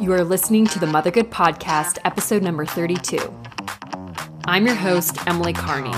You 0.00 0.12
are 0.12 0.24
listening 0.24 0.66
to 0.66 0.80
the 0.80 0.86
Mothergood 0.86 1.30
Podcast, 1.30 1.98
episode 2.04 2.42
number 2.42 2.66
32. 2.66 3.32
I'm 4.44 4.66
your 4.66 4.74
host, 4.74 5.24
Emily 5.28 5.52
Carney. 5.52 5.94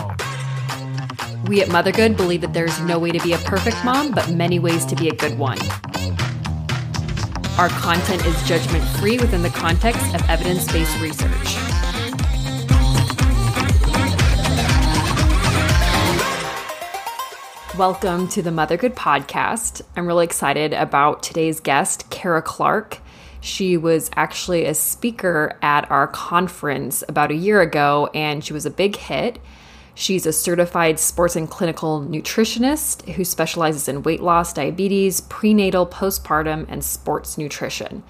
We 1.46 1.62
at 1.62 1.68
Mothergood 1.68 2.14
believe 2.14 2.42
that 2.42 2.52
there's 2.52 2.78
no 2.80 2.98
way 2.98 3.10
to 3.10 3.18
be 3.22 3.32
a 3.32 3.38
perfect 3.38 3.82
mom, 3.86 4.12
but 4.12 4.28
many 4.28 4.58
ways 4.58 4.84
to 4.86 4.96
be 4.96 5.08
a 5.08 5.14
good 5.14 5.38
one. 5.38 5.58
Our 7.58 7.70
content 7.70 8.24
is 8.26 8.40
judgment 8.46 8.84
free 8.98 9.18
within 9.18 9.42
the 9.42 9.48
context 9.48 10.14
of 10.14 10.28
evidence 10.28 10.70
based 10.70 11.00
research. 11.00 11.56
Welcome 17.78 18.28
to 18.28 18.42
the 18.42 18.50
Mothergood 18.50 18.94
podcast. 18.94 19.80
I'm 19.96 20.06
really 20.06 20.24
excited 20.24 20.74
about 20.74 21.22
today's 21.22 21.60
guest, 21.60 22.10
Cara 22.10 22.42
Clark. 22.42 23.00
She 23.46 23.76
was 23.76 24.10
actually 24.16 24.64
a 24.64 24.74
speaker 24.74 25.56
at 25.62 25.88
our 25.88 26.08
conference 26.08 27.04
about 27.08 27.30
a 27.30 27.36
year 27.36 27.60
ago, 27.60 28.10
and 28.12 28.44
she 28.44 28.52
was 28.52 28.66
a 28.66 28.70
big 28.70 28.96
hit. 28.96 29.38
She's 29.94 30.26
a 30.26 30.32
certified 30.32 30.98
sports 30.98 31.36
and 31.36 31.48
clinical 31.48 32.00
nutritionist 32.00 33.08
who 33.12 33.24
specializes 33.24 33.86
in 33.86 34.02
weight 34.02 34.20
loss, 34.20 34.52
diabetes, 34.52 35.20
prenatal, 35.20 35.86
postpartum, 35.86 36.66
and 36.68 36.82
sports 36.82 37.38
nutrition. 37.38 38.02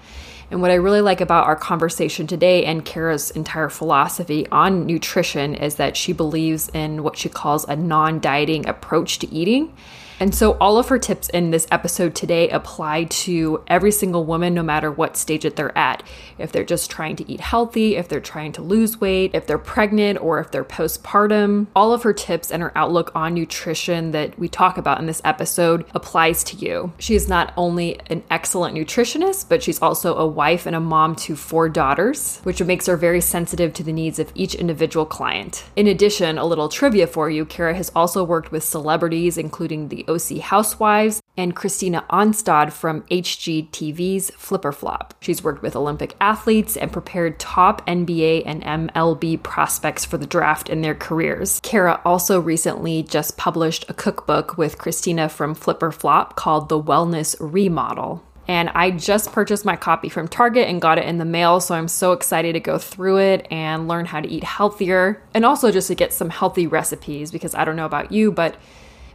And 0.49 0.59
what 0.59 0.71
I 0.71 0.75
really 0.75 1.01
like 1.01 1.21
about 1.21 1.45
our 1.45 1.55
conversation 1.55 2.25
today 2.25 2.65
and 2.65 2.83
Cara's 2.83 3.29
entire 3.29 3.69
philosophy 3.69 4.47
on 4.47 4.87
nutrition 4.87 5.53
is 5.53 5.75
that 5.75 5.95
she 5.95 6.13
believes 6.13 6.67
in 6.69 7.03
what 7.03 7.15
she 7.15 7.29
calls 7.29 7.63
a 7.65 7.75
non 7.75 8.19
dieting 8.19 8.67
approach 8.67 9.19
to 9.19 9.31
eating. 9.31 9.71
And 10.19 10.33
so, 10.33 10.57
all 10.59 10.77
of 10.77 10.89
her 10.89 10.97
tips 10.97 11.29
in 11.29 11.51
this 11.51 11.67
episode 11.71 12.15
today 12.15 12.49
apply 12.49 13.05
to 13.05 13.63
every 13.67 13.91
single 13.91 14.25
woman, 14.25 14.53
no 14.53 14.63
matter 14.63 14.91
what 14.91 15.15
stage 15.15 15.43
that 15.43 15.55
they're 15.55 15.77
at. 15.77 16.03
If 16.37 16.51
they're 16.51 16.63
just 16.63 16.89
trying 16.89 17.15
to 17.17 17.31
eat 17.31 17.39
healthy, 17.39 17.95
if 17.95 18.07
they're 18.07 18.19
trying 18.19 18.51
to 18.53 18.61
lose 18.61 18.99
weight, 18.99 19.31
if 19.33 19.45
they're 19.45 19.57
pregnant, 19.57 20.19
or 20.21 20.39
if 20.39 20.51
they're 20.51 20.63
postpartum, 20.63 21.67
all 21.75 21.93
of 21.93 22.03
her 22.03 22.13
tips 22.13 22.51
and 22.51 22.63
her 22.63 22.71
outlook 22.75 23.11
on 23.15 23.33
nutrition 23.33 24.11
that 24.11 24.37
we 24.39 24.47
talk 24.47 24.77
about 24.77 24.99
in 24.99 25.05
this 25.05 25.21
episode 25.23 25.85
applies 25.93 26.43
to 26.45 26.57
you. 26.57 26.93
She 26.97 27.15
is 27.15 27.27
not 27.27 27.53
only 27.57 27.99
an 28.07 28.23
excellent 28.29 28.75
nutritionist, 28.75 29.49
but 29.49 29.61
she's 29.61 29.81
also 29.81 30.15
a 30.15 30.27
wife 30.27 30.65
and 30.65 30.75
a 30.75 30.79
mom 30.79 31.15
to 31.17 31.35
four 31.35 31.69
daughters, 31.69 32.39
which 32.43 32.61
makes 32.63 32.87
her 32.87 32.97
very 32.97 33.21
sensitive 33.21 33.73
to 33.73 33.83
the 33.83 33.93
needs 33.93 34.19
of 34.19 34.31
each 34.35 34.55
individual 34.55 35.05
client. 35.05 35.63
In 35.75 35.87
addition, 35.87 36.37
a 36.37 36.45
little 36.45 36.69
trivia 36.69 37.07
for 37.07 37.29
you 37.29 37.45
Cara 37.45 37.75
has 37.75 37.91
also 37.95 38.23
worked 38.23 38.51
with 38.51 38.63
celebrities, 38.63 39.37
including 39.37 39.87
the 39.87 40.06
OC 40.07 40.39
Housewives, 40.39 41.21
and 41.37 41.55
Christina 41.55 42.03
Anstead 42.09 42.71
from 42.71 43.03
HGTV's 43.03 44.31
Flip 44.31 44.65
or 44.65 44.71
Flop. 44.71 45.13
She's 45.19 45.43
worked 45.43 45.61
with 45.61 45.75
Olympic 45.75 46.15
athletes 46.19 46.75
and 46.75 46.91
prepared 46.91 47.39
top 47.39 47.85
NBA 47.85 48.43
and 48.45 48.63
MLB 48.63 49.41
prospects 49.43 50.05
for 50.05 50.17
the 50.17 50.25
draft 50.25 50.69
in 50.69 50.81
their 50.81 50.95
careers. 50.95 51.59
Cara 51.61 52.01
also 52.03 52.39
recently 52.39 53.03
just 53.03 53.37
published 53.37 53.85
a 53.89 53.93
cookbook 53.93 54.57
with 54.57 54.77
Christina 54.77 55.29
from 55.29 55.53
Flip 55.53 55.81
or 55.83 55.91
Flop 55.91 56.35
called 56.35 56.69
The 56.69 56.81
Wellness 56.81 57.35
Remodel. 57.39 58.23
And 58.47 58.69
I 58.69 58.91
just 58.91 59.33
purchased 59.33 59.65
my 59.65 59.75
copy 59.75 60.07
from 60.09 60.27
Target 60.27 60.69
and 60.69 60.81
got 60.81 60.97
it 60.97 61.05
in 61.05 61.17
the 61.17 61.25
mail. 61.25 61.59
So 61.59 61.75
I'm 61.75 61.89
so 61.89 62.13
excited 62.13 62.53
to 62.53 62.59
go 62.59 62.77
through 62.77 63.17
it 63.17 63.45
and 63.51 63.87
learn 63.87 64.05
how 64.05 64.21
to 64.21 64.29
eat 64.29 64.43
healthier 64.43 65.21
and 65.33 65.45
also 65.45 65.69
just 65.69 65.89
to 65.89 65.95
get 65.95 66.13
some 66.13 66.29
healthy 66.29 66.65
recipes 66.65 67.31
because 67.31 67.53
I 67.53 67.65
don't 67.65 67.75
know 67.75 67.85
about 67.85 68.11
you, 68.11 68.31
but 68.31 68.55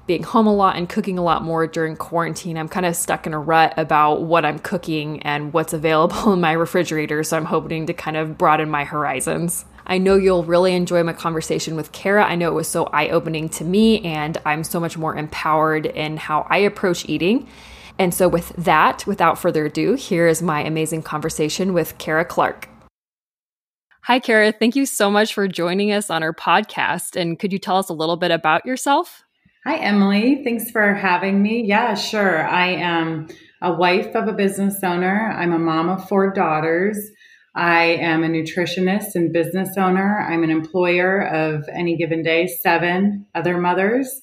being 0.07 0.23
home 0.23 0.47
a 0.47 0.55
lot 0.55 0.77
and 0.77 0.89
cooking 0.89 1.19
a 1.19 1.23
lot 1.23 1.43
more 1.43 1.67
during 1.67 1.97
quarantine, 1.97 2.57
I'm 2.59 2.69
kind 2.69 2.87
of 2.87 2.97
stuck 2.97 3.27
in 3.27 3.35
a 3.35 3.39
rut 3.39 3.75
about 3.77 4.23
what 4.23 4.45
I'm 4.45 4.59
cooking 4.59 5.23
and 5.23 5.53
what's 5.53 5.73
available 5.73 6.33
in 6.33 6.41
my 6.41 6.53
refrigerator. 6.53 7.23
So 7.23 7.37
I'm 7.37 7.45
hoping 7.45 7.87
to 7.87 7.95
kind 7.95 8.17
of 8.17 8.37
broaden 8.37 8.69
my 8.69 8.85
horizons. 8.85 9.65
I 9.87 9.99
know 9.99 10.17
you'll 10.17 10.45
really 10.45 10.75
enjoy 10.75 11.03
my 11.03 11.13
conversation 11.13 11.77
with 11.77 11.93
Cara. 11.93 12.25
I 12.25 12.35
know 12.35 12.49
it 12.49 12.55
was 12.55 12.69
so 12.69 12.85
eye 12.87 13.09
opening 13.09 13.49
to 13.51 13.65
me, 13.65 14.01
and 14.03 14.39
I'm 14.45 14.65
so 14.65 14.79
much 14.79 14.97
more 14.97 15.17
empowered 15.17 15.87
in 15.87 16.17
how 16.17 16.47
I 16.49 16.59
approach 16.59 17.09
eating. 17.09 17.49
And 17.99 18.15
so, 18.15 18.29
with 18.29 18.51
that, 18.57 19.07
without 19.07 19.39
further 19.39 19.67
ado, 19.67 19.95
here 19.95 20.27
is 20.27 20.41
my 20.41 20.63
amazing 20.63 21.03
conversation 21.03 21.73
with 21.73 21.99
Cara 21.99 22.25
Clark. 22.25 22.69
Hi, 24.05 24.19
Cara. 24.19 24.53
Thank 24.53 24.75
you 24.77 24.87
so 24.87 25.11
much 25.11 25.35
for 25.35 25.47
joining 25.47 25.93
us 25.93 26.11
on 26.11 26.23
our 26.23 26.33
podcast. 26.33 27.21
And 27.21 27.39
could 27.39 27.53
you 27.53 27.59
tell 27.59 27.77
us 27.77 27.89
a 27.89 27.93
little 27.93 28.17
bit 28.17 28.31
about 28.31 28.67
yourself? 28.67 29.22
Hi, 29.65 29.77
Emily. 29.77 30.43
Thanks 30.43 30.73
for 30.73 30.93
having 30.93 31.41
me. 31.41 31.63
Yeah, 31.65 31.95
sure. 31.95 32.45
I 32.45 32.71
am 32.71 33.29
a 33.61 33.73
wife 33.73 34.17
of 34.17 34.27
a 34.27 34.33
business 34.33 34.83
owner. 34.83 35.33
I'm 35.39 35.53
a 35.53 35.59
mom 35.59 35.89
of 35.89 36.09
four 36.09 36.33
daughters. 36.33 36.99
I 37.55 37.85
am 37.85 38.25
a 38.25 38.29
nutritionist 38.29 39.15
and 39.15 39.33
business 39.33 39.77
owner. 39.77 40.27
I'm 40.29 40.43
an 40.43 40.51
employer 40.51 41.25
of 41.29 41.69
any 41.73 41.97
given 41.97 42.25
day, 42.25 42.49
seven 42.49 43.27
other 43.37 43.57
mothers. 43.57 44.23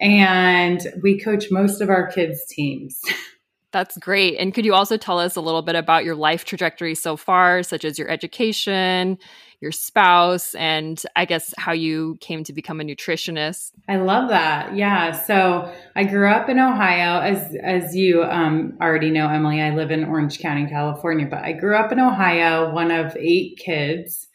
And 0.00 0.80
we 1.02 1.18
coach 1.18 1.46
most 1.50 1.80
of 1.80 1.90
our 1.90 2.06
kids' 2.06 2.46
teams. 2.48 3.00
That's 3.72 3.98
great. 3.98 4.36
And 4.38 4.54
could 4.54 4.64
you 4.64 4.74
also 4.74 4.96
tell 4.96 5.18
us 5.18 5.34
a 5.34 5.40
little 5.40 5.62
bit 5.62 5.74
about 5.74 6.04
your 6.04 6.14
life 6.14 6.44
trajectory 6.44 6.94
so 6.94 7.16
far, 7.16 7.64
such 7.64 7.84
as 7.84 7.98
your 7.98 8.08
education, 8.08 9.18
your 9.60 9.72
spouse 9.72 10.54
and 10.54 11.02
I 11.16 11.24
guess 11.24 11.52
how 11.58 11.72
you 11.72 12.16
came 12.20 12.44
to 12.44 12.52
become 12.52 12.80
a 12.80 12.84
nutritionist. 12.84 13.72
I 13.88 13.96
love 13.96 14.28
that. 14.28 14.76
Yeah. 14.76 15.12
So 15.12 15.72
I 15.96 16.04
grew 16.04 16.28
up 16.28 16.48
in 16.48 16.58
Ohio, 16.58 17.20
as 17.20 17.56
as 17.62 17.96
you 17.96 18.22
um, 18.22 18.78
already 18.80 19.10
know, 19.10 19.28
Emily. 19.28 19.60
I 19.60 19.74
live 19.74 19.90
in 19.90 20.04
Orange 20.04 20.38
County, 20.38 20.66
California, 20.66 21.26
but 21.28 21.44
I 21.44 21.52
grew 21.52 21.76
up 21.76 21.90
in 21.90 21.98
Ohio, 21.98 22.72
one 22.72 22.90
of 22.90 23.16
eight 23.16 23.58
kids. 23.58 24.28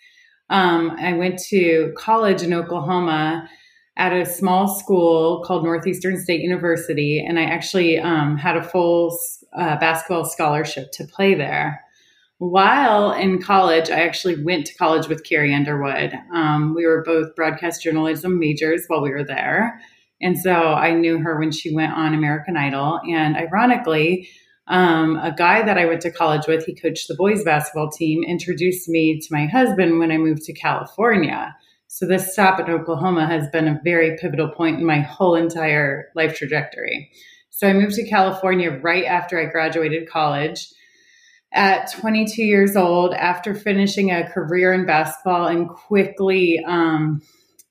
Um, 0.50 0.91
I 1.00 1.13
went 1.13 1.40
to 1.50 1.94
college 1.97 2.41
in 2.41 2.53
Oklahoma 2.53 3.50
at 3.95 4.11
a 4.11 4.25
small 4.25 4.67
school 4.67 5.44
called 5.45 5.63
Northeastern 5.63 6.19
State 6.19 6.41
University, 6.41 7.23
and 7.25 7.40
I 7.40 7.44
actually 7.44 7.97
um, 7.97 8.38
had 8.38 8.57
a 8.57 8.63
full 8.63 9.17
uh, 9.55 9.78
basketball 9.78 10.25
scholarship 10.25 10.91
to 10.94 11.05
play 11.05 11.35
there. 11.35 11.84
While 12.39 13.11
in 13.13 13.41
college, 13.41 13.89
I 13.89 14.01
actually 14.01 14.44
went 14.44 14.66
to 14.66 14.75
college 14.75 15.07
with 15.07 15.23
Carrie 15.23 15.53
Underwood. 15.53 16.13
Um, 16.33 16.73
we 16.75 16.85
were 16.85 17.03
both 17.03 17.35
broadcast 17.35 17.83
journalism 17.83 18.39
majors 18.39 18.83
while 18.88 19.01
we 19.01 19.11
were 19.11 19.23
there. 19.23 19.79
And 20.21 20.38
so 20.39 20.51
I 20.51 20.93
knew 20.93 21.19
her 21.19 21.39
when 21.39 21.51
she 21.51 21.73
went 21.73 21.93
on 21.93 22.13
American 22.13 22.57
Idol. 22.57 22.99
And 23.09 23.35
ironically, 23.35 24.29
um, 24.67 25.17
a 25.17 25.33
guy 25.38 25.61
that 25.63 25.77
I 25.77 25.85
went 25.85 26.01
to 26.01 26.11
college 26.11 26.47
with, 26.47 26.66
he 26.66 26.73
coached 26.73 27.07
the 27.07 27.16
boys 27.16 27.43
basketball 27.43 27.89
team, 27.89 28.23
introduced 28.23 28.88
me 28.88 29.19
to 29.19 29.27
my 29.31 29.45
husband 29.45 29.99
when 29.99 30.11
I 30.11 30.17
moved 30.17 30.43
to 30.43 30.53
California. 30.53 31.55
So 31.88 32.07
this 32.07 32.31
stop 32.33 32.59
in 32.59 32.69
Oklahoma 32.69 33.27
has 33.27 33.47
been 33.49 33.67
a 33.67 33.79
very 33.83 34.17
pivotal 34.17 34.49
point 34.49 34.79
in 34.79 34.85
my 34.85 34.99
whole 34.99 35.35
entire 35.35 36.05
life 36.16 36.35
trajectory. 36.35 37.11
So 37.49 37.67
I 37.67 37.73
moved 37.73 37.95
to 37.95 38.09
California 38.09 38.72
right 38.72 39.05
after 39.05 39.39
I 39.39 39.45
graduated 39.45 40.09
college 40.09 40.69
at 41.53 41.91
22 41.91 42.44
years 42.44 42.75
old 42.75 43.14
after 43.14 43.53
finishing 43.53 44.12
a 44.12 44.28
career 44.28 44.74
in 44.74 44.86
basketball 44.86 45.47
and 45.47 45.69
quickly 45.69 46.64
um, 46.66 47.22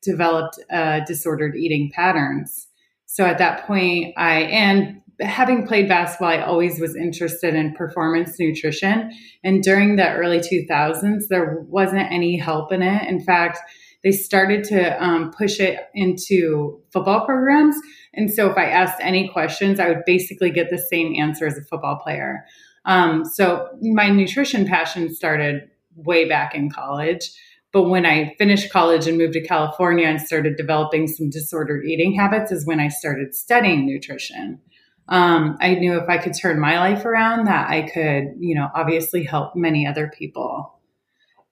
developed 0.03 0.59
uh, 0.71 1.01
disordered 1.01 1.57
eating 1.57 1.91
patterns. 1.93 2.69
So 3.07 3.25
at 3.25 3.39
that 3.39 3.67
point, 3.67 4.15
I, 4.17 4.43
and 4.43 5.03
having 5.21 5.67
played 5.67 5.89
basketball, 5.89 6.29
I 6.29 6.43
always 6.43 6.81
was 6.81 6.97
interested 6.97 7.55
in 7.55 7.75
performance 7.75 8.39
nutrition. 8.39 9.13
And 9.45 9.63
during 9.63 9.97
the 9.97 10.11
early 10.13 10.39
2000s, 10.39 11.29
there 11.29 11.59
wasn't 11.69 12.11
any 12.11 12.37
help 12.39 12.73
in 12.73 12.83
it. 12.83 13.09
In 13.09 13.21
fact, 13.21 13.59
they 14.03 14.13
started 14.13 14.65
to 14.65 15.03
um, 15.03 15.31
push 15.33 15.61
it 15.61 15.79
into 15.95 16.81
football 16.93 17.25
programs. 17.25 17.77
And 18.15 18.33
so 18.33 18.51
if 18.51 18.57
I 18.57 18.65
asked 18.65 19.01
any 19.01 19.29
questions, 19.29 19.79
I 19.79 19.89
would 19.89 20.03
basically 20.07 20.51
get 20.51 20.71
the 20.71 20.79
same 20.79 21.15
answer 21.21 21.47
as 21.47 21.57
a 21.57 21.63
football 21.63 22.01
player. 22.03 22.45
Um, 22.85 23.25
so 23.25 23.69
my 23.81 24.09
nutrition 24.11 24.67
passion 24.67 25.15
started 25.15 25.69
way 25.97 26.29
back 26.29 26.55
in 26.55 26.71
college. 26.71 27.31
But 27.73 27.89
when 27.89 28.05
I 28.05 28.35
finished 28.39 28.71
college 28.71 29.07
and 29.07 29.17
moved 29.17 29.33
to 29.33 29.41
California 29.41 30.07
and 30.07 30.21
started 30.21 30.57
developing 30.57 31.09
some 31.09 31.31
disordered 31.31 31.87
eating 31.87 32.15
habits, 32.15 32.53
is 32.53 32.67
when 32.67 32.81
I 32.81 32.89
started 32.89 33.35
studying 33.35 33.87
nutrition. 33.87 34.61
Um, 35.09 35.57
I 35.61 35.75
knew 35.75 35.97
if 35.97 36.09
I 36.09 36.19
could 36.19 36.35
turn 36.35 36.61
my 36.61 36.79
life 36.79 37.05
around, 37.05 37.47
that 37.47 37.71
I 37.71 37.83
could, 37.83 38.35
you 38.39 38.55
know, 38.55 38.69
obviously 38.75 39.25
help 39.25 39.57
many 39.57 39.87
other 39.87 40.11
people. 40.17 40.79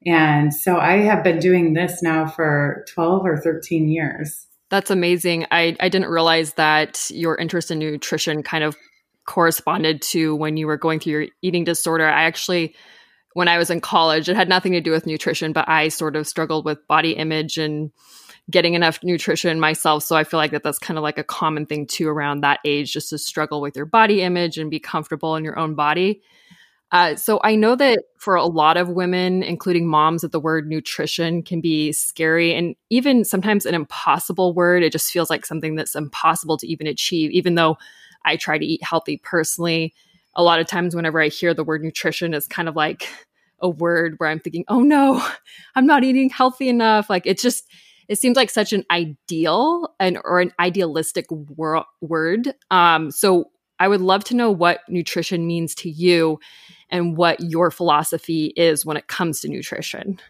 And 0.07 0.53
so 0.55 0.79
I 0.79 0.99
have 0.99 1.25
been 1.25 1.39
doing 1.39 1.73
this 1.75 2.03
now 2.03 2.27
for 2.27 2.85
12 2.89 3.27
or 3.27 3.37
13 3.39 3.89
years. 3.89 4.47
That's 4.71 4.91
amazing. 4.91 5.47
I, 5.51 5.77
I 5.81 5.89
didn't 5.89 6.09
realize 6.09 6.55
that 6.55 7.11
your 7.11 7.37
interest 7.37 7.71
in 7.71 7.81
nutrition 7.81 8.43
kind 8.43 8.63
of 8.63 8.77
corresponded 9.31 10.03
to 10.03 10.35
when 10.35 10.57
you 10.57 10.67
were 10.67 10.77
going 10.77 10.99
through 10.99 11.13
your 11.13 11.27
eating 11.41 11.63
disorder. 11.63 12.05
I 12.05 12.25
actually, 12.25 12.75
when 13.35 13.47
I 13.47 13.59
was 13.59 13.71
in 13.71 13.81
college, 13.81 14.29
it 14.29 14.35
had 14.35 14.49
nothing 14.49 14.73
to 14.73 14.81
do 14.81 14.91
with 14.91 15.07
nutrition, 15.07 15.53
but 15.53 15.69
I 15.69 15.87
sort 15.87 16.17
of 16.17 16.27
struggled 16.27 16.65
with 16.65 16.85
body 16.89 17.13
image 17.13 17.57
and 17.57 17.93
getting 18.51 18.75
enough 18.75 18.99
nutrition 19.05 19.61
myself. 19.61 20.03
So 20.03 20.17
I 20.17 20.25
feel 20.25 20.39
like 20.39 20.51
that 20.51 20.65
that's 20.65 20.81
kind 20.81 20.99
of 20.99 21.05
like 21.05 21.17
a 21.17 21.23
common 21.23 21.65
thing 21.65 21.87
too 21.87 22.09
around 22.09 22.41
that 22.41 22.59
age, 22.65 22.93
just 22.93 23.11
to 23.11 23.19
struggle 23.19 23.61
with 23.61 23.77
your 23.77 23.87
body 23.87 24.21
image 24.21 24.59
and 24.59 24.69
be 24.69 24.81
comfortable 24.81 25.37
in 25.37 25.45
your 25.45 25.57
own 25.57 25.77
body. 25.77 26.23
Uh, 26.91 27.15
so 27.15 27.39
I 27.45 27.55
know 27.55 27.77
that 27.77 28.01
for 28.19 28.35
a 28.35 28.47
lot 28.47 28.77
of 28.77 28.89
women, 28.89 29.45
including 29.45 29.87
moms, 29.87 30.23
that 30.23 30.33
the 30.33 30.41
word 30.41 30.67
nutrition 30.67 31.45
can 31.45 31.61
be 31.61 31.93
scary 31.93 32.53
and 32.53 32.75
even 32.91 33.25
sometimes 33.25 33.65
an 33.65 33.77
impossible 33.77 34.55
word. 34.55 34.83
It 34.83 34.91
just 34.91 35.13
feels 35.13 35.31
like 35.31 35.47
something 35.47 35.77
that's 35.77 35.95
impossible 35.95 36.57
to 36.57 36.67
even 36.67 36.89
achieve, 36.89 37.31
even 37.31 37.55
though 37.55 37.77
I 38.25 38.37
try 38.37 38.59
to 38.59 38.65
eat 38.65 38.83
healthy 38.83 39.19
personally. 39.19 39.95
A 40.35 40.43
lot 40.43 40.61
of 40.61 40.67
times, 40.67 40.95
whenever 40.95 41.21
I 41.21 41.29
hear 41.29 41.55
the 41.55 41.65
word 41.65 41.83
nutrition, 41.83 42.35
it's 42.35 42.47
kind 42.47 42.69
of 42.69 42.77
like 42.77 43.09
a 43.61 43.69
word 43.69 44.15
where 44.19 44.29
I'm 44.29 44.41
thinking, 44.41 44.65
oh 44.69 44.81
no, 44.81 45.27
I'm 45.75 45.87
not 45.87 46.05
eating 46.05 46.31
healthy 46.31 46.69
enough. 46.69 47.11
Like 47.11 47.27
it's 47.27 47.43
just, 47.43 47.65
it 48.09 48.19
seems 48.19 48.37
like 48.37 48.51
such 48.51 48.73
an 48.73 48.85
ideal 48.91 49.95
and 50.01 50.19
or 50.25 50.41
an 50.41 50.53
idealistic 50.59 51.27
wor- 51.31 51.85
word. 52.01 52.55
Um, 52.71 53.11
so 53.11 53.51
I 53.79 53.89
would 53.89 54.01
love 54.01 54.25
to 54.25 54.37
know 54.37 54.51
what 54.51 54.81
nutrition 54.89 55.47
means 55.47 55.75
to 55.77 55.91
you 55.91 56.39
and 56.91 57.17
what 57.17 57.41
your 57.41 57.71
philosophy 57.71 58.53
is 58.57 58.85
when 58.85 58.97
it 58.97 59.09
comes 59.09 59.41
to 59.41 59.49
nutrition. 59.49 60.21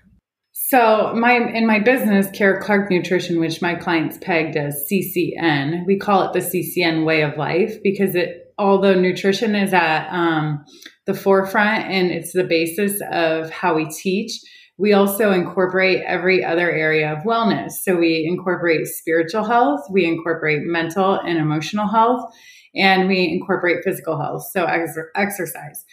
So 0.71 1.13
my 1.17 1.33
in 1.33 1.67
my 1.67 1.81
business, 1.81 2.29
Cara 2.33 2.63
Clark 2.63 2.93
Nutrition, 2.93 3.41
which 3.41 3.61
my 3.61 3.75
clients 3.75 4.19
pegged 4.19 4.57
as 4.57 4.87
CCN, 4.89 5.85
we 5.85 5.99
call 5.99 6.23
it 6.23 6.33
the 6.33 6.39
CCN 6.39 7.05
way 7.05 7.23
of 7.23 7.37
life 7.37 7.83
because 7.83 8.15
it 8.15 8.55
although 8.57 8.95
nutrition 8.95 9.57
is 9.57 9.75
at 9.75 10.09
um, 10.13 10.65
the 11.07 11.15
forefront 11.15 11.87
and 11.87 12.13
it's 12.13 12.33
the 12.33 12.45
basis 12.45 13.01
of 13.11 13.51
how 13.51 13.75
we 13.75 13.89
teach, 13.89 14.31
we 14.79 14.93
also 14.93 15.33
incorporate 15.33 16.05
every 16.07 16.45
other 16.45 16.71
area 16.71 17.15
of 17.15 17.25
wellness. 17.25 17.73
So 17.83 17.97
we 17.97 18.25
incorporate 18.31 18.87
spiritual 18.87 19.43
health, 19.43 19.81
we 19.91 20.05
incorporate 20.05 20.61
mental 20.63 21.15
and 21.15 21.39
emotional 21.39 21.89
health, 21.89 22.33
and 22.77 23.09
we 23.09 23.29
incorporate 23.29 23.83
physical 23.83 24.21
health, 24.21 24.45
so 24.53 24.67
ex- 24.67 24.97
exercise. 25.17 25.85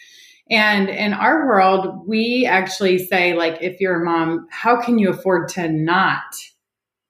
And 0.50 0.88
in 0.88 1.12
our 1.12 1.46
world, 1.46 2.06
we 2.06 2.46
actually 2.46 2.98
say, 2.98 3.34
like, 3.34 3.58
if 3.60 3.80
you're 3.80 4.00
a 4.00 4.04
mom, 4.04 4.46
how 4.50 4.80
can 4.80 4.98
you 4.98 5.10
afford 5.10 5.48
to 5.50 5.68
not 5.68 6.22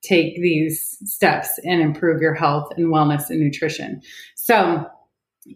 take 0.02 0.37
these 0.37 0.96
steps 1.05 1.58
and 1.64 1.81
improve 1.81 2.20
your 2.20 2.35
health 2.35 2.73
and 2.76 2.88
wellness 2.88 3.31
and 3.31 3.40
nutrition? 3.40 4.00
So, 4.35 4.87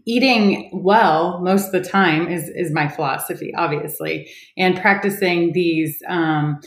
eating 0.06 0.70
well 0.72 1.40
most 1.42 1.66
of 1.66 1.72
the 1.72 1.86
time 1.86 2.26
is 2.28 2.48
is 2.48 2.72
my 2.72 2.88
philosophy, 2.88 3.52
obviously, 3.56 4.30
and 4.56 4.80
practicing 4.80 5.52
these. 5.52 6.02
Um, 6.08 6.60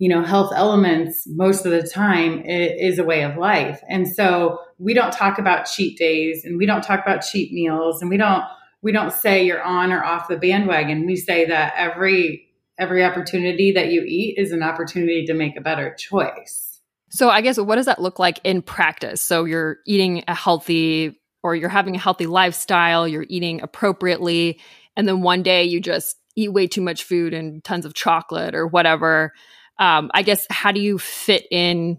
you 0.00 0.08
know, 0.08 0.22
health 0.22 0.52
elements 0.54 1.24
most 1.26 1.66
of 1.66 1.72
the 1.72 1.82
time 1.82 2.40
is 2.46 3.00
a 3.00 3.04
way 3.04 3.24
of 3.24 3.36
life. 3.36 3.80
And 3.88 4.06
so 4.06 4.60
we 4.78 4.94
don't 4.94 5.12
talk 5.12 5.40
about 5.40 5.64
cheat 5.64 5.98
days 5.98 6.44
and 6.44 6.56
we 6.56 6.66
don't 6.66 6.82
talk 6.82 7.00
about 7.00 7.22
cheat 7.22 7.52
meals 7.52 8.00
and 8.00 8.08
we 8.08 8.16
don't 8.16 8.44
we 8.82 8.92
don't 8.92 9.12
say 9.12 9.44
you're 9.44 9.62
on 9.62 9.92
or 9.92 10.04
off 10.04 10.28
the 10.28 10.36
bandwagon. 10.36 11.06
We 11.06 11.16
say 11.16 11.46
that 11.46 11.74
every 11.76 12.44
every 12.78 13.04
opportunity 13.04 13.72
that 13.72 13.90
you 13.90 14.04
eat 14.06 14.38
is 14.38 14.52
an 14.52 14.62
opportunity 14.62 15.26
to 15.26 15.34
make 15.34 15.56
a 15.56 15.60
better 15.60 15.94
choice. 15.98 16.80
So 17.10 17.28
I 17.28 17.40
guess 17.40 17.58
what 17.58 17.76
does 17.76 17.86
that 17.86 18.00
look 18.00 18.18
like 18.18 18.38
in 18.44 18.62
practice? 18.62 19.20
So 19.22 19.44
you're 19.44 19.78
eating 19.86 20.22
a 20.28 20.34
healthy 20.34 21.18
or 21.42 21.56
you're 21.56 21.68
having 21.68 21.96
a 21.96 21.98
healthy 21.98 22.26
lifestyle, 22.26 23.08
you're 23.08 23.26
eating 23.28 23.62
appropriately, 23.62 24.60
and 24.96 25.08
then 25.08 25.22
one 25.22 25.42
day 25.42 25.64
you 25.64 25.80
just 25.80 26.16
eat 26.36 26.52
way 26.52 26.66
too 26.66 26.80
much 26.80 27.04
food 27.04 27.34
and 27.34 27.64
tons 27.64 27.84
of 27.84 27.94
chocolate 27.94 28.54
or 28.54 28.66
whatever. 28.66 29.32
Um, 29.78 30.10
I 30.14 30.22
guess 30.22 30.46
how 30.50 30.72
do 30.72 30.80
you 30.80 30.98
fit 30.98 31.46
in 31.50 31.98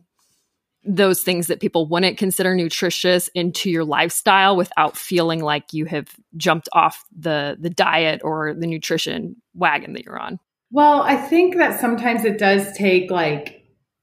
those 0.86 1.22
things 1.22 1.48
that 1.48 1.60
people 1.60 1.88
wouldn't 1.88 2.18
consider 2.18 2.56
nutritious 2.56 3.28
into 3.30 3.70
your 3.70 3.84
lifestyle 3.84 4.56
without 4.56 4.98
feeling 4.98 5.44
like 5.44 5.74
you 5.74 5.86
have 5.86 6.16
jumped 6.38 6.70
off 6.74 7.06
the 7.16 7.58
the 7.60 7.70
diet 7.70 8.22
or 8.24 8.54
the 8.54 8.68
nutrition 8.68 9.36
wagon 9.54 9.94
that 9.94 10.06
you're 10.06 10.20
on? 10.20 10.40
Well 10.72 11.02
i 11.02 11.16
think 11.16 11.58
that 11.58 11.80
sometimes 11.80 12.26
it 12.26 12.38
does 12.38 12.72
take 12.78 13.12
like 13.12 13.60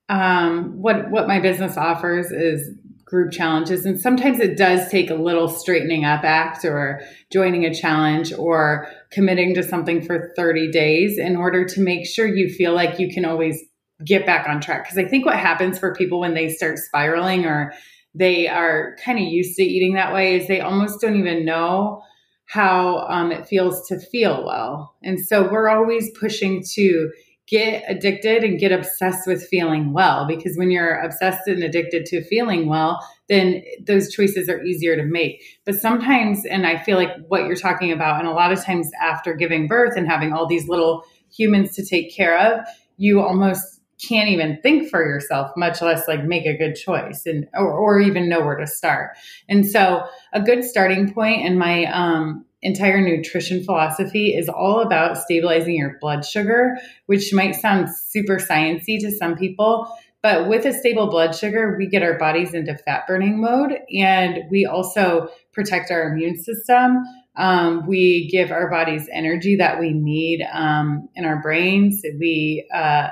um, 0.09 0.81
what 0.81 1.11
what 1.11 1.27
my 1.27 1.41
business 1.41 1.77
offers 1.77 2.31
is 2.31 2.71
group 3.05 3.33
challenges 3.33 3.87
and 3.87 4.01
sometimes 4.01 4.41
it 4.41 4.57
does 4.57 4.89
take 4.89 5.11
a 5.11 5.15
little 5.15 5.49
straightening 5.49 6.05
up 6.05 6.25
act 6.25 6.65
or 6.65 7.01
joining 7.33 7.65
a 7.65 7.73
challenge 7.73 8.33
or 8.33 8.89
committing 9.13 9.55
to 9.55 9.63
something 9.63 10.03
for 10.03 10.33
30 10.35 10.73
days 10.73 11.17
in 11.17 11.37
order 11.37 11.65
to 11.65 11.81
make 11.81 12.05
sure 12.05 12.27
you 12.27 12.53
feel 12.53 12.75
like 12.75 12.99
you 12.99 13.09
can 13.09 13.25
always 13.25 13.63
get 14.05 14.27
back 14.27 14.49
on 14.49 14.61
track. 14.61 14.85
Because 14.85 14.99
I 14.99 15.09
think 15.09 15.25
what 15.25 15.39
happens 15.39 15.79
for 15.79 15.95
people 15.95 16.21
when 16.21 16.35
they 16.35 16.49
start 16.49 16.79
spiraling 16.79 17.45
or 17.45 17.73
they 18.15 18.49
are 18.49 18.97
kind 19.05 19.19
of 19.19 19.25
used 19.25 19.57
to 19.57 19.63
eating 19.63 19.95
that 19.95 20.15
way 20.15 20.37
is 20.37 20.49
they 20.49 20.61
almost 20.61 21.01
don't 21.01 21.17
even 21.17 21.45
know 21.45 22.03
how 22.47 23.07
um, 23.09 23.33
it 23.33 23.47
feels 23.47 23.87
to 23.89 23.99
feel 23.99 24.45
well. 24.45 24.95
And 25.03 25.19
so 25.19 25.51
we're 25.51 25.69
always 25.69 26.11
pushing 26.19 26.63
to 26.75 27.11
get 27.49 27.85
addicted 27.89 28.43
and 28.43 28.59
get 28.59 28.73
obsessed 28.73 29.27
with 29.27 29.47
feeling 29.47 29.93
well 29.93 30.27
because 30.27 30.57
when 30.57 30.71
you're 30.71 30.99
obsessed 31.01 31.47
and 31.47 31.63
addicted 31.63 32.05
to 32.07 32.25
feeling 32.25 32.69
well, 32.69 32.99
then 33.29 33.63
those 33.87 34.13
choices 34.13 34.49
are 34.49 34.63
easier 34.65 34.97
to 34.97 35.05
make. 35.05 35.43
But 35.65 35.77
sometimes, 35.77 36.45
and 36.45 36.67
I 36.67 36.83
feel 36.83 36.97
like 36.97 37.11
what 37.29 37.45
you're 37.45 37.55
talking 37.55 37.93
about, 37.93 38.19
and 38.19 38.29
a 38.29 38.33
lot 38.33 38.53
of 38.53 38.65
times 38.65 38.91
after 39.01 39.35
giving 39.35 39.69
birth 39.69 39.97
and 39.97 40.09
having 40.09 40.33
all 40.33 40.47
these 40.47 40.69
little 40.69 41.05
humans 41.37 41.75
to 41.77 41.85
take 41.85 42.15
care 42.15 42.39
of, 42.39 42.67
you 42.97 43.21
almost 43.21 43.76
can't 44.01 44.29
even 44.29 44.61
think 44.63 44.89
for 44.89 45.03
yourself, 45.03 45.51
much 45.57 45.81
less 45.81 46.07
like 46.07 46.25
make 46.25 46.47
a 46.47 46.57
good 46.57 46.75
choice 46.75 47.25
and 47.27 47.47
or, 47.55 47.73
or 47.73 48.01
even 48.01 48.29
know 48.29 48.41
where 48.41 48.57
to 48.57 48.67
start. 48.67 49.17
And 49.49 49.67
so 49.67 50.05
a 50.33 50.41
good 50.41 50.65
starting 50.65 51.13
point 51.13 51.47
in 51.47 51.59
my 51.59 51.87
um, 51.87 52.45
entire 52.63 53.01
nutrition 53.01 53.65
philosophy 53.65 54.35
is 54.35 54.49
all 54.49 54.81
about 54.81 55.17
stabilizing 55.17 55.77
your 55.77 55.97
blood 56.01 56.25
sugar, 56.25 56.77
which 57.07 57.33
might 57.33 57.55
sound 57.55 57.89
super 57.95 58.37
sciency 58.37 58.99
to 59.01 59.11
some 59.11 59.37
people. 59.37 59.91
But 60.23 60.49
with 60.49 60.65
a 60.65 60.73
stable 60.73 61.09
blood 61.09 61.37
sugar, 61.37 61.77
we 61.79 61.87
get 61.87 62.03
our 62.03 62.19
bodies 62.19 62.53
into 62.53 62.77
fat 62.77 63.07
burning 63.07 63.41
mode 63.41 63.79
and 63.95 64.41
we 64.51 64.67
also 64.67 65.29
protect 65.53 65.91
our 65.91 66.09
immune 66.09 66.37
system. 66.37 67.05
Um, 67.37 67.87
we 67.87 68.29
give 68.29 68.51
our 68.51 68.69
bodies 68.69 69.09
energy 69.13 69.57
that 69.57 69.79
we 69.79 69.93
need 69.93 70.45
um, 70.53 71.09
in 71.15 71.25
our 71.25 71.41
brains. 71.41 72.03
We, 72.19 72.69
uh, 72.75 73.09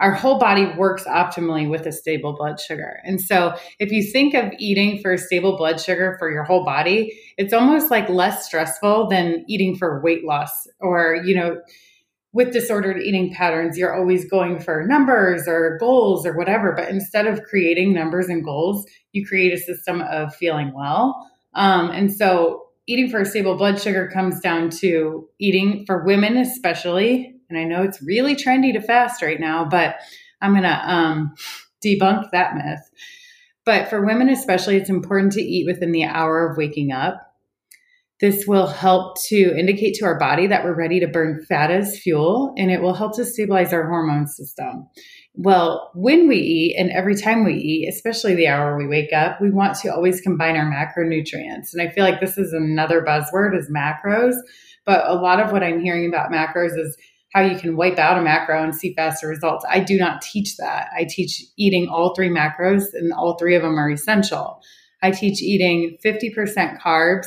our 0.00 0.12
whole 0.12 0.38
body 0.38 0.66
works 0.76 1.04
optimally 1.04 1.68
with 1.68 1.86
a 1.86 1.92
stable 1.92 2.32
blood 2.32 2.58
sugar. 2.58 3.00
And 3.04 3.20
so 3.20 3.54
if 3.78 3.92
you 3.92 4.02
think 4.02 4.34
of 4.34 4.50
eating 4.58 5.00
for 5.00 5.16
stable 5.16 5.56
blood 5.56 5.78
sugar 5.78 6.16
for 6.18 6.30
your 6.30 6.42
whole 6.42 6.64
body, 6.64 7.16
it's 7.36 7.52
almost 7.52 7.90
like 7.90 8.08
less 8.08 8.46
stressful 8.46 9.08
than 9.08 9.44
eating 9.46 9.76
for 9.76 10.02
weight 10.02 10.24
loss 10.24 10.66
or, 10.80 11.20
you 11.24 11.36
know, 11.36 11.60
with 12.32 12.52
disordered 12.52 13.02
eating 13.02 13.32
patterns, 13.34 13.76
you're 13.76 13.94
always 13.94 14.24
going 14.24 14.60
for 14.60 14.86
numbers 14.86 15.48
or 15.48 15.76
goals 15.78 16.24
or 16.24 16.36
whatever. 16.36 16.72
But 16.72 16.88
instead 16.88 17.26
of 17.26 17.42
creating 17.42 17.92
numbers 17.92 18.28
and 18.28 18.44
goals, 18.44 18.86
you 19.12 19.26
create 19.26 19.52
a 19.52 19.58
system 19.58 20.00
of 20.00 20.34
feeling 20.34 20.72
well. 20.72 21.28
Um, 21.54 21.90
and 21.90 22.12
so 22.12 22.68
eating 22.86 23.10
for 23.10 23.20
a 23.20 23.24
stable 23.26 23.56
blood 23.56 23.80
sugar 23.80 24.08
comes 24.08 24.40
down 24.40 24.70
to 24.70 25.28
eating 25.40 25.84
for 25.86 26.04
women, 26.04 26.36
especially 26.36 27.39
and 27.50 27.58
I 27.58 27.64
know 27.64 27.82
it's 27.82 28.02
really 28.02 28.34
trendy 28.34 28.72
to 28.72 28.80
fast 28.80 29.22
right 29.22 29.40
now, 29.40 29.64
but 29.64 29.96
I'm 30.40 30.52
going 30.52 30.62
to 30.62 30.90
um, 30.90 31.34
debunk 31.84 32.30
that 32.30 32.54
myth. 32.54 32.90
But 33.64 33.88
for 33.90 34.04
women, 34.04 34.28
especially, 34.28 34.76
it's 34.76 34.90
important 34.90 35.32
to 35.32 35.42
eat 35.42 35.66
within 35.66 35.92
the 35.92 36.04
hour 36.04 36.48
of 36.48 36.56
waking 36.56 36.92
up. 36.92 37.26
This 38.20 38.46
will 38.46 38.66
help 38.66 39.20
to 39.28 39.56
indicate 39.56 39.94
to 39.94 40.04
our 40.04 40.18
body 40.18 40.46
that 40.46 40.62
we're 40.62 40.74
ready 40.74 41.00
to 41.00 41.06
burn 41.06 41.44
fat 41.48 41.70
as 41.70 41.98
fuel, 41.98 42.52
and 42.58 42.70
it 42.70 42.82
will 42.82 42.94
help 42.94 43.16
to 43.16 43.24
stabilize 43.24 43.72
our 43.72 43.88
hormone 43.88 44.26
system. 44.26 44.88
Well, 45.34 45.90
when 45.94 46.28
we 46.28 46.36
eat 46.36 46.76
and 46.78 46.90
every 46.90 47.14
time 47.14 47.44
we 47.44 47.54
eat, 47.54 47.88
especially 47.88 48.34
the 48.34 48.48
hour 48.48 48.76
we 48.76 48.86
wake 48.86 49.12
up, 49.12 49.40
we 49.40 49.50
want 49.50 49.76
to 49.78 49.88
always 49.88 50.20
combine 50.20 50.56
our 50.56 50.70
macronutrients. 50.70 51.72
And 51.72 51.80
I 51.80 51.88
feel 51.88 52.04
like 52.04 52.20
this 52.20 52.36
is 52.36 52.52
another 52.52 53.00
buzzword 53.02 53.56
is 53.56 53.70
macros, 53.70 54.34
but 54.84 55.06
a 55.06 55.14
lot 55.14 55.40
of 55.40 55.52
what 55.52 55.62
I'm 55.62 55.80
hearing 55.80 56.06
about 56.06 56.30
macros 56.30 56.76
is 56.78 56.96
how 57.32 57.42
you 57.42 57.56
can 57.58 57.76
wipe 57.76 57.98
out 57.98 58.18
a 58.18 58.22
macro 58.22 58.62
and 58.62 58.74
see 58.74 58.94
faster 58.94 59.28
results. 59.28 59.64
I 59.68 59.80
do 59.80 59.96
not 59.96 60.20
teach 60.20 60.56
that. 60.56 60.88
I 60.96 61.06
teach 61.08 61.44
eating 61.56 61.88
all 61.88 62.14
three 62.14 62.28
macros, 62.28 62.84
and 62.92 63.12
all 63.12 63.36
three 63.38 63.54
of 63.54 63.62
them 63.62 63.78
are 63.78 63.90
essential. 63.90 64.60
I 65.02 65.10
teach 65.12 65.40
eating 65.40 65.96
50% 66.04 66.80
carbs, 66.80 67.26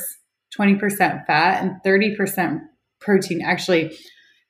20% 0.56 1.26
fat, 1.26 1.62
and 1.62 1.72
30% 1.84 2.60
protein. 3.00 3.42
Actually, 3.42 3.96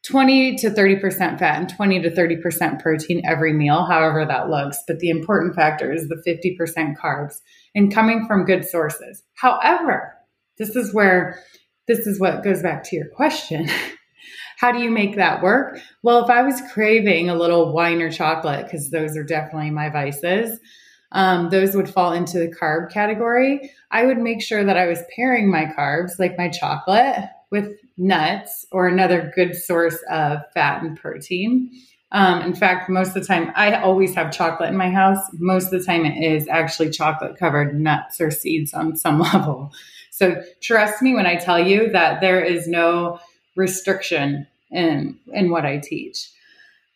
20 0.06 0.56
to 0.56 0.70
30% 0.70 1.38
fat 1.38 1.58
and 1.58 1.68
20 1.68 2.02
to 2.02 2.10
30% 2.10 2.82
protein 2.82 3.22
every 3.26 3.52
meal, 3.54 3.86
however 3.86 4.26
that 4.26 4.50
looks. 4.50 4.78
But 4.86 4.98
the 4.98 5.08
important 5.08 5.54
factor 5.54 5.92
is 5.92 6.08
the 6.08 6.22
50% 6.26 6.96
carbs 6.96 7.36
and 7.74 7.92
coming 7.92 8.26
from 8.26 8.44
good 8.44 8.66
sources. 8.66 9.22
However, 9.34 10.14
this 10.58 10.76
is 10.76 10.92
where 10.92 11.40
this 11.86 12.06
is 12.06 12.20
what 12.20 12.44
goes 12.44 12.62
back 12.62 12.84
to 12.84 12.96
your 12.96 13.08
question. 13.08 13.68
How 14.64 14.72
do 14.72 14.78
you 14.78 14.90
make 14.90 15.16
that 15.16 15.42
work? 15.42 15.78
Well, 16.02 16.24
if 16.24 16.30
I 16.30 16.40
was 16.40 16.62
craving 16.72 17.28
a 17.28 17.34
little 17.34 17.74
wine 17.74 18.00
or 18.00 18.10
chocolate, 18.10 18.64
because 18.64 18.90
those 18.90 19.14
are 19.14 19.22
definitely 19.22 19.70
my 19.70 19.90
vices, 19.90 20.58
um, 21.12 21.50
those 21.50 21.76
would 21.76 21.86
fall 21.86 22.14
into 22.14 22.38
the 22.38 22.48
carb 22.48 22.90
category. 22.90 23.70
I 23.90 24.06
would 24.06 24.16
make 24.16 24.40
sure 24.40 24.64
that 24.64 24.78
I 24.78 24.86
was 24.86 25.02
pairing 25.14 25.50
my 25.50 25.66
carbs, 25.66 26.18
like 26.18 26.38
my 26.38 26.48
chocolate, 26.48 27.28
with 27.50 27.76
nuts 27.98 28.64
or 28.72 28.88
another 28.88 29.30
good 29.36 29.54
source 29.54 29.98
of 30.10 30.38
fat 30.54 30.82
and 30.82 30.98
protein. 30.98 31.70
Um, 32.12 32.40
in 32.40 32.54
fact, 32.54 32.88
most 32.88 33.08
of 33.08 33.14
the 33.16 33.26
time, 33.26 33.52
I 33.54 33.74
always 33.74 34.14
have 34.14 34.32
chocolate 34.32 34.70
in 34.70 34.78
my 34.78 34.88
house. 34.88 35.20
Most 35.34 35.74
of 35.74 35.78
the 35.78 35.84
time, 35.84 36.06
it 36.06 36.24
is 36.24 36.48
actually 36.48 36.88
chocolate 36.88 37.36
covered 37.36 37.78
nuts 37.78 38.18
or 38.18 38.30
seeds 38.30 38.72
on 38.72 38.96
some 38.96 39.20
level. 39.34 39.74
So 40.08 40.42
trust 40.62 41.02
me 41.02 41.12
when 41.12 41.26
I 41.26 41.36
tell 41.36 41.60
you 41.60 41.90
that 41.90 42.22
there 42.22 42.40
is 42.40 42.66
no 42.66 43.20
restriction 43.56 44.46
in 44.74 45.18
in 45.32 45.50
what 45.50 45.64
I 45.64 45.78
teach. 45.78 46.30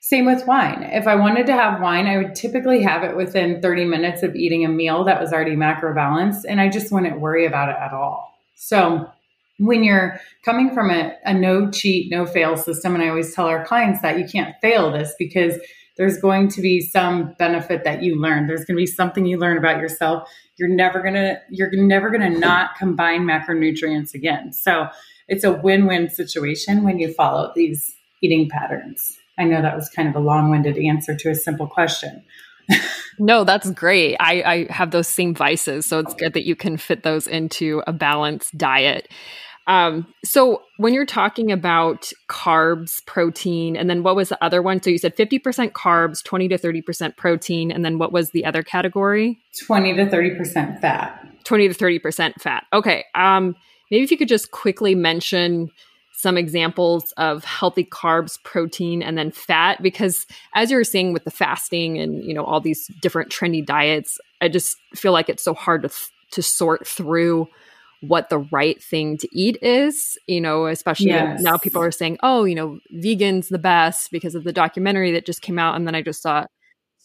Same 0.01 0.27
with 0.27 0.47
wine. 0.47 0.83
If 0.85 1.07
I 1.07 1.17
wanted 1.17 1.47
to 1.47 1.53
have 1.53 1.81
wine, 1.81 2.07
I 2.07 2.19
would 2.19 2.35
typically 2.35 2.83
have 2.83 3.03
it 3.03 3.17
within 3.17 3.61
30 3.61 3.85
minutes 3.85 4.23
of 4.23 4.37
eating 4.37 4.65
a 4.65 4.69
meal 4.69 5.05
that 5.05 5.21
was 5.21 5.33
already 5.33 5.57
macro 5.57 5.95
balanced, 5.95 6.47
and 6.49 6.61
I 6.61 6.69
just 6.69 6.93
wouldn't 6.93 7.21
worry 7.21 7.47
about 7.47 7.69
it 7.69 7.77
at 7.81 7.93
all. 7.93 8.33
So 8.57 9.11
when 9.59 9.83
you're 9.83 10.21
coming 10.45 10.73
from 10.73 10.91
a, 10.91 11.15
a 11.25 11.35
no 11.35 11.71
cheat, 11.71 12.11
no 12.11 12.27
fail 12.27 12.57
system, 12.57 12.95
and 12.95 13.03
I 13.03 13.09
always 13.09 13.35
tell 13.35 13.47
our 13.47 13.65
clients 13.65 14.01
that 14.03 14.19
you 14.19 14.27
can't 14.27 14.55
fail 14.63 14.93
this 14.93 15.15
because 15.19 15.59
there's 15.97 16.19
going 16.19 16.49
to 16.49 16.61
be 16.61 16.81
some 16.81 17.35
benefit 17.39 17.83
that 17.85 18.03
you 18.03 18.21
learn. 18.21 18.47
There's 18.47 18.65
going 18.65 18.77
to 18.77 18.83
be 18.83 18.87
something 18.87 19.27
you 19.27 19.37
learn 19.37 19.59
about 19.59 19.81
yourself. 19.81 20.29
You're 20.57 20.69
never 20.69 21.03
gonna 21.03 21.41
you're 21.51 21.71
never 21.73 22.09
gonna 22.09 22.31
not 22.31 22.77
combine 22.77 23.23
macronutrients 23.23 24.15
again. 24.15 24.53
So 24.53 24.89
it's 25.29 25.45
a 25.45 25.53
win-win 25.53 26.09
situation 26.09 26.85
when 26.85 26.99
you 26.99 27.13
follow 27.13 27.53
these 27.55 27.95
eating 28.23 28.49
patterns. 28.49 29.19
I 29.39 29.45
know 29.45 29.63
that 29.63 29.77
was 29.77 29.89
kind 29.89 30.09
of 30.09 30.17
a 30.17 30.21
long-winded 30.21 30.77
answer 30.79 31.15
to 31.15 31.31
a 31.31 31.35
simple 31.35 31.67
question. 31.67 32.25
no, 33.19 33.45
that's 33.45 33.71
great. 33.71 34.17
I, 34.19 34.43
I 34.43 34.73
have 34.73 34.91
those 34.91 35.09
same 35.09 35.35
vices, 35.35 35.87
so 35.87 35.99
it's 35.99 36.15
good 36.15 36.35
that 36.35 36.45
you 36.45 36.57
can 36.57 36.77
fit 36.77 37.03
those 37.03 37.27
into 37.27 37.83
a 37.87 37.93
balanced 37.93 38.57
diet. 38.59 39.09
Um, 39.69 40.07
so 40.25 40.63
when 40.79 40.95
you're 40.95 41.07
talking 41.07 41.53
about 41.53 42.11
carbs, 42.29 43.05
protein, 43.05 43.77
and 43.77 43.89
then 43.89 44.03
what 44.03 44.17
was 44.17 44.31
the 44.31 44.43
other 44.43 44.63
one? 44.63 44.83
So 44.83 44.89
you 44.89 44.97
said 44.97 45.15
50% 45.15 45.73
carbs, 45.73 46.25
20 46.25 46.49
to 46.49 46.59
30% 46.59 47.17
protein, 47.19 47.71
and 47.71 47.85
then 47.85 47.99
what 47.99 48.11
was 48.11 48.31
the 48.31 48.47
other 48.47 48.63
category? 48.63 49.39
20 49.67 49.95
to 49.97 50.07
30% 50.07 50.81
fat. 50.81 51.23
20 51.45 51.69
to 51.69 51.75
30% 51.75 52.35
fat. 52.41 52.65
Okay. 52.73 53.05
Um, 53.15 53.57
maybe 53.91 54.03
if 54.03 54.11
you 54.11 54.19
could 54.19 54.29
just 54.29 54.51
quickly 54.51 54.95
mention 54.95 55.71
some 56.13 56.37
examples 56.37 57.13
of 57.13 57.45
healthy 57.45 57.85
carbs, 57.85 58.43
protein, 58.43 59.03
and 59.03 59.17
then 59.17 59.31
fat, 59.31 59.81
because 59.83 60.27
as 60.55 60.69
you 60.71 60.77
were 60.77 60.83
saying 60.83 61.13
with 61.13 61.23
the 61.23 61.31
fasting 61.31 61.99
and 61.99 62.25
you 62.25 62.35
know 62.35 62.45
all 62.45 62.61
these 62.61 62.89
different 63.01 63.31
trendy 63.31 63.65
diets, 63.65 64.19
I 64.41 64.49
just 64.49 64.77
feel 64.95 65.13
like 65.13 65.29
it's 65.29 65.45
so 65.45 65.55
hard 65.55 65.83
to 65.83 65.89
th- 65.89 66.11
to 66.33 66.43
sort 66.43 66.87
through 66.87 67.49
what 68.01 68.29
the 68.31 68.39
right 68.39 68.83
thing 68.83 69.17
to 69.19 69.29
eat 69.33 69.59
is, 69.63 70.17
you 70.27 70.41
know, 70.41 70.67
especially 70.67 71.07
yes. 71.07 71.41
now 71.41 71.57
people 71.57 71.83
are 71.83 71.91
saying, 71.91 72.19
oh, 72.23 72.45
you 72.45 72.55
know, 72.55 72.79
vegan's 72.93 73.49
the 73.49 73.59
best 73.59 74.11
because 74.11 74.35
of 74.35 74.45
the 74.45 74.53
documentary 74.53 75.11
that 75.13 75.27
just 75.27 75.43
came 75.43 75.59
out. 75.59 75.75
And 75.75 75.87
then 75.87 75.95
I 75.95 76.03
just 76.03 76.23
saw 76.23 76.47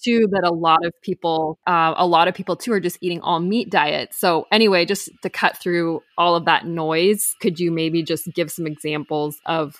too 0.04 0.28
that 0.32 0.44
a 0.44 0.54
lot 0.54 0.86
of 0.86 0.94
people, 1.02 1.58
uh, 1.66 1.94
a 1.98 2.06
lot 2.06 2.28
of 2.28 2.34
people 2.34 2.56
too 2.56 2.74
are 2.74 2.80
just 2.80 2.98
eating 3.02 3.22
all 3.22 3.40
meat 3.40 3.70
diets. 3.70 4.18
So 4.18 4.48
anyway, 4.52 4.86
just 4.86 5.10
to 5.22 5.30
cut 5.30 5.58
through 5.58 6.02
all 6.18 6.36
of 6.36 6.46
that 6.46 6.66
noise, 6.66 7.36
could 7.42 7.60
you 7.60 7.72
maybe 7.72 8.04
just 8.04 8.28
give 8.34 8.52
some 8.52 8.68
examples 8.68 9.40
of 9.46 9.76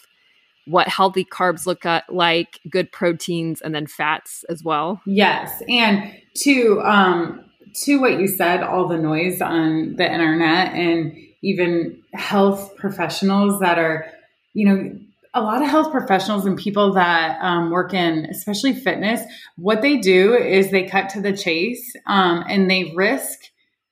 what 0.66 0.88
healthy 0.88 1.26
carbs 1.26 1.66
look 1.66 1.86
at, 1.86 2.06
like, 2.14 2.60
good 2.70 2.90
proteins, 2.92 3.60
and 3.60 3.76
then 3.76 3.86
fats 3.86 4.46
as 4.48 4.64
well? 4.64 5.02
Yes. 5.06 5.62
And 5.68 6.16
to, 6.36 6.82
um, 6.82 7.44
to 7.84 8.00
what 8.00 8.20
you 8.20 8.28
said, 8.28 8.64
all 8.64 8.88
the 8.88 8.98
noise 8.98 9.42
on 9.42 9.98
the 9.98 10.10
internet 10.10 10.74
and 10.74 11.18
even 11.42 12.02
health 12.14 12.78
professionals 12.78 13.60
that 13.60 13.78
are, 13.78 14.10
you 14.54 14.66
know, 14.66 14.98
a 15.34 15.42
lot 15.42 15.62
of 15.62 15.70
health 15.70 15.92
professionals 15.92 16.46
and 16.46 16.58
people 16.58 16.94
that 16.94 17.38
um, 17.42 17.72
work 17.72 17.94
in, 17.94 18.26
especially 18.30 18.74
fitness, 18.74 19.22
what 19.56 19.82
they 19.82 19.98
do 19.98 20.36
is 20.36 20.70
they 20.70 20.88
cut 20.88 21.10
to 21.10 21.22
the 21.22 21.36
chase 21.36 21.94
um, 22.08 22.44
and 22.48 22.70
they 22.70 22.94
risk 22.96 23.40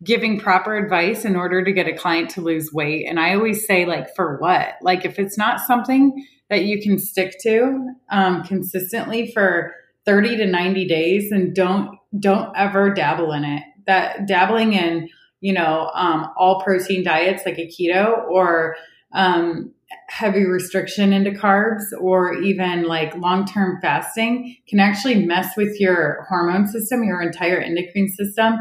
giving 0.03 0.39
proper 0.39 0.75
advice 0.75 1.25
in 1.25 1.35
order 1.35 1.63
to 1.63 1.71
get 1.71 1.87
a 1.87 1.95
client 1.95 2.29
to 2.31 2.41
lose 2.41 2.71
weight. 2.73 3.05
And 3.07 3.19
I 3.19 3.35
always 3.35 3.65
say, 3.65 3.85
like, 3.85 4.15
for 4.15 4.37
what? 4.37 4.75
Like, 4.81 5.05
if 5.05 5.19
it's 5.19 5.37
not 5.37 5.59
something 5.59 6.25
that 6.49 6.65
you 6.65 6.81
can 6.81 6.97
stick 6.97 7.35
to 7.43 7.93
um, 8.11 8.43
consistently 8.43 9.31
for 9.31 9.73
30 10.05 10.37
to 10.37 10.45
90 10.47 10.87
days, 10.87 11.29
then 11.29 11.53
don't 11.53 11.97
don't 12.19 12.51
ever 12.57 12.93
dabble 12.93 13.31
in 13.31 13.45
it 13.45 13.63
that 13.87 14.27
dabbling 14.27 14.73
in, 14.73 15.09
you 15.39 15.53
know, 15.53 15.91
um, 15.93 16.27
all 16.37 16.61
protein 16.61 17.03
diets 17.03 17.43
like 17.45 17.57
a 17.57 17.67
keto 17.67 18.27
or 18.29 18.75
um, 19.13 19.73
heavy 20.09 20.45
restriction 20.45 21.13
into 21.13 21.31
carbs 21.31 21.83
or 21.99 22.33
even 22.33 22.83
like 22.83 23.15
long 23.15 23.45
term 23.45 23.79
fasting 23.81 24.55
can 24.67 24.79
actually 24.79 25.25
mess 25.25 25.55
with 25.57 25.79
your 25.79 26.25
hormone 26.29 26.67
system, 26.67 27.03
your 27.03 27.21
entire 27.21 27.59
endocrine 27.59 28.09
system, 28.09 28.55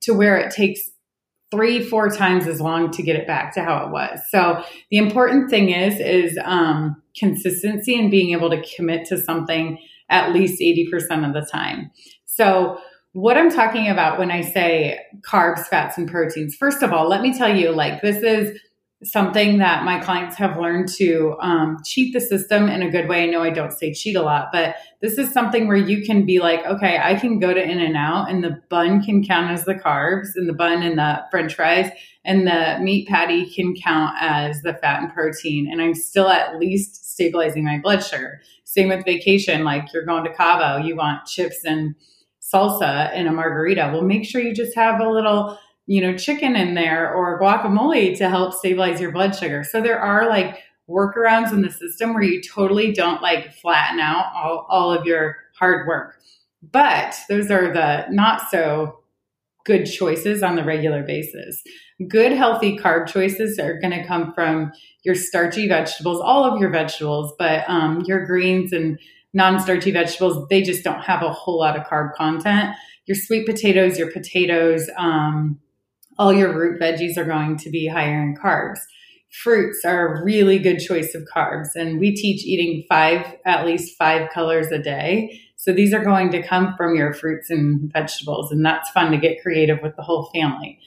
to 0.00 0.12
where 0.12 0.36
it 0.36 0.52
takes 0.52 0.80
three, 1.50 1.82
four 1.82 2.10
times 2.10 2.46
as 2.46 2.60
long 2.60 2.90
to 2.90 3.02
get 3.02 3.16
it 3.16 3.26
back 3.26 3.54
to 3.54 3.62
how 3.62 3.86
it 3.86 3.90
was. 3.90 4.20
So 4.30 4.62
the 4.90 4.98
important 4.98 5.48
thing 5.48 5.70
is 5.70 6.00
is 6.00 6.38
um, 6.44 7.02
consistency 7.16 7.98
and 7.98 8.10
being 8.10 8.32
able 8.32 8.50
to 8.50 8.62
commit 8.76 9.06
to 9.06 9.20
something 9.20 9.78
at 10.08 10.32
least 10.32 10.60
80% 10.60 11.26
of 11.26 11.34
the 11.34 11.48
time. 11.50 11.90
So 12.26 12.78
what 13.12 13.38
I'm 13.38 13.50
talking 13.50 13.88
about 13.88 14.18
when 14.18 14.30
I 14.30 14.42
say 14.42 15.00
carbs, 15.22 15.66
fats, 15.66 15.96
and 15.96 16.08
proteins, 16.08 16.54
first 16.54 16.82
of 16.82 16.92
all, 16.92 17.08
let 17.08 17.22
me 17.22 17.36
tell 17.36 17.54
you, 17.56 17.70
like, 17.72 18.02
this 18.02 18.22
is 18.22 18.60
something 19.10 19.58
that 19.58 19.84
my 19.84 19.98
clients 19.98 20.36
have 20.36 20.58
learned 20.58 20.88
to 20.88 21.36
um, 21.40 21.78
cheat 21.84 22.12
the 22.12 22.20
system 22.20 22.68
in 22.68 22.82
a 22.82 22.90
good 22.90 23.08
way. 23.08 23.22
I 23.22 23.26
know 23.26 23.42
I 23.42 23.50
don't 23.50 23.72
say 23.72 23.92
cheat 23.92 24.16
a 24.16 24.22
lot, 24.22 24.48
but 24.52 24.76
this 25.00 25.18
is 25.18 25.32
something 25.32 25.68
where 25.68 25.76
you 25.76 26.04
can 26.04 26.26
be 26.26 26.38
like, 26.40 26.64
okay, 26.66 26.98
I 27.02 27.14
can 27.14 27.38
go 27.38 27.54
to 27.54 27.62
In-N-Out, 27.62 28.30
and 28.30 28.42
the 28.42 28.60
bun 28.68 29.02
can 29.02 29.24
count 29.24 29.50
as 29.50 29.64
the 29.64 29.74
carbs, 29.74 30.28
and 30.34 30.48
the 30.48 30.52
bun 30.52 30.82
and 30.82 30.98
the 30.98 31.22
french 31.30 31.54
fries, 31.54 31.90
and 32.24 32.46
the 32.46 32.78
meat 32.80 33.08
patty 33.08 33.46
can 33.48 33.74
count 33.74 34.16
as 34.20 34.62
the 34.62 34.74
fat 34.74 35.02
and 35.02 35.12
protein. 35.12 35.68
And 35.70 35.80
I'm 35.80 35.94
still 35.94 36.28
at 36.28 36.58
least 36.58 37.12
stabilizing 37.12 37.64
my 37.64 37.78
blood 37.78 38.04
sugar. 38.04 38.40
Same 38.64 38.88
with 38.88 39.04
vacation, 39.04 39.64
like 39.64 39.92
you're 39.92 40.04
going 40.04 40.24
to 40.24 40.34
Cabo, 40.34 40.84
you 40.84 40.96
want 40.96 41.26
chips 41.26 41.64
and 41.64 41.94
salsa 42.42 43.12
in 43.14 43.26
a 43.26 43.32
margarita. 43.32 43.90
Well, 43.92 44.02
make 44.02 44.24
sure 44.24 44.40
you 44.40 44.54
just 44.54 44.74
have 44.74 45.00
a 45.00 45.08
little, 45.08 45.58
you 45.86 46.00
know, 46.00 46.16
chicken 46.16 46.56
in 46.56 46.74
there 46.74 47.12
or 47.14 47.40
guacamole 47.40 48.16
to 48.18 48.28
help 48.28 48.54
stabilize 48.54 49.00
your 49.00 49.12
blood 49.12 49.34
sugar. 49.34 49.64
So 49.64 49.80
there 49.80 50.00
are 50.00 50.28
like 50.28 50.58
workarounds 50.88 51.52
in 51.52 51.62
the 51.62 51.70
system 51.70 52.14
where 52.14 52.22
you 52.22 52.42
totally 52.42 52.92
don't 52.92 53.22
like 53.22 53.54
flatten 53.54 54.00
out 54.00 54.26
all, 54.34 54.66
all 54.68 54.92
of 54.92 55.06
your 55.06 55.36
hard 55.58 55.86
work. 55.86 56.18
But 56.62 57.16
those 57.28 57.50
are 57.50 57.72
the 57.72 58.06
not 58.10 58.50
so 58.50 59.00
good 59.64 59.84
choices 59.84 60.42
on 60.42 60.56
the 60.56 60.64
regular 60.64 61.02
basis. 61.02 61.62
Good, 62.08 62.32
healthy 62.32 62.78
carb 62.78 63.08
choices 63.08 63.58
are 63.58 63.78
going 63.80 63.92
to 63.92 64.06
come 64.06 64.32
from 64.34 64.72
your 65.04 65.14
starchy 65.14 65.68
vegetables, 65.68 66.20
all 66.20 66.44
of 66.44 66.60
your 66.60 66.70
vegetables, 66.70 67.32
but 67.38 67.68
um, 67.68 68.02
your 68.06 68.24
greens 68.26 68.72
and 68.72 68.98
non-starchy 69.32 69.90
vegetables, 69.90 70.46
they 70.48 70.62
just 70.62 70.84
don't 70.84 71.02
have 71.02 71.22
a 71.22 71.32
whole 71.32 71.58
lot 71.58 71.78
of 71.78 71.86
carb 71.86 72.14
content. 72.14 72.74
Your 73.06 73.16
sweet 73.16 73.46
potatoes, 73.46 73.98
your 73.98 74.10
potatoes, 74.10 74.88
um, 74.96 75.58
all 76.18 76.32
your 76.32 76.56
root 76.56 76.80
veggies 76.80 77.16
are 77.16 77.24
going 77.24 77.56
to 77.58 77.70
be 77.70 77.86
higher 77.86 78.22
in 78.22 78.36
carbs. 78.36 78.78
Fruits 79.42 79.84
are 79.84 80.14
a 80.14 80.24
really 80.24 80.58
good 80.58 80.78
choice 80.78 81.14
of 81.14 81.26
carbs, 81.34 81.68
and 81.74 81.98
we 81.98 82.14
teach 82.14 82.44
eating 82.44 82.84
five, 82.88 83.34
at 83.44 83.66
least 83.66 83.96
five 83.98 84.30
colors 84.30 84.68
a 84.72 84.78
day. 84.78 85.40
So 85.56 85.72
these 85.72 85.92
are 85.92 86.04
going 86.04 86.30
to 86.30 86.42
come 86.42 86.74
from 86.76 86.94
your 86.94 87.12
fruits 87.12 87.50
and 87.50 87.92
vegetables, 87.92 88.52
and 88.52 88.64
that's 88.64 88.90
fun 88.90 89.10
to 89.10 89.18
get 89.18 89.42
creative 89.42 89.78
with 89.82 89.96
the 89.96 90.02
whole 90.02 90.30
family. 90.32 90.78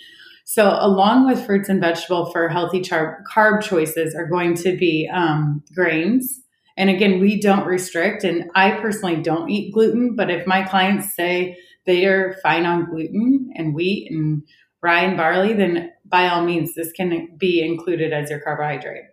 So, 0.46 0.78
along 0.80 1.28
with 1.28 1.46
fruits 1.46 1.70
and 1.70 1.80
vegetable 1.80 2.32
for 2.32 2.50
healthy 2.50 2.82
char- 2.82 3.24
carb 3.32 3.62
choices, 3.62 4.16
are 4.16 4.26
going 4.26 4.56
to 4.56 4.76
be 4.76 5.08
um, 5.14 5.64
grains, 5.76 6.42
and 6.76 6.90
again, 6.90 7.20
we 7.20 7.40
don't 7.40 7.68
restrict, 7.68 8.24
and 8.24 8.50
I 8.56 8.72
personally 8.72 9.22
don't 9.22 9.50
eat 9.50 9.74
gluten, 9.74 10.16
but 10.16 10.32
if 10.32 10.48
my 10.48 10.64
clients 10.64 11.14
say 11.14 11.58
they 11.86 12.06
are 12.06 12.38
fine 12.42 12.66
on 12.66 12.90
gluten 12.90 13.52
and 13.56 13.76
wheat 13.76 14.10
and 14.10 14.44
rye 14.82 15.02
and 15.02 15.18
barley, 15.18 15.54
then 15.54 15.92
by 16.06 16.28
all 16.28 16.44
means, 16.44 16.74
this 16.74 16.92
can 16.92 17.36
be 17.38 17.62
included 17.62 18.14
as 18.14 18.30
your 18.30 18.40
carbohydrate. 18.40 19.06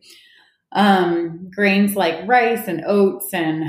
Um, 0.72 1.50
grains 1.54 1.96
like 1.96 2.26
rice 2.26 2.68
and 2.68 2.84
oats 2.86 3.32
and 3.32 3.64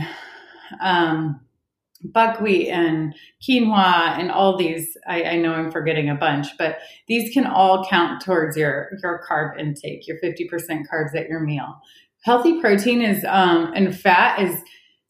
um, 0.82 1.40
buckwheat 2.04 2.68
and 2.70 3.16
quinoa 3.42 4.18
and 4.20 4.32
all 4.32 4.58
these 4.58 4.96
I, 5.08 5.24
I, 5.24 5.36
know 5.38 5.54
i'm 5.54 5.72
forgetting 5.72 6.10
a 6.10 6.16
bunch 6.16 6.48
but 6.58 6.78
these 7.08 7.34
can 7.34 7.48
all 7.48 7.86
count 7.88 8.22
towards 8.22 8.56
your 8.56 8.92
your 9.02 9.24
carb 9.28 9.60
intake 9.60 10.08
your 10.08 10.18
50% 10.22 10.50
carbs 10.92 11.16
at 11.16 11.28
your 11.28 11.40
meal 11.40 11.82
healthy 12.22 12.62
protein 12.62 13.02
is 13.02 13.26
um, 13.26 13.72
and 13.76 13.98
fat 13.98 14.40
is 14.40 14.62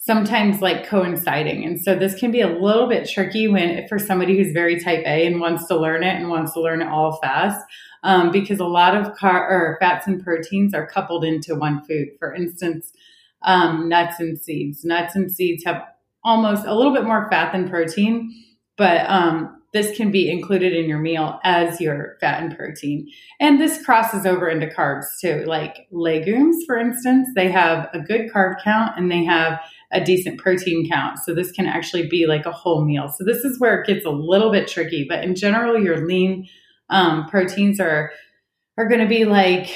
sometimes 0.07 0.61
like 0.61 0.87
coinciding. 0.87 1.65
And 1.65 1.79
so 1.79 1.93
this 1.93 2.17
can 2.17 2.31
be 2.31 2.39
a 2.39 2.47
little 2.47 2.87
bit 2.87 3.09
tricky 3.09 3.49
when 3.49 3.85
for 3.89 3.99
somebody 3.99 4.37
who's 4.37 4.53
very 4.53 4.79
type 4.79 5.03
A 5.05 5.27
and 5.27 5.41
wants 5.41 5.67
to 5.67 5.77
learn 5.77 6.01
it 6.01 6.15
and 6.15 6.29
wants 6.29 6.53
to 6.53 6.61
learn 6.61 6.81
it 6.81 6.87
all 6.87 7.19
fast. 7.21 7.63
Um, 8.03 8.31
because 8.31 8.59
a 8.59 8.65
lot 8.65 8.95
of 8.95 9.15
car 9.15 9.49
or 9.49 9.77
fats 9.81 10.07
and 10.07 10.23
proteins 10.23 10.73
are 10.73 10.87
coupled 10.87 11.25
into 11.25 11.55
one 11.55 11.83
food. 11.83 12.09
For 12.19 12.33
instance, 12.33 12.93
um, 13.41 13.89
nuts 13.89 14.19
and 14.19 14.39
seeds. 14.39 14.85
Nuts 14.85 15.15
and 15.15 15.29
seeds 15.29 15.65
have 15.65 15.83
almost 16.23 16.65
a 16.65 16.73
little 16.73 16.93
bit 16.93 17.03
more 17.03 17.27
fat 17.29 17.51
than 17.51 17.69
protein, 17.69 18.31
but 18.77 19.09
um, 19.09 19.61
this 19.73 19.95
can 19.97 20.11
be 20.11 20.29
included 20.29 20.73
in 20.73 20.87
your 20.87 20.99
meal 20.99 21.39
as 21.43 21.81
your 21.81 22.17
fat 22.21 22.41
and 22.41 22.55
protein. 22.55 23.07
And 23.39 23.59
this 23.59 23.83
crosses 23.83 24.25
over 24.25 24.47
into 24.47 24.67
carbs 24.67 25.05
too. 25.19 25.43
Like 25.45 25.87
legumes, 25.91 26.63
for 26.65 26.77
instance, 26.77 27.27
they 27.35 27.51
have 27.51 27.89
a 27.93 27.99
good 27.99 28.31
carb 28.31 28.63
count 28.63 28.93
and 28.97 29.11
they 29.11 29.25
have 29.25 29.59
a 29.91 30.03
decent 30.03 30.39
protein 30.39 30.87
count. 30.89 31.19
So 31.19 31.33
this 31.33 31.51
can 31.51 31.65
actually 31.65 32.07
be 32.07 32.25
like 32.27 32.45
a 32.45 32.51
whole 32.51 32.83
meal. 32.83 33.07
So 33.07 33.23
this 33.23 33.45
is 33.45 33.59
where 33.59 33.81
it 33.81 33.87
gets 33.87 34.05
a 34.05 34.09
little 34.09 34.51
bit 34.51 34.67
tricky. 34.67 35.05
But 35.07 35.23
in 35.23 35.35
general, 35.35 35.81
your 35.81 36.05
lean 36.05 36.47
um, 36.89 37.27
proteins 37.27 37.79
are 37.79 38.11
are 38.77 38.87
going 38.87 39.01
to 39.01 39.07
be 39.07 39.25
like 39.25 39.69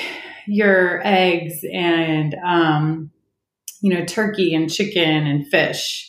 your 0.48 1.02
eggs 1.04 1.64
and 1.72 2.36
um, 2.46 3.12
you 3.82 3.94
know 3.94 4.06
turkey 4.06 4.54
and 4.54 4.72
chicken 4.72 5.28
and 5.28 5.48
fish. 5.48 6.08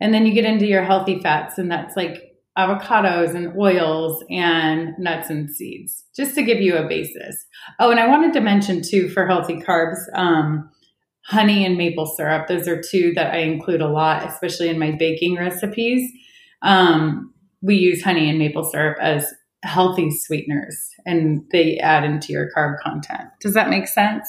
And 0.00 0.12
then 0.12 0.26
you 0.26 0.34
get 0.34 0.44
into 0.44 0.66
your 0.66 0.82
healthy 0.82 1.20
fats, 1.20 1.58
and 1.58 1.70
that's 1.70 1.96
like 1.96 2.32
avocados 2.58 3.34
and 3.34 3.56
oils 3.56 4.22
and 4.30 4.98
nuts 4.98 5.30
and 5.30 5.48
seeds, 5.48 6.04
just 6.14 6.34
to 6.34 6.42
give 6.42 6.60
you 6.60 6.76
a 6.76 6.86
basis. 6.86 7.46
Oh, 7.78 7.90
and 7.90 8.00
I 8.00 8.08
wanted 8.08 8.32
to 8.34 8.40
mention 8.40 8.82
too 8.82 9.08
for 9.08 9.26
healthy 9.26 9.60
carbs, 9.60 10.00
um, 10.14 10.68
honey 11.24 11.64
and 11.64 11.76
maple 11.76 12.06
syrup. 12.06 12.48
Those 12.48 12.68
are 12.68 12.80
two 12.80 13.12
that 13.14 13.32
I 13.32 13.38
include 13.38 13.80
a 13.80 13.88
lot, 13.88 14.28
especially 14.28 14.68
in 14.68 14.78
my 14.78 14.90
baking 14.92 15.36
recipes. 15.36 16.10
Um, 16.62 17.32
we 17.60 17.76
use 17.76 18.02
honey 18.02 18.28
and 18.28 18.38
maple 18.38 18.64
syrup 18.64 18.98
as 19.00 19.32
healthy 19.62 20.10
sweeteners 20.10 20.90
and 21.06 21.44
they 21.52 21.78
add 21.78 22.04
into 22.04 22.32
your 22.32 22.50
carb 22.56 22.78
content. 22.80 23.28
Does 23.40 23.54
that 23.54 23.70
make 23.70 23.86
sense? 23.86 24.28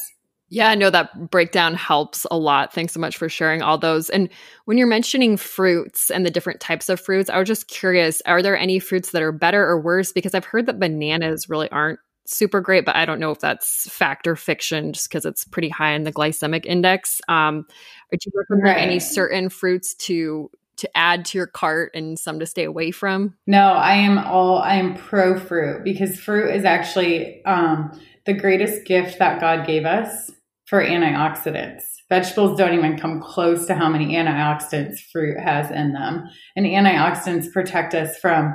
Yeah, 0.49 0.69
I 0.69 0.75
know 0.75 0.91
that 0.91 1.31
breakdown 1.31 1.73
helps 1.73 2.27
a 2.29 2.37
lot. 2.37 2.71
Thanks 2.71 2.93
so 2.93 2.99
much 2.99 3.17
for 3.17 3.27
sharing 3.27 3.63
all 3.63 3.79
those. 3.79 4.11
And 4.11 4.29
when 4.65 4.77
you're 4.77 4.85
mentioning 4.85 5.35
fruits 5.35 6.11
and 6.11 6.23
the 6.23 6.29
different 6.29 6.59
types 6.59 6.89
of 6.89 6.99
fruits, 6.99 7.31
I 7.31 7.39
was 7.39 7.47
just 7.47 7.67
curious 7.67 8.21
are 8.27 8.43
there 8.43 8.55
any 8.55 8.77
fruits 8.77 9.11
that 9.11 9.23
are 9.23 9.31
better 9.31 9.67
or 9.67 9.81
worse? 9.81 10.11
Because 10.11 10.35
I've 10.35 10.45
heard 10.45 10.67
that 10.67 10.79
bananas 10.79 11.49
really 11.49 11.71
aren't 11.71 11.99
super 12.25 12.61
great, 12.61 12.85
but 12.85 12.95
I 12.95 13.05
don't 13.05 13.19
know 13.19 13.31
if 13.31 13.39
that's 13.39 13.89
fact 13.89 14.27
or 14.27 14.35
fiction 14.35 14.93
just 14.93 15.09
because 15.09 15.25
it's 15.25 15.45
pretty 15.45 15.69
high 15.69 15.93
in 15.93 16.03
the 16.03 16.13
glycemic 16.13 16.65
index. 16.65 17.21
Um, 17.27 17.65
do 18.11 18.17
you 18.25 18.31
recommend 18.35 18.63
right. 18.63 18.81
any 18.81 18.99
certain 18.99 19.49
fruits 19.49 19.93
to 19.95 20.49
to 20.75 20.97
add 20.97 21.23
to 21.23 21.37
your 21.37 21.47
cart 21.47 21.91
and 21.93 22.17
some 22.17 22.39
to 22.39 22.45
stay 22.45 22.63
away 22.63 22.91
from? 22.91 23.35
No, 23.45 23.73
I 23.73 23.95
am 23.95 24.17
all 24.17 24.57
I 24.57 24.75
am 24.75 24.95
pro 24.95 25.39
fruit 25.39 25.83
because 25.83 26.19
fruit 26.19 26.53
is 26.55 26.65
actually 26.65 27.43
um, 27.45 27.97
the 28.25 28.33
greatest 28.33 28.85
gift 28.85 29.19
that 29.19 29.39
God 29.39 29.67
gave 29.67 29.85
us 29.85 30.31
for 30.65 30.83
antioxidants. 30.83 31.83
Vegetables 32.13 32.55
don't 32.59 32.75
even 32.75 32.95
come 32.95 33.19
close 33.19 33.65
to 33.65 33.73
how 33.73 33.89
many 33.89 34.13
antioxidants 34.13 34.99
fruit 35.11 35.39
has 35.39 35.71
in 35.71 35.93
them. 35.93 36.29
And 36.55 36.63
antioxidants 36.63 37.51
protect 37.51 37.95
us 37.95 38.19
from, 38.19 38.53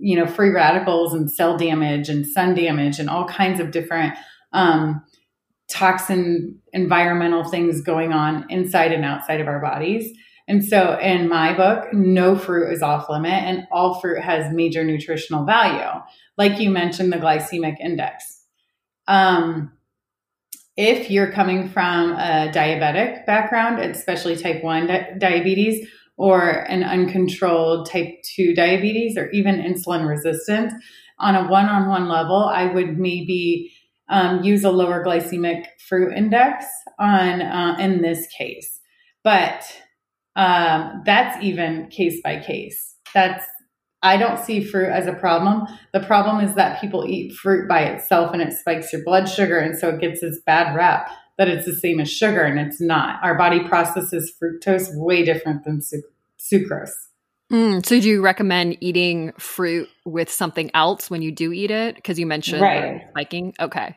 you 0.00 0.16
know, 0.16 0.26
free 0.26 0.48
radicals 0.48 1.12
and 1.12 1.30
cell 1.30 1.58
damage 1.58 2.08
and 2.08 2.26
sun 2.26 2.54
damage 2.54 2.98
and 2.98 3.10
all 3.10 3.28
kinds 3.28 3.60
of 3.60 3.72
different 3.72 4.14
um, 4.54 5.04
toxin 5.70 6.60
environmental 6.72 7.44
things 7.44 7.82
going 7.82 8.14
on 8.14 8.46
inside 8.48 8.92
and 8.92 9.04
outside 9.04 9.42
of 9.42 9.48
our 9.48 9.60
bodies. 9.60 10.10
And 10.48 10.64
so 10.64 10.98
in 10.98 11.28
my 11.28 11.54
book, 11.54 11.92
no 11.92 12.38
fruit 12.38 12.72
is 12.72 12.82
off 12.82 13.10
limit 13.10 13.32
and 13.32 13.66
all 13.70 14.00
fruit 14.00 14.22
has 14.22 14.50
major 14.50 14.82
nutritional 14.82 15.44
value. 15.44 16.00
Like 16.38 16.58
you 16.58 16.70
mentioned, 16.70 17.12
the 17.12 17.18
glycemic 17.18 17.80
index. 17.80 18.44
Um, 19.06 19.77
if 20.78 21.10
you're 21.10 21.32
coming 21.32 21.68
from 21.68 22.12
a 22.12 22.52
diabetic 22.54 23.26
background, 23.26 23.80
especially 23.80 24.36
type 24.36 24.62
1 24.62 24.86
di- 24.86 25.10
diabetes, 25.18 25.88
or 26.16 26.50
an 26.68 26.84
uncontrolled 26.84 27.90
type 27.90 28.22
2 28.36 28.54
diabetes, 28.54 29.18
or 29.18 29.28
even 29.30 29.56
insulin 29.56 30.08
resistant, 30.08 30.72
on 31.18 31.34
a 31.34 31.48
one 31.48 31.66
on 31.66 31.88
one 31.88 32.08
level, 32.08 32.44
I 32.44 32.66
would 32.66 32.96
maybe 32.96 33.72
um, 34.08 34.44
use 34.44 34.62
a 34.62 34.70
lower 34.70 35.04
glycemic 35.04 35.64
fruit 35.88 36.12
index 36.16 36.64
on 37.00 37.42
uh, 37.42 37.76
in 37.80 38.00
this 38.00 38.28
case. 38.28 38.80
But 39.24 39.64
um, 40.36 41.02
that's 41.04 41.42
even 41.42 41.88
case 41.88 42.20
by 42.22 42.38
case. 42.38 42.94
That's 43.12 43.44
I 44.02 44.16
don't 44.16 44.38
see 44.38 44.62
fruit 44.62 44.90
as 44.90 45.06
a 45.06 45.12
problem. 45.12 45.66
The 45.92 46.00
problem 46.00 46.44
is 46.44 46.54
that 46.54 46.80
people 46.80 47.04
eat 47.06 47.32
fruit 47.32 47.68
by 47.68 47.80
itself 47.80 48.32
and 48.32 48.40
it 48.40 48.52
spikes 48.52 48.92
your 48.92 49.02
blood 49.02 49.28
sugar. 49.28 49.58
And 49.58 49.76
so 49.76 49.88
it 49.88 50.00
gets 50.00 50.20
this 50.20 50.38
bad 50.46 50.74
rap 50.76 51.10
that 51.36 51.48
it's 51.48 51.66
the 51.66 51.74
same 51.74 52.00
as 52.00 52.10
sugar 52.10 52.42
and 52.42 52.58
it's 52.60 52.80
not. 52.80 53.22
Our 53.22 53.36
body 53.36 53.60
processes 53.66 54.32
fructose 54.40 54.90
way 54.94 55.24
different 55.24 55.64
than 55.64 55.80
suc- 55.80 56.00
sucrose. 56.38 56.92
Mm, 57.50 57.84
so, 57.84 57.98
do 57.98 58.06
you 58.06 58.20
recommend 58.20 58.76
eating 58.80 59.32
fruit 59.38 59.88
with 60.04 60.30
something 60.30 60.70
else 60.74 61.08
when 61.10 61.22
you 61.22 61.32
do 61.32 61.50
eat 61.50 61.70
it? 61.70 61.94
Because 61.94 62.18
you 62.18 62.26
mentioned 62.26 62.60
right. 62.60 63.06
spiking. 63.08 63.54
Okay. 63.58 63.96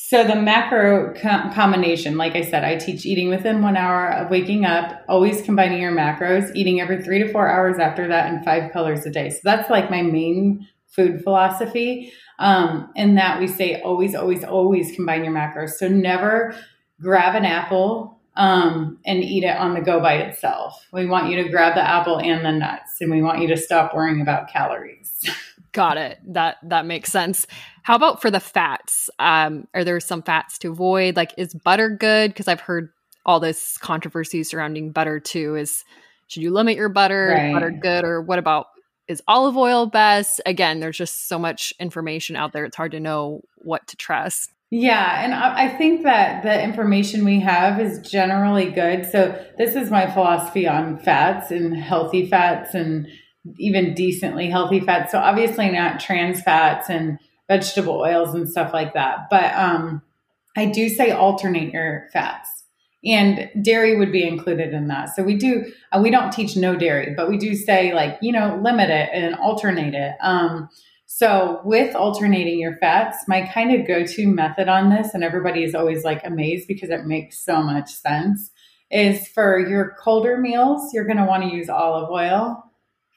So 0.00 0.22
the 0.22 0.36
macro 0.36 1.12
co- 1.12 1.50
combination, 1.52 2.16
like 2.16 2.36
I 2.36 2.42
said, 2.42 2.62
I 2.62 2.76
teach 2.76 3.04
eating 3.04 3.30
within 3.30 3.62
one 3.62 3.76
hour 3.76 4.12
of 4.12 4.30
waking 4.30 4.64
up, 4.64 5.02
always 5.08 5.42
combining 5.42 5.82
your 5.82 5.90
macros, 5.90 6.54
eating 6.54 6.80
every 6.80 7.02
three 7.02 7.18
to 7.18 7.32
four 7.32 7.48
hours 7.48 7.80
after 7.80 8.06
that, 8.06 8.32
and 8.32 8.44
five 8.44 8.72
colors 8.72 9.04
a 9.06 9.10
day. 9.10 9.28
So 9.28 9.40
that's 9.42 9.68
like 9.68 9.90
my 9.90 10.02
main 10.02 10.68
food 10.86 11.24
philosophy. 11.24 12.12
Um, 12.38 12.92
in 12.94 13.16
that 13.16 13.40
we 13.40 13.48
say 13.48 13.82
always, 13.82 14.14
always, 14.14 14.44
always 14.44 14.94
combine 14.94 15.24
your 15.24 15.34
macros. 15.34 15.70
So 15.70 15.88
never 15.88 16.54
grab 17.00 17.34
an 17.34 17.44
apple 17.44 18.17
um, 18.38 18.98
and 19.04 19.22
eat 19.22 19.42
it 19.42 19.56
on 19.56 19.74
the 19.74 19.80
go 19.80 20.00
by 20.00 20.14
itself. 20.14 20.86
We 20.92 21.06
want 21.06 21.28
you 21.28 21.42
to 21.42 21.50
grab 21.50 21.74
the 21.74 21.86
apple 21.86 22.20
and 22.20 22.46
the 22.46 22.52
nuts, 22.52 23.00
and 23.00 23.10
we 23.10 23.20
want 23.20 23.40
you 23.42 23.48
to 23.48 23.56
stop 23.56 23.92
worrying 23.92 24.20
about 24.22 24.48
calories. 24.48 25.12
Got 25.72 25.98
it. 25.98 26.18
That 26.32 26.56
that 26.62 26.86
makes 26.86 27.12
sense. 27.12 27.46
How 27.82 27.96
about 27.96 28.22
for 28.22 28.30
the 28.30 28.40
fats? 28.40 29.10
Um, 29.18 29.66
are 29.74 29.84
there 29.84 30.00
some 30.00 30.22
fats 30.22 30.56
to 30.58 30.70
avoid? 30.70 31.16
Like, 31.16 31.34
is 31.36 31.52
butter 31.52 31.90
good? 31.90 32.30
Because 32.30 32.48
I've 32.48 32.60
heard 32.60 32.90
all 33.26 33.40
this 33.40 33.76
controversy 33.76 34.44
surrounding 34.44 34.92
butter 34.92 35.20
too. 35.20 35.56
Is 35.56 35.84
should 36.28 36.42
you 36.42 36.52
limit 36.52 36.76
your 36.76 36.88
butter? 36.88 37.34
Right. 37.34 37.52
butter 37.52 37.70
good, 37.70 38.04
or 38.04 38.22
what 38.22 38.38
about 38.38 38.68
is 39.08 39.20
olive 39.26 39.56
oil 39.56 39.86
best? 39.86 40.40
Again, 40.46 40.78
there's 40.78 40.96
just 40.96 41.28
so 41.28 41.38
much 41.38 41.72
information 41.80 42.36
out 42.36 42.52
there. 42.52 42.64
It's 42.64 42.76
hard 42.76 42.92
to 42.92 43.00
know 43.00 43.42
what 43.56 43.86
to 43.88 43.96
trust. 43.96 44.52
Yeah, 44.70 45.24
and 45.24 45.32
I 45.32 45.68
think 45.68 46.02
that 46.02 46.42
the 46.42 46.62
information 46.62 47.24
we 47.24 47.40
have 47.40 47.80
is 47.80 48.00
generally 48.00 48.70
good. 48.70 49.06
So 49.06 49.42
this 49.56 49.74
is 49.74 49.90
my 49.90 50.10
philosophy 50.10 50.68
on 50.68 50.98
fats 50.98 51.50
and 51.50 51.74
healthy 51.74 52.28
fats 52.28 52.74
and 52.74 53.08
even 53.58 53.94
decently 53.94 54.50
healthy 54.50 54.80
fats. 54.80 55.10
So 55.12 55.18
obviously 55.18 55.70
not 55.70 56.00
trans 56.00 56.42
fats 56.42 56.90
and 56.90 57.18
vegetable 57.48 57.98
oils 57.98 58.34
and 58.34 58.46
stuff 58.46 58.74
like 58.74 58.92
that. 58.92 59.28
But 59.30 59.54
um, 59.54 60.02
I 60.54 60.66
do 60.66 60.90
say 60.90 61.12
alternate 61.12 61.72
your 61.72 62.08
fats. 62.12 62.50
And 63.04 63.48
dairy 63.62 63.96
would 63.96 64.12
be 64.12 64.26
included 64.26 64.74
in 64.74 64.88
that. 64.88 65.14
So 65.14 65.22
we 65.22 65.36
do, 65.36 65.64
uh, 65.92 66.00
we 66.02 66.10
don't 66.10 66.32
teach 66.32 66.56
no 66.56 66.76
dairy, 66.76 67.14
but 67.16 67.30
we 67.30 67.38
do 67.38 67.54
say 67.54 67.94
like, 67.94 68.18
you 68.20 68.32
know, 68.32 68.60
limit 68.62 68.90
it 68.90 69.08
and 69.14 69.36
alternate 69.36 69.94
it. 69.94 70.16
Um, 70.20 70.68
so 71.10 71.62
with 71.64 71.96
alternating 71.96 72.60
your 72.60 72.76
fats, 72.76 73.16
my 73.26 73.46
kind 73.46 73.74
of 73.74 73.86
go-to 73.86 74.26
method 74.26 74.68
on 74.68 74.90
this, 74.90 75.14
and 75.14 75.24
everybody 75.24 75.64
is 75.64 75.74
always 75.74 76.04
like 76.04 76.20
amazed 76.22 76.68
because 76.68 76.90
it 76.90 77.06
makes 77.06 77.42
so 77.42 77.62
much 77.62 77.90
sense, 77.90 78.50
is 78.90 79.26
for 79.26 79.58
your 79.58 79.96
colder 79.98 80.36
meals, 80.36 80.92
you're 80.92 81.06
going 81.06 81.16
to 81.16 81.24
want 81.24 81.44
to 81.44 81.48
use 81.48 81.70
olive 81.70 82.10
oil 82.10 82.62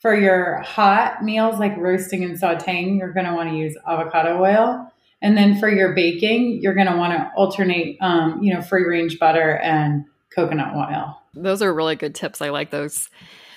for 0.01 0.15
your 0.15 0.59
hot 0.61 1.21
meals 1.21 1.59
like 1.59 1.75
roasting 1.75 2.23
and 2.23 2.39
sauteing, 2.39 2.97
you're 2.97 3.11
going 3.11 3.25
to 3.25 3.33
want 3.33 3.49
to 3.49 3.57
use 3.57 3.75
avocado 3.85 4.41
oil. 4.41 4.89
And 5.21 5.35
then 5.35 5.59
for 5.59 5.69
your 5.69 5.93
baking, 5.93 6.59
you're 6.61 6.73
going 6.73 6.87
to 6.87 6.95
want 6.95 7.11
to 7.11 7.29
alternate, 7.35 7.97
um, 7.99 8.41
you 8.41 8.53
know, 8.53 8.61
free 8.61 8.85
range 8.85 9.19
butter 9.19 9.57
and 9.57 10.05
coconut 10.33 10.73
oil. 10.75 11.21
Those 11.35 11.61
are 11.61 11.73
really 11.73 11.97
good 11.97 12.15
tips. 12.15 12.41
I 12.41 12.51
like 12.51 12.71
those. 12.71 13.09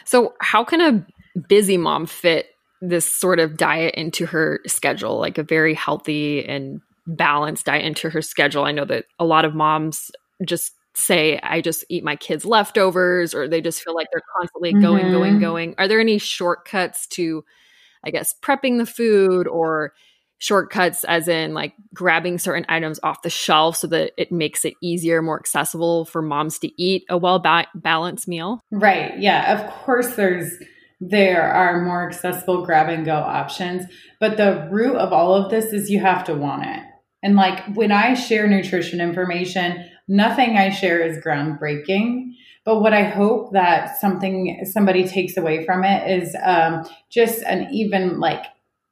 So, 0.04 0.34
how 0.40 0.64
can 0.64 0.80
a 0.80 1.06
busy 1.48 1.76
mom 1.76 2.06
fit 2.06 2.53
this 2.88 3.12
sort 3.12 3.38
of 3.38 3.56
diet 3.56 3.94
into 3.94 4.26
her 4.26 4.60
schedule, 4.66 5.18
like 5.18 5.38
a 5.38 5.42
very 5.42 5.74
healthy 5.74 6.44
and 6.44 6.80
balanced 7.06 7.66
diet 7.66 7.84
into 7.84 8.10
her 8.10 8.22
schedule? 8.22 8.64
I 8.64 8.72
know 8.72 8.84
that 8.84 9.06
a 9.18 9.24
lot 9.24 9.44
of 9.44 9.54
moms 9.54 10.10
just 10.44 10.72
say 10.96 11.38
I 11.42 11.60
just 11.60 11.84
eat 11.88 12.04
my 12.04 12.16
kids' 12.16 12.44
leftovers 12.44 13.34
or 13.34 13.48
they 13.48 13.60
just 13.60 13.82
feel 13.82 13.94
like 13.94 14.08
they're 14.12 14.22
constantly 14.36 14.72
going, 14.72 15.04
mm-hmm. 15.04 15.12
going, 15.12 15.40
going. 15.40 15.74
Are 15.78 15.88
there 15.88 16.00
any 16.00 16.18
shortcuts 16.18 17.06
to, 17.08 17.44
I 18.04 18.10
guess, 18.10 18.34
prepping 18.42 18.78
the 18.78 18.86
food 18.86 19.48
or 19.48 19.92
shortcuts 20.38 21.04
as 21.04 21.26
in 21.26 21.54
like 21.54 21.72
grabbing 21.94 22.38
certain 22.38 22.66
items 22.68 23.00
off 23.02 23.22
the 23.22 23.30
shelf 23.30 23.76
so 23.76 23.86
that 23.86 24.12
it 24.18 24.30
makes 24.30 24.64
it 24.64 24.74
easier 24.82 25.22
more 25.22 25.38
accessible 25.38 26.04
for 26.04 26.20
moms 26.20 26.58
to 26.58 26.70
eat 26.82 27.04
a 27.08 27.16
well 27.16 27.38
ba- 27.38 27.68
balanced 27.74 28.28
meal 28.28 28.60
right 28.70 29.18
yeah 29.18 29.58
of 29.58 29.70
course 29.70 30.16
there's 30.16 30.52
there 31.00 31.42
are 31.42 31.82
more 31.82 32.06
accessible 32.06 32.64
grab 32.64 32.88
and 32.88 33.04
go 33.04 33.14
options 33.16 33.84
but 34.20 34.36
the 34.36 34.68
root 34.70 34.96
of 34.96 35.12
all 35.12 35.34
of 35.34 35.50
this 35.50 35.72
is 35.72 35.90
you 35.90 36.00
have 36.00 36.24
to 36.24 36.34
want 36.34 36.64
it 36.64 36.82
and 37.22 37.36
like 37.36 37.64
when 37.74 37.92
i 37.92 38.14
share 38.14 38.46
nutrition 38.46 39.00
information 39.00 39.88
nothing 40.08 40.56
i 40.56 40.70
share 40.70 41.00
is 41.00 41.18
groundbreaking 41.18 42.30
but 42.64 42.80
what 42.80 42.94
I 42.94 43.04
hope 43.04 43.52
that 43.52 43.98
something 44.00 44.64
somebody 44.70 45.06
takes 45.06 45.36
away 45.36 45.64
from 45.66 45.84
it 45.84 46.22
is 46.22 46.34
um, 46.42 46.84
just 47.10 47.42
an 47.42 47.68
even 47.70 48.20
like 48.20 48.46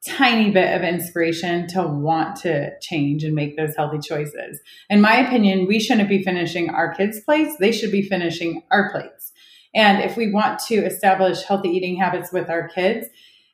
tiny 0.06 0.50
bit 0.50 0.74
of 0.76 0.82
inspiration 0.82 1.66
to 1.68 1.86
want 1.86 2.36
to 2.36 2.70
change 2.80 3.24
and 3.24 3.34
make 3.34 3.56
those 3.56 3.74
healthy 3.76 3.98
choices. 4.00 4.60
In 4.90 5.00
my 5.00 5.16
opinion, 5.16 5.66
we 5.66 5.78
shouldn't 5.78 6.08
be 6.08 6.22
finishing 6.22 6.70
our 6.70 6.92
kids' 6.92 7.20
plates, 7.20 7.56
they 7.58 7.72
should 7.72 7.92
be 7.92 8.02
finishing 8.02 8.62
our 8.70 8.90
plates. 8.90 9.31
And 9.74 10.02
if 10.02 10.16
we 10.16 10.30
want 10.30 10.58
to 10.68 10.76
establish 10.76 11.42
healthy 11.42 11.70
eating 11.70 11.96
habits 11.96 12.32
with 12.32 12.50
our 12.50 12.68
kids, 12.68 13.06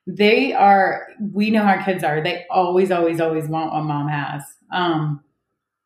they 0.06 0.52
are, 0.52 1.06
we 1.32 1.50
know 1.50 1.62
our 1.62 1.82
kids 1.82 2.02
are, 2.02 2.22
they 2.22 2.46
always, 2.50 2.90
always, 2.90 3.20
always 3.20 3.46
want 3.46 3.72
what 3.72 3.82
mom 3.82 4.08
has. 4.08 4.42
Um, 4.72 5.22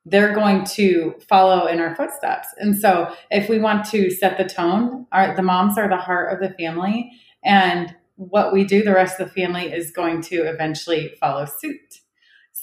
they're 0.05 0.35
going 0.35 0.65
to 0.65 1.15
follow 1.29 1.67
in 1.67 1.81
our 1.81 1.95
footsteps. 1.95 2.49
And 2.59 2.77
so 2.77 3.15
if 3.31 3.49
we 3.49 3.59
want 3.59 3.85
to 3.91 4.11
set 4.11 4.39
the 4.39 4.45
tone, 4.45 5.07
our, 5.13 5.35
the 5.37 5.43
moms 5.43 5.79
are 5.79 5.89
the 5.89 5.97
heart 5.97 6.33
of 6.33 6.41
the 6.41 6.55
family. 6.57 7.13
And 7.45 7.95
what 8.17 8.53
we 8.53 8.65
do, 8.65 8.83
the 8.83 8.95
rest 8.95 9.21
of 9.21 9.29
the 9.29 9.35
family 9.35 9.73
is 9.73 9.91
going 9.91 10.23
to 10.23 10.37
eventually 10.37 11.15
follow 11.21 11.45
suit. 11.45 12.02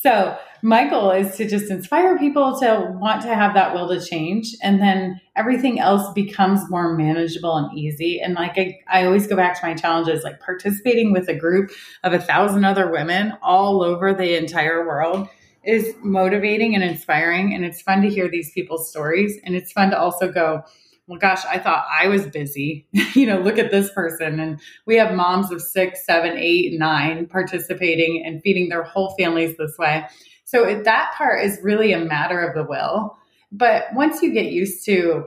So 0.02 0.38
my 0.62 0.90
goal 0.90 1.12
is 1.12 1.36
to 1.36 1.46
just 1.46 1.70
inspire 1.70 2.18
people 2.18 2.58
to 2.60 2.96
want 3.02 3.22
to 3.24 3.36
have 3.36 3.54
that 3.56 3.74
will 3.74 3.90
to 3.90 4.00
change. 4.00 4.56
And 4.64 4.82
then 4.82 5.20
everything 5.36 5.82
else 5.82 6.14
becomes 6.14 6.70
more 6.70 6.96
manageable 6.96 7.58
and 7.58 7.78
easy. 7.78 8.22
And 8.22 8.34
like 8.34 8.58
I, 8.58 8.80
I 8.90 9.06
always 9.06 9.28
go 9.28 9.36
back 9.36 9.60
to 9.60 9.68
my 9.68 9.74
challenges, 9.74 10.24
like 10.24 10.40
participating 10.40 11.12
with 11.12 11.28
a 11.28 11.36
group 11.36 11.72
of 12.06 12.14
a 12.14 12.20
thousand 12.20 12.64
other 12.64 12.90
women 12.90 13.34
all 13.42 13.84
over 13.84 14.14
the 14.14 14.38
entire 14.38 14.88
world 14.88 15.28
is 15.66 15.94
motivating 16.02 16.76
and 16.76 16.84
inspiring. 16.84 17.54
And 17.54 17.66
it's 17.66 17.82
fun 17.82 18.02
to 18.04 18.10
hear 18.10 18.30
these 18.30 18.54
people's 18.54 18.90
stories. 18.90 19.38
And 19.44 19.54
it's 19.54 19.74
fun 19.74 19.90
to 19.92 20.00
also 20.00 20.32
go, 20.32 20.64
well, 21.10 21.18
gosh, 21.18 21.44
I 21.46 21.58
thought 21.58 21.88
I 21.92 22.08
was 22.08 22.28
busy. 22.28 22.88
you 23.16 23.26
know, 23.26 23.40
look 23.40 23.58
at 23.58 23.72
this 23.72 23.92
person. 23.92 24.40
And 24.40 24.62
we 24.86 24.96
have 24.98 25.16
moms 25.16 25.52
of 25.52 25.60
six, 25.60 26.06
seven, 26.06 26.38
eight, 26.38 26.78
nine 26.78 27.26
participating 27.26 28.24
and 28.24 28.42
feeding 28.44 28.70
their 28.70 28.84
whole 28.84 29.16
families 29.18 29.58
this 29.58 29.76
way. 29.80 30.06
So 30.46 30.66
it, 30.66 30.84
that 30.84 31.12
part 31.16 31.44
is 31.44 31.58
really 31.64 31.94
a 31.94 32.00
matter 32.00 32.40
of 32.40 32.54
the 32.54 32.64
will. 32.64 33.18
But 33.52 33.86
once 33.96 34.22
you 34.22 34.32
get 34.32 34.52
used 34.52 34.86
to, 34.86 35.26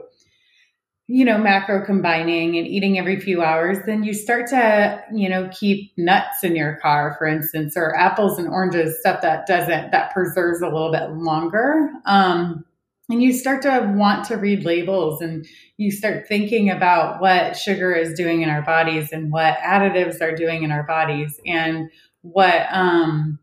you 1.07 1.25
know, 1.25 1.37
macro 1.37 1.85
combining 1.85 2.57
and 2.57 2.65
eating 2.65 2.97
every 2.97 3.19
few 3.19 3.43
hours, 3.43 3.77
then 3.85 4.05
you 4.05 4.13
start 4.13 4.47
to, 4.47 5.03
you 5.13 5.27
know, 5.27 5.49
keep 5.51 5.91
nuts 5.97 6.45
in 6.45 6.55
your 6.55 6.77
car, 6.77 7.13
for 7.19 7.27
instance, 7.27 7.75
or 7.75 7.93
apples 7.93 8.39
and 8.39 8.47
oranges, 8.47 8.97
stuff 9.01 9.21
that 9.21 9.45
doesn't, 9.47 9.91
that 9.91 10.13
preserves 10.13 10.61
a 10.61 10.67
little 10.67 10.93
bit 10.93 11.11
longer. 11.11 11.89
Um, 12.05 12.63
and 13.09 13.21
you 13.21 13.33
start 13.33 13.61
to 13.63 13.93
want 13.95 14.25
to 14.25 14.37
read 14.37 14.63
labels 14.63 15.21
and 15.21 15.45
you 15.77 15.91
start 15.91 16.27
thinking 16.27 16.69
about 16.69 17.19
what 17.19 17.57
sugar 17.57 17.93
is 17.93 18.13
doing 18.13 18.41
in 18.41 18.49
our 18.49 18.61
bodies 18.61 19.11
and 19.11 19.31
what 19.31 19.57
additives 19.57 20.21
are 20.21 20.35
doing 20.35 20.63
in 20.63 20.71
our 20.71 20.83
bodies 20.83 21.39
and 21.45 21.89
what 22.21 22.67
um, 22.71 23.39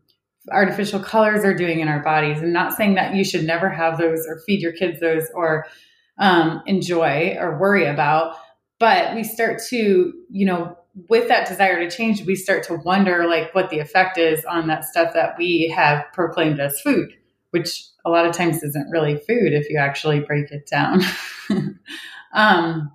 artificial 0.49 0.99
colors 0.99 1.43
are 1.43 1.53
doing 1.53 1.81
in 1.81 1.87
our 1.87 2.01
bodies. 2.01 2.39
And 2.39 2.53
not 2.53 2.73
saying 2.73 2.95
that 2.95 3.15
you 3.15 3.23
should 3.23 3.43
never 3.43 3.69
have 3.69 3.97
those 3.97 4.25
or 4.27 4.39
feed 4.45 4.61
your 4.61 4.71
kids 4.71 4.99
those 4.99 5.29
or 5.33 5.65
um, 6.17 6.61
enjoy 6.65 7.35
or 7.39 7.57
worry 7.59 7.85
about, 7.85 8.35
but 8.79 9.13
we 9.13 9.23
start 9.23 9.61
to, 9.69 10.13
you 10.29 10.45
know, 10.45 10.77
with 11.09 11.27
that 11.27 11.47
desire 11.47 11.79
to 11.79 11.95
change, 11.95 12.25
we 12.25 12.35
start 12.35 12.63
to 12.63 12.75
wonder 12.75 13.25
like 13.27 13.53
what 13.55 13.69
the 13.69 13.79
effect 13.79 14.17
is 14.17 14.43
on 14.45 14.67
that 14.67 14.83
stuff 14.83 15.13
that 15.13 15.35
we 15.37 15.73
have 15.75 16.05
proclaimed 16.13 16.59
as 16.59 16.79
food, 16.81 17.13
which 17.51 17.85
a 18.05 18.09
lot 18.09 18.25
of 18.25 18.35
times 18.35 18.63
isn't 18.63 18.89
really 18.89 19.15
food 19.15 19.53
if 19.53 19.69
you 19.69 19.77
actually 19.77 20.19
break 20.19 20.51
it 20.51 20.67
down. 20.67 21.01
um, 22.33 22.91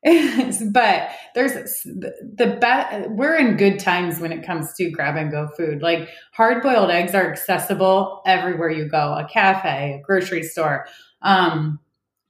but 0.04 1.10
there's 1.34 1.82
the 1.82 2.58
best 2.60 3.10
we're 3.10 3.36
in 3.36 3.56
good 3.56 3.80
times 3.80 4.20
when 4.20 4.30
it 4.30 4.46
comes 4.46 4.72
to 4.74 4.90
grab 4.90 5.16
and 5.16 5.30
go 5.30 5.48
food. 5.56 5.82
Like 5.82 6.08
hard 6.32 6.62
boiled 6.62 6.90
eggs 6.90 7.14
are 7.14 7.30
accessible 7.30 8.22
everywhere 8.24 8.70
you 8.70 8.88
go, 8.88 9.14
a 9.14 9.28
cafe, 9.28 9.98
a 10.00 10.06
grocery 10.06 10.44
store. 10.44 10.86
Um, 11.22 11.80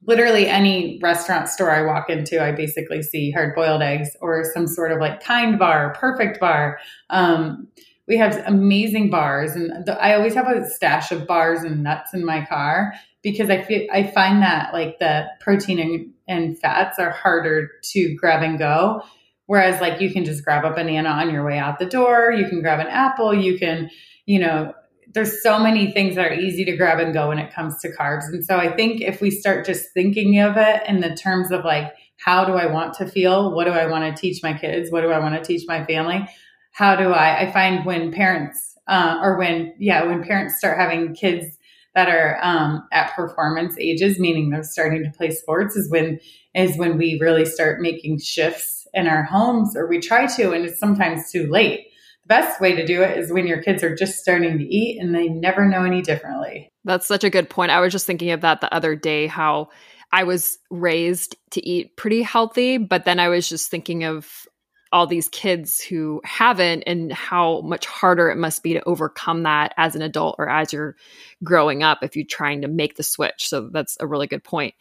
literally 0.02 0.46
any 0.46 0.98
restaurant 1.02 1.48
store 1.48 1.70
I 1.70 1.82
walk 1.82 2.08
into, 2.08 2.42
I 2.42 2.52
basically 2.52 3.02
see 3.02 3.30
hard 3.30 3.54
boiled 3.54 3.82
eggs 3.82 4.16
or 4.22 4.44
some 4.54 4.66
sort 4.66 4.90
of 4.90 4.98
like 4.98 5.22
kind 5.22 5.58
bar, 5.58 5.94
perfect 5.94 6.40
bar. 6.40 6.78
Um, 7.10 7.68
we 8.08 8.16
have 8.16 8.42
amazing 8.46 9.10
bars, 9.10 9.52
and 9.52 9.84
the, 9.84 10.02
I 10.02 10.14
always 10.14 10.34
have 10.34 10.48
a 10.48 10.66
stash 10.66 11.12
of 11.12 11.26
bars 11.26 11.62
and 11.62 11.82
nuts 11.82 12.14
in 12.14 12.24
my 12.24 12.44
car 12.46 12.94
because 13.22 13.50
I 13.50 13.62
feel 13.62 13.86
I 13.92 14.04
find 14.04 14.42
that 14.42 14.72
like 14.72 14.98
the 14.98 15.26
protein 15.40 15.78
and, 15.78 16.12
and 16.26 16.58
fats 16.58 16.98
are 16.98 17.10
harder 17.10 17.70
to 17.92 18.16
grab 18.16 18.42
and 18.42 18.58
go. 18.58 19.02
Whereas 19.46 19.80
like 19.80 20.00
you 20.00 20.12
can 20.12 20.24
just 20.24 20.44
grab 20.44 20.64
a 20.64 20.72
banana 20.72 21.08
on 21.08 21.30
your 21.30 21.44
way 21.44 21.58
out 21.58 21.78
the 21.78 21.86
door, 21.86 22.32
you 22.32 22.48
can 22.48 22.60
grab 22.60 22.80
an 22.80 22.86
apple, 22.86 23.34
you 23.34 23.58
can, 23.58 23.90
you 24.26 24.38
know, 24.38 24.72
there's 25.14 25.42
so 25.42 25.58
many 25.58 25.90
things 25.90 26.16
that 26.16 26.26
are 26.26 26.34
easy 26.34 26.64
to 26.66 26.76
grab 26.76 27.00
and 27.00 27.14
go 27.14 27.28
when 27.28 27.38
it 27.38 27.52
comes 27.52 27.78
to 27.80 27.90
carbs. 27.90 28.24
And 28.28 28.44
so 28.44 28.56
I 28.56 28.70
think 28.74 29.00
if 29.00 29.22
we 29.22 29.30
start 29.30 29.64
just 29.64 29.86
thinking 29.94 30.38
of 30.38 30.56
it 30.58 30.82
in 30.86 31.00
the 31.00 31.14
terms 31.14 31.50
of 31.50 31.64
like, 31.64 31.94
how 32.18 32.44
do 32.44 32.54
I 32.54 32.66
want 32.66 32.94
to 32.94 33.06
feel? 33.06 33.54
What 33.54 33.64
do 33.64 33.70
I 33.70 33.86
want 33.86 34.14
to 34.14 34.20
teach 34.20 34.42
my 34.42 34.52
kids? 34.52 34.92
What 34.92 35.00
do 35.00 35.10
I 35.10 35.18
want 35.18 35.34
to 35.34 35.42
teach 35.42 35.66
my 35.66 35.84
family? 35.84 36.28
How 36.78 36.94
do 36.94 37.10
I, 37.10 37.40
I 37.40 37.52
find 37.52 37.84
when 37.84 38.12
parents, 38.12 38.76
uh, 38.86 39.18
or 39.20 39.36
when, 39.36 39.74
yeah, 39.80 40.04
when 40.04 40.22
parents 40.22 40.58
start 40.58 40.78
having 40.78 41.12
kids 41.12 41.44
that 41.96 42.08
are 42.08 42.38
um, 42.40 42.86
at 42.92 43.12
performance 43.16 43.76
ages, 43.80 44.20
meaning 44.20 44.50
they're 44.50 44.62
starting 44.62 45.02
to 45.02 45.10
play 45.10 45.32
sports, 45.32 45.74
is 45.74 45.90
when 45.90 46.20
is 46.54 46.78
when 46.78 46.96
we 46.96 47.18
really 47.20 47.44
start 47.44 47.80
making 47.80 48.20
shifts 48.20 48.86
in 48.94 49.08
our 49.08 49.24
homes, 49.24 49.76
or 49.76 49.88
we 49.88 49.98
try 49.98 50.26
to, 50.26 50.52
and 50.52 50.64
it's 50.64 50.78
sometimes 50.78 51.32
too 51.32 51.48
late. 51.48 51.88
The 52.22 52.28
best 52.28 52.60
way 52.60 52.76
to 52.76 52.86
do 52.86 53.02
it 53.02 53.18
is 53.18 53.32
when 53.32 53.48
your 53.48 53.60
kids 53.60 53.82
are 53.82 53.96
just 53.96 54.20
starting 54.20 54.56
to 54.58 54.64
eat 54.64 55.00
and 55.00 55.12
they 55.12 55.28
never 55.28 55.68
know 55.68 55.82
any 55.82 56.00
differently. 56.00 56.70
That's 56.84 57.08
such 57.08 57.24
a 57.24 57.30
good 57.30 57.50
point. 57.50 57.72
I 57.72 57.80
was 57.80 57.92
just 57.92 58.06
thinking 58.06 58.30
of 58.30 58.42
that 58.42 58.60
the 58.60 58.72
other 58.72 58.94
day. 58.94 59.26
How 59.26 59.70
I 60.12 60.22
was 60.22 60.58
raised 60.70 61.34
to 61.50 61.66
eat 61.66 61.96
pretty 61.96 62.22
healthy, 62.22 62.78
but 62.78 63.04
then 63.04 63.18
I 63.18 63.28
was 63.28 63.48
just 63.48 63.68
thinking 63.68 64.04
of 64.04 64.46
all 64.92 65.06
these 65.06 65.28
kids 65.28 65.80
who 65.80 66.20
haven't 66.24 66.82
and 66.86 67.12
how 67.12 67.60
much 67.60 67.86
harder 67.86 68.30
it 68.30 68.36
must 68.36 68.62
be 68.62 68.72
to 68.72 68.82
overcome 68.84 69.42
that 69.42 69.74
as 69.76 69.94
an 69.94 70.02
adult 70.02 70.36
or 70.38 70.48
as 70.48 70.72
you're 70.72 70.96
growing 71.44 71.82
up 71.82 71.98
if 72.02 72.16
you're 72.16 72.24
trying 72.24 72.62
to 72.62 72.68
make 72.68 72.96
the 72.96 73.02
switch 73.02 73.48
so 73.48 73.68
that's 73.72 73.96
a 74.00 74.06
really 74.06 74.26
good 74.26 74.44
point 74.44 74.74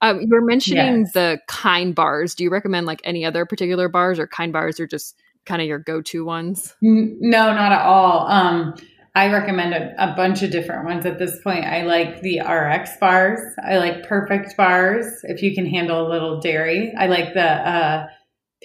um, 0.00 0.20
you 0.20 0.28
were 0.28 0.44
mentioning 0.44 1.00
yes. 1.00 1.12
the 1.12 1.38
kind 1.46 1.94
bars 1.94 2.34
do 2.34 2.44
you 2.44 2.50
recommend 2.50 2.86
like 2.86 3.00
any 3.04 3.24
other 3.24 3.46
particular 3.46 3.88
bars 3.88 4.18
or 4.18 4.26
kind 4.26 4.52
bars 4.52 4.80
or 4.80 4.86
just 4.86 5.16
kind 5.46 5.62
of 5.62 5.68
your 5.68 5.78
go-to 5.78 6.24
ones 6.24 6.74
no 6.80 7.52
not 7.52 7.72
at 7.72 7.82
all 7.82 8.26
um, 8.26 8.74
I 9.16 9.30
recommend 9.30 9.74
a, 9.74 10.12
a, 10.12 10.16
bunch 10.16 10.42
of 10.42 10.50
different 10.50 10.86
ones 10.86 11.06
at 11.06 11.20
this 11.20 11.40
point. 11.42 11.64
I 11.64 11.82
like 11.82 12.20
the 12.20 12.40
RX 12.40 12.96
bars. 12.96 13.38
I 13.64 13.76
like 13.76 14.08
perfect 14.08 14.56
bars 14.56 15.06
if 15.22 15.40
you 15.40 15.54
can 15.54 15.66
handle 15.66 16.04
a 16.04 16.10
little 16.10 16.40
dairy. 16.40 16.92
I 16.98 17.06
like 17.06 17.32
the 17.32 17.46
uh, 17.46 18.08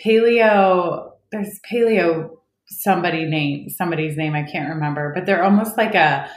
paleo 0.03 1.11
there's 1.31 1.59
paleo 1.71 2.29
somebody 2.69 3.25
name 3.25 3.69
somebody's 3.69 4.17
name 4.17 4.33
I 4.35 4.43
can't 4.43 4.69
remember, 4.69 5.11
but 5.13 5.25
they're 5.25 5.43
almost 5.43 5.77
like 5.77 5.95
a 5.95 6.29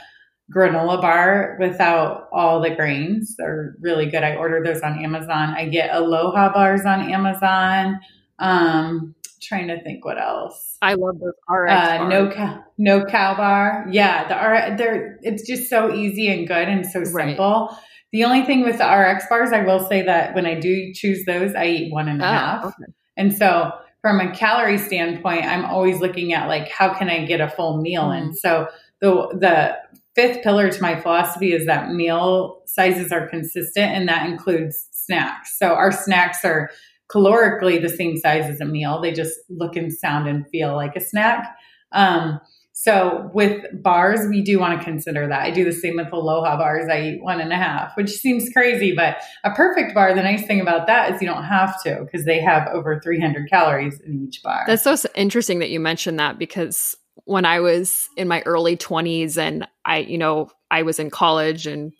granola 0.53 1.01
bar 1.01 1.57
without 1.59 2.27
all 2.33 2.61
the 2.61 2.75
grains. 2.75 3.35
They're 3.37 3.75
really 3.79 4.07
good. 4.07 4.23
I 4.23 4.35
ordered 4.35 4.65
those 4.65 4.81
on 4.81 5.03
Amazon. 5.03 5.55
I 5.55 5.67
get 5.67 5.93
Aloha 5.93 6.53
bars 6.53 6.85
on 6.85 7.11
Amazon. 7.11 7.99
Um, 8.39 9.15
trying 9.41 9.67
to 9.67 9.81
think 9.83 10.05
what 10.05 10.19
else. 10.19 10.77
I 10.81 10.93
love 10.93 11.19
those 11.19 11.33
RX 11.49 11.71
uh, 11.71 12.07
no 12.07 12.31
cow, 12.31 12.63
no 12.77 13.05
cow 13.05 13.35
bar. 13.35 13.85
Yeah, 13.91 14.27
the 14.27 14.35
R 14.35 14.75
they're 14.77 15.19
it's 15.21 15.45
just 15.47 15.69
so 15.69 15.93
easy 15.93 16.27
and 16.27 16.47
good 16.47 16.67
and 16.67 16.85
so 16.85 17.03
simple. 17.03 17.69
Right. 17.69 17.79
The 18.11 18.23
only 18.25 18.43
thing 18.43 18.61
with 18.61 18.77
the 18.77 18.85
RX 18.85 19.25
bars, 19.27 19.51
I 19.51 19.63
will 19.63 19.87
say 19.87 20.03
that 20.03 20.35
when 20.35 20.45
I 20.45 20.59
do 20.59 20.93
choose 20.93 21.25
those, 21.25 21.55
I 21.55 21.65
eat 21.65 21.91
one 21.91 22.07
and 22.07 22.21
a 22.21 22.25
oh, 22.25 22.27
half. 22.27 22.65
Okay. 22.65 22.93
And 23.17 23.33
so 23.33 23.71
from 24.01 24.19
a 24.19 24.35
calorie 24.35 24.77
standpoint, 24.77 25.45
I'm 25.45 25.65
always 25.65 25.99
looking 25.99 26.33
at 26.33 26.47
like 26.47 26.69
how 26.69 26.93
can 26.93 27.09
I 27.09 27.25
get 27.25 27.41
a 27.41 27.49
full 27.49 27.81
meal 27.81 28.09
mm. 28.09 28.21
in. 28.21 28.33
So 28.33 28.67
the 29.01 29.27
the 29.39 29.77
fifth 30.15 30.43
pillar 30.43 30.69
to 30.69 30.81
my 30.81 30.99
philosophy 30.99 31.53
is 31.53 31.65
that 31.65 31.91
meal 31.91 32.61
sizes 32.65 33.11
are 33.11 33.27
consistent 33.27 33.91
and 33.93 34.07
that 34.07 34.29
includes 34.29 34.87
snacks. 34.91 35.57
So 35.57 35.73
our 35.73 35.91
snacks 35.91 36.45
are 36.45 36.69
calorically 37.09 37.81
the 37.81 37.89
same 37.89 38.17
size 38.17 38.49
as 38.49 38.61
a 38.61 38.65
meal. 38.65 39.01
They 39.01 39.11
just 39.11 39.39
look 39.49 39.75
and 39.75 39.91
sound 39.91 40.27
and 40.27 40.47
feel 40.49 40.75
like 40.75 40.95
a 40.95 41.01
snack. 41.01 41.55
Um, 41.91 42.39
So 42.75 43.29
with 43.35 43.65
bars, 43.83 44.27
we 44.27 44.41
do 44.41 44.59
want 44.59 44.79
to 44.79 44.83
consider 44.83 45.27
that. 45.27 45.41
I 45.41 45.51
do 45.51 45.63
the 45.63 45.71
same 45.71 45.95
with 45.95 46.11
Aloha 46.11 46.57
bars. 46.57 46.89
I 46.89 47.01
eat 47.01 47.23
one 47.23 47.39
and 47.39 47.53
a 47.53 47.55
half, 47.55 47.95
which 47.95 48.09
seems 48.09 48.49
crazy, 48.49 48.95
but 48.95 49.17
a 49.43 49.51
perfect 49.51 49.93
bar, 49.93 50.15
the 50.15 50.23
nice 50.23 50.45
thing 50.47 50.59
about 50.59 50.87
that 50.87 51.13
is 51.13 51.21
you 51.21 51.27
don't 51.27 51.43
have 51.43 51.81
to 51.83 52.01
because 52.03 52.25
they 52.25 52.41
have 52.41 52.67
over 52.69 52.99
300 52.99 53.47
calories 53.47 54.01
in 54.01 54.25
each 54.27 54.41
bar. 54.41 54.63
That's 54.65 54.83
so 54.83 54.95
interesting 55.13 55.59
that 55.59 55.69
you 55.69 55.79
mentioned 55.79 56.19
that 56.19 56.39
because 56.39 56.95
when 57.25 57.45
I 57.45 57.59
was 57.59 58.09
in 58.17 58.27
my 58.27 58.41
early 58.41 58.75
20s 58.75 59.37
and 59.37 59.67
I, 59.85 59.99
you 59.99 60.17
know, 60.17 60.49
I 60.71 60.81
was 60.81 60.97
in 60.97 61.11
college 61.11 61.67
and 61.67 61.93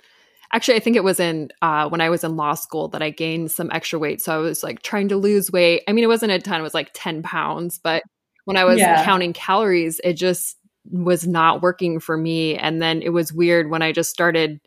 actually 0.52 0.76
i 0.76 0.80
think 0.80 0.96
it 0.96 1.04
was 1.04 1.20
in 1.20 1.50
uh, 1.62 1.90
when 1.90 2.00
i 2.00 2.10
was 2.10 2.24
in 2.24 2.36
law 2.36 2.54
school 2.54 2.88
that 2.88 3.02
i 3.02 3.10
gained 3.10 3.52
some 3.52 3.72
extra 3.72 3.98
weight 3.98 4.22
so 4.22 4.34
i 4.34 4.38
was 4.38 4.62
like 4.64 4.82
trying 4.84 5.10
to 5.10 5.18
lose 5.18 5.52
weight 5.52 5.82
i 5.88 5.92
mean 5.92 6.04
it 6.04 6.08
wasn't 6.08 6.32
a 6.32 6.40
ton 6.40 6.60
it 6.60 6.64
was 6.64 6.76
like 6.76 6.92
10 6.94 7.24
pounds 7.24 7.80
but 7.84 8.04
when 8.46 8.56
i 8.56 8.64
was 8.64 8.78
yeah. 8.78 9.04
counting 9.04 9.34
calories 9.34 10.00
it 10.04 10.14
just 10.14 10.58
was 10.92 11.26
not 11.26 11.62
working 11.62 12.00
for 12.00 12.18
me. 12.18 12.58
And 12.58 12.82
then 12.82 13.02
it 13.02 13.10
was 13.10 13.34
weird 13.34 13.70
when 13.70 13.82
I 13.82 13.92
just 13.92 14.10
started. 14.10 14.60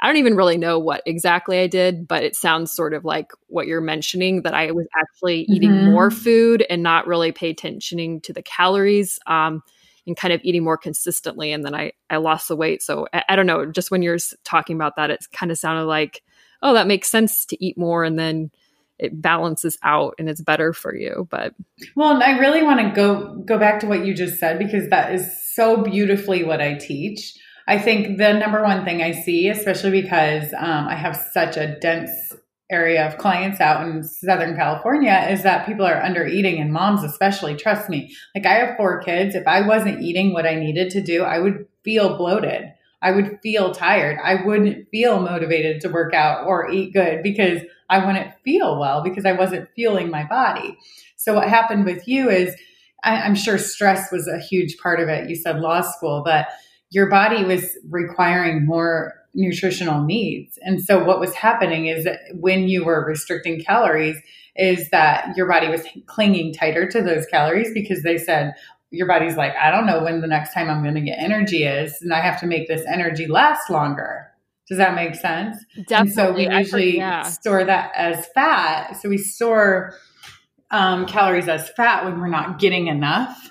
I 0.00 0.06
don't 0.06 0.16
even 0.16 0.36
really 0.36 0.56
know 0.56 0.78
what 0.78 1.02
exactly 1.06 1.58
I 1.58 1.66
did, 1.66 2.06
but 2.06 2.22
it 2.22 2.36
sounds 2.36 2.70
sort 2.70 2.94
of 2.94 3.04
like 3.04 3.32
what 3.48 3.66
you're 3.66 3.80
mentioning 3.80 4.42
that 4.42 4.54
I 4.54 4.70
was 4.70 4.86
actually 4.98 5.40
eating 5.42 5.70
mm-hmm. 5.70 5.90
more 5.90 6.10
food 6.10 6.64
and 6.70 6.82
not 6.82 7.06
really 7.08 7.32
pay 7.32 7.50
attention 7.50 8.20
to 8.20 8.32
the 8.32 8.42
calories 8.42 9.18
um, 9.26 9.60
and 10.06 10.16
kind 10.16 10.32
of 10.32 10.40
eating 10.44 10.62
more 10.62 10.78
consistently. 10.78 11.50
And 11.52 11.64
then 11.64 11.74
I, 11.74 11.92
I 12.10 12.18
lost 12.18 12.46
the 12.46 12.56
weight. 12.56 12.80
So 12.80 13.08
I, 13.12 13.24
I 13.30 13.36
don't 13.36 13.46
know, 13.46 13.66
just 13.66 13.90
when 13.90 14.02
you're 14.02 14.18
talking 14.44 14.76
about 14.76 14.94
that, 14.96 15.10
it 15.10 15.26
kind 15.32 15.50
of 15.50 15.58
sounded 15.58 15.86
like, 15.86 16.22
oh, 16.62 16.74
that 16.74 16.86
makes 16.86 17.10
sense 17.10 17.44
to 17.46 17.64
eat 17.64 17.76
more 17.76 18.04
and 18.04 18.18
then 18.18 18.52
it 18.98 19.20
balances 19.20 19.78
out 19.82 20.14
and 20.18 20.28
it's 20.28 20.40
better 20.40 20.72
for 20.72 20.94
you 20.94 21.26
but 21.30 21.54
well 21.94 22.22
i 22.22 22.38
really 22.38 22.62
want 22.62 22.80
to 22.80 22.90
go 22.94 23.34
go 23.44 23.58
back 23.58 23.80
to 23.80 23.86
what 23.86 24.04
you 24.04 24.14
just 24.14 24.38
said 24.38 24.58
because 24.58 24.88
that 24.88 25.12
is 25.14 25.26
so 25.54 25.82
beautifully 25.82 26.44
what 26.44 26.60
i 26.60 26.74
teach. 26.74 27.34
I 27.66 27.78
think 27.78 28.16
the 28.16 28.32
number 28.32 28.62
one 28.62 28.84
thing 28.84 29.02
i 29.02 29.12
see 29.12 29.48
especially 29.48 30.02
because 30.02 30.52
um, 30.58 30.88
i 30.88 30.94
have 30.94 31.16
such 31.32 31.56
a 31.56 31.78
dense 31.80 32.10
area 32.70 33.06
of 33.06 33.18
clients 33.18 33.60
out 33.60 33.86
in 33.86 34.02
southern 34.02 34.56
california 34.56 35.26
is 35.30 35.42
that 35.42 35.66
people 35.66 35.86
are 35.86 36.02
under 36.02 36.26
eating 36.26 36.60
and 36.60 36.72
moms 36.72 37.02
especially 37.02 37.54
trust 37.54 37.88
me. 37.88 38.14
Like 38.34 38.46
i 38.46 38.54
have 38.54 38.76
four 38.76 39.00
kids. 39.02 39.34
If 39.34 39.46
i 39.46 39.66
wasn't 39.66 40.02
eating 40.02 40.32
what 40.32 40.46
i 40.46 40.54
needed 40.54 40.90
to 40.90 41.02
do 41.02 41.22
i 41.22 41.38
would 41.38 41.66
feel 41.84 42.16
bloated 42.16 42.72
I 43.00 43.12
would 43.12 43.38
feel 43.42 43.72
tired. 43.72 44.18
I 44.22 44.44
wouldn't 44.44 44.88
feel 44.90 45.20
motivated 45.20 45.80
to 45.82 45.88
work 45.88 46.14
out 46.14 46.46
or 46.46 46.70
eat 46.70 46.92
good 46.92 47.22
because 47.22 47.62
I 47.88 48.04
wouldn't 48.04 48.32
feel 48.44 48.78
well 48.78 49.02
because 49.02 49.24
I 49.24 49.32
wasn't 49.32 49.68
fueling 49.74 50.10
my 50.10 50.24
body. 50.24 50.76
So 51.16 51.34
what 51.34 51.48
happened 51.48 51.84
with 51.84 52.06
you 52.08 52.28
is 52.28 52.54
I, 53.04 53.26
am 53.26 53.34
sure 53.34 53.58
stress 53.58 54.10
was 54.10 54.26
a 54.26 54.38
huge 54.38 54.78
part 54.78 55.00
of 55.00 55.08
it. 55.08 55.28
You 55.30 55.36
said 55.36 55.60
law 55.60 55.80
school, 55.80 56.22
but 56.24 56.48
your 56.90 57.08
body 57.08 57.44
was 57.44 57.76
requiring 57.88 58.66
more 58.66 59.14
nutritional 59.34 60.02
needs. 60.04 60.58
And 60.62 60.82
so 60.82 61.02
what 61.02 61.20
was 61.20 61.34
happening 61.34 61.86
is 61.86 62.04
that 62.04 62.20
when 62.34 62.68
you 62.68 62.84
were 62.84 63.04
restricting 63.06 63.60
calories, 63.60 64.16
is 64.56 64.90
that 64.90 65.36
your 65.36 65.46
body 65.46 65.68
was 65.68 65.86
clinging 66.06 66.52
tighter 66.52 66.88
to 66.90 67.00
those 67.00 67.26
calories 67.26 67.72
because 67.72 68.02
they 68.02 68.18
said, 68.18 68.54
your 68.90 69.06
body's 69.06 69.36
like, 69.36 69.54
I 69.54 69.70
don't 69.70 69.86
know 69.86 70.02
when 70.02 70.20
the 70.20 70.26
next 70.26 70.54
time 70.54 70.70
I'm 70.70 70.82
going 70.82 70.94
to 70.94 71.00
get 71.00 71.18
energy 71.18 71.64
is, 71.64 72.00
and 72.00 72.12
I 72.12 72.20
have 72.20 72.40
to 72.40 72.46
make 72.46 72.68
this 72.68 72.84
energy 72.86 73.26
last 73.26 73.70
longer. 73.70 74.26
Does 74.68 74.78
that 74.78 74.94
make 74.94 75.14
sense? 75.14 75.56
Definitely. 75.86 75.96
And 75.98 76.12
so 76.12 76.32
we 76.32 76.58
usually 76.58 76.96
yeah. 76.98 77.22
store 77.22 77.64
that 77.64 77.92
as 77.94 78.26
fat. 78.34 78.96
So 79.00 79.08
we 79.08 79.16
store 79.16 79.94
um, 80.70 81.06
calories 81.06 81.48
as 81.48 81.70
fat 81.70 82.04
when 82.04 82.20
we're 82.20 82.28
not 82.28 82.58
getting 82.58 82.88
enough 82.88 83.50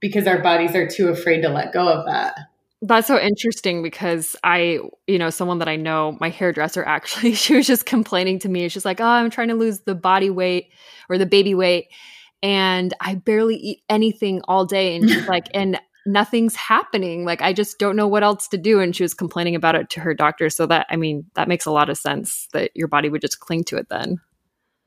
because 0.00 0.26
our 0.26 0.42
bodies 0.42 0.74
are 0.74 0.86
too 0.86 1.08
afraid 1.08 1.42
to 1.42 1.48
let 1.48 1.72
go 1.72 1.88
of 1.88 2.04
that. 2.06 2.36
That's 2.82 3.06
so 3.06 3.18
interesting 3.18 3.82
because 3.82 4.36
I, 4.44 4.80
you 5.06 5.18
know, 5.18 5.30
someone 5.30 5.60
that 5.60 5.68
I 5.68 5.76
know, 5.76 6.16
my 6.20 6.28
hairdresser 6.28 6.84
actually, 6.84 7.34
she 7.34 7.54
was 7.54 7.66
just 7.66 7.86
complaining 7.86 8.38
to 8.40 8.48
me. 8.48 8.68
She's 8.68 8.84
like, 8.84 9.00
Oh, 9.00 9.04
I'm 9.04 9.30
trying 9.30 9.48
to 9.48 9.54
lose 9.54 9.80
the 9.80 9.94
body 9.94 10.30
weight 10.30 10.70
or 11.08 11.16
the 11.16 11.26
baby 11.26 11.54
weight 11.54 11.88
and 12.42 12.94
I 13.00 13.14
barely 13.14 13.56
eat 13.56 13.82
anything 13.88 14.42
all 14.46 14.64
day. 14.64 14.96
And 14.96 15.08
she's 15.08 15.26
like, 15.26 15.48
and 15.54 15.80
nothing's 16.06 16.54
happening. 16.54 17.24
Like, 17.24 17.42
I 17.42 17.52
just 17.52 17.78
don't 17.78 17.96
know 17.96 18.06
what 18.06 18.22
else 18.22 18.48
to 18.48 18.58
do. 18.58 18.80
And 18.80 18.94
she 18.94 19.02
was 19.02 19.14
complaining 19.14 19.54
about 19.54 19.74
it 19.74 19.90
to 19.90 20.00
her 20.00 20.14
doctor. 20.14 20.48
So 20.50 20.66
that, 20.66 20.86
I 20.88 20.96
mean, 20.96 21.24
that 21.34 21.48
makes 21.48 21.66
a 21.66 21.72
lot 21.72 21.90
of 21.90 21.98
sense 21.98 22.48
that 22.52 22.70
your 22.74 22.88
body 22.88 23.08
would 23.08 23.20
just 23.20 23.40
cling 23.40 23.64
to 23.64 23.76
it 23.76 23.88
then. 23.88 24.18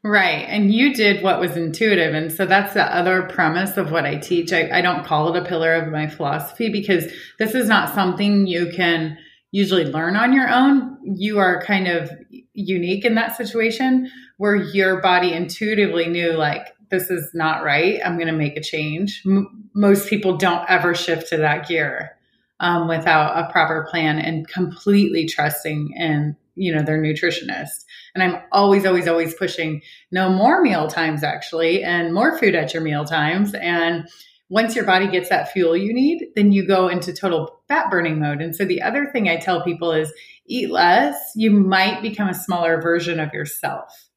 Right. 0.02 0.46
And 0.48 0.74
you 0.74 0.94
did 0.94 1.24
what 1.24 1.42
was 1.42 1.58
intuitive. 1.58 2.14
And 2.14 2.32
so 2.32 2.46
that's 2.46 2.74
the 2.74 2.84
other 2.84 3.24
premise 3.24 3.76
of 3.76 3.92
what 3.92 4.06
I 4.06 4.16
teach. 4.16 4.54
I, 4.54 4.70
I 4.72 4.82
don't 4.82 5.06
call 5.06 5.36
it 5.36 5.42
a 5.42 5.46
pillar 5.46 5.74
of 5.74 5.92
my 5.92 6.08
philosophy 6.08 6.70
because 6.70 7.12
this 7.38 7.54
is 7.54 7.68
not 7.68 7.94
something 7.94 8.48
you 8.48 8.72
can 8.74 9.18
usually 9.52 9.84
learn 9.84 10.16
on 10.16 10.32
your 10.32 10.48
own. 10.48 10.98
You 11.04 11.40
are 11.40 11.62
kind 11.64 11.88
of 11.88 12.12
unique 12.54 13.04
in 13.04 13.16
that 13.16 13.36
situation 13.36 14.10
where 14.38 14.56
your 14.56 15.02
body 15.02 15.34
intuitively 15.34 16.08
knew, 16.08 16.32
like, 16.32 16.68
this 16.90 17.10
is 17.10 17.32
not 17.34 17.64
right. 17.64 18.00
I'm 18.04 18.16
going 18.16 18.28
to 18.28 18.34
make 18.34 18.58
a 18.58 18.62
change. 18.62 19.22
M- 19.26 19.70
most 19.74 20.10
people 20.10 20.38
don't 20.38 20.70
ever 20.70 20.94
shift 20.96 21.30
to 21.30 21.38
that 21.38 21.68
gear 21.68 22.18
um, 22.60 22.88
without 22.88 23.38
a 23.38 23.52
proper 23.52 23.88
plan 23.90 24.20
and 24.20 24.48
completely 24.48 25.28
trusting 25.28 25.94
in 25.96 26.36
you 26.56 26.76
know 26.76 26.84
their 26.84 27.02
nutritionist. 27.02 27.86
And 28.14 28.24
I'm 28.24 28.42
always, 28.52 28.86
always, 28.86 29.08
always 29.08 29.34
pushing 29.34 29.82
no 30.12 30.30
more 30.30 30.62
meal 30.62 30.88
times 30.88 31.24
actually, 31.24 31.84
and 31.84 32.14
more 32.14 32.38
food 32.38 32.54
at 32.54 32.74
your 32.74 32.84
meal 32.84 33.06
times. 33.06 33.54
And 33.54 34.08
once 34.50 34.76
your 34.76 34.86
body 34.86 35.08
gets 35.08 35.30
that 35.30 35.52
fuel 35.52 35.78
you 35.78 35.94
need, 35.94 36.28
then 36.36 36.52
you 36.52 36.68
go 36.68 36.90
into 36.90 37.14
total 37.14 37.62
fat 37.68 37.90
burning 37.90 38.20
mode. 38.20 38.42
And 38.42 38.56
so 38.56 38.66
the 38.66 38.82
other 38.82 39.06
thing 39.12 39.30
I 39.30 39.38
tell 39.38 39.64
people 39.64 39.92
is 39.92 40.12
eat 40.48 40.70
less. 40.70 41.16
You 41.36 41.52
might 41.52 42.02
become 42.02 42.28
a 42.28 42.34
smaller 42.34 42.82
version 42.82 43.20
of 43.20 43.34
yourself. 43.34 44.09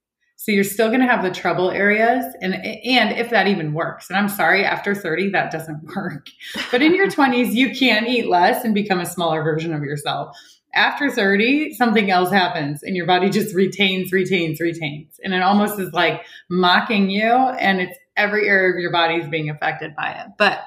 So 0.42 0.50
you're 0.50 0.64
still 0.64 0.88
going 0.88 1.02
to 1.02 1.06
have 1.06 1.22
the 1.22 1.30
trouble 1.30 1.70
areas 1.70 2.24
and 2.40 2.54
and 2.56 3.16
if 3.16 3.30
that 3.30 3.46
even 3.46 3.74
works. 3.74 4.10
And 4.10 4.18
I'm 4.18 4.28
sorry 4.28 4.64
after 4.64 4.92
30 4.92 5.30
that 5.30 5.52
doesn't 5.52 5.84
work. 5.96 6.26
But 6.72 6.82
in 6.82 6.96
your 6.96 7.06
20s 7.10 7.52
you 7.52 7.72
can 7.72 8.08
eat 8.08 8.26
less 8.26 8.64
and 8.64 8.74
become 8.74 8.98
a 8.98 9.06
smaller 9.06 9.44
version 9.44 9.72
of 9.72 9.84
yourself. 9.84 10.36
After 10.74 11.12
30 11.12 11.74
something 11.74 12.10
else 12.10 12.32
happens 12.32 12.82
and 12.82 12.96
your 12.96 13.06
body 13.06 13.30
just 13.30 13.54
retains 13.54 14.10
retains 14.10 14.58
retains 14.58 15.14
and 15.22 15.32
it 15.32 15.42
almost 15.42 15.78
is 15.78 15.92
like 15.92 16.24
mocking 16.50 17.08
you 17.08 17.22
and 17.30 17.80
it's 17.80 17.96
every 18.16 18.48
area 18.48 18.74
of 18.74 18.80
your 18.80 18.90
body 18.90 19.20
is 19.20 19.28
being 19.28 19.48
affected 19.48 19.94
by 19.94 20.10
it. 20.10 20.26
But 20.38 20.64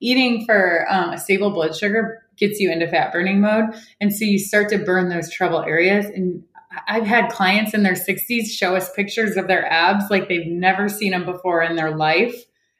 eating 0.00 0.46
for 0.46 0.86
um, 0.88 1.10
a 1.10 1.18
stable 1.18 1.50
blood 1.50 1.76
sugar 1.76 2.22
gets 2.38 2.60
you 2.60 2.72
into 2.72 2.88
fat 2.88 3.12
burning 3.12 3.42
mode 3.42 3.74
and 4.00 4.10
so 4.10 4.24
you 4.24 4.38
start 4.38 4.70
to 4.70 4.78
burn 4.78 5.10
those 5.10 5.30
trouble 5.30 5.60
areas 5.60 6.06
and 6.06 6.44
I've 6.86 7.06
had 7.06 7.30
clients 7.30 7.74
in 7.74 7.82
their 7.82 7.94
60s 7.94 8.46
show 8.46 8.76
us 8.76 8.92
pictures 8.92 9.36
of 9.36 9.48
their 9.48 9.70
abs 9.70 10.04
like 10.10 10.28
they've 10.28 10.46
never 10.46 10.88
seen 10.88 11.12
them 11.12 11.24
before 11.24 11.62
in 11.62 11.76
their 11.76 11.96
life. 11.96 12.34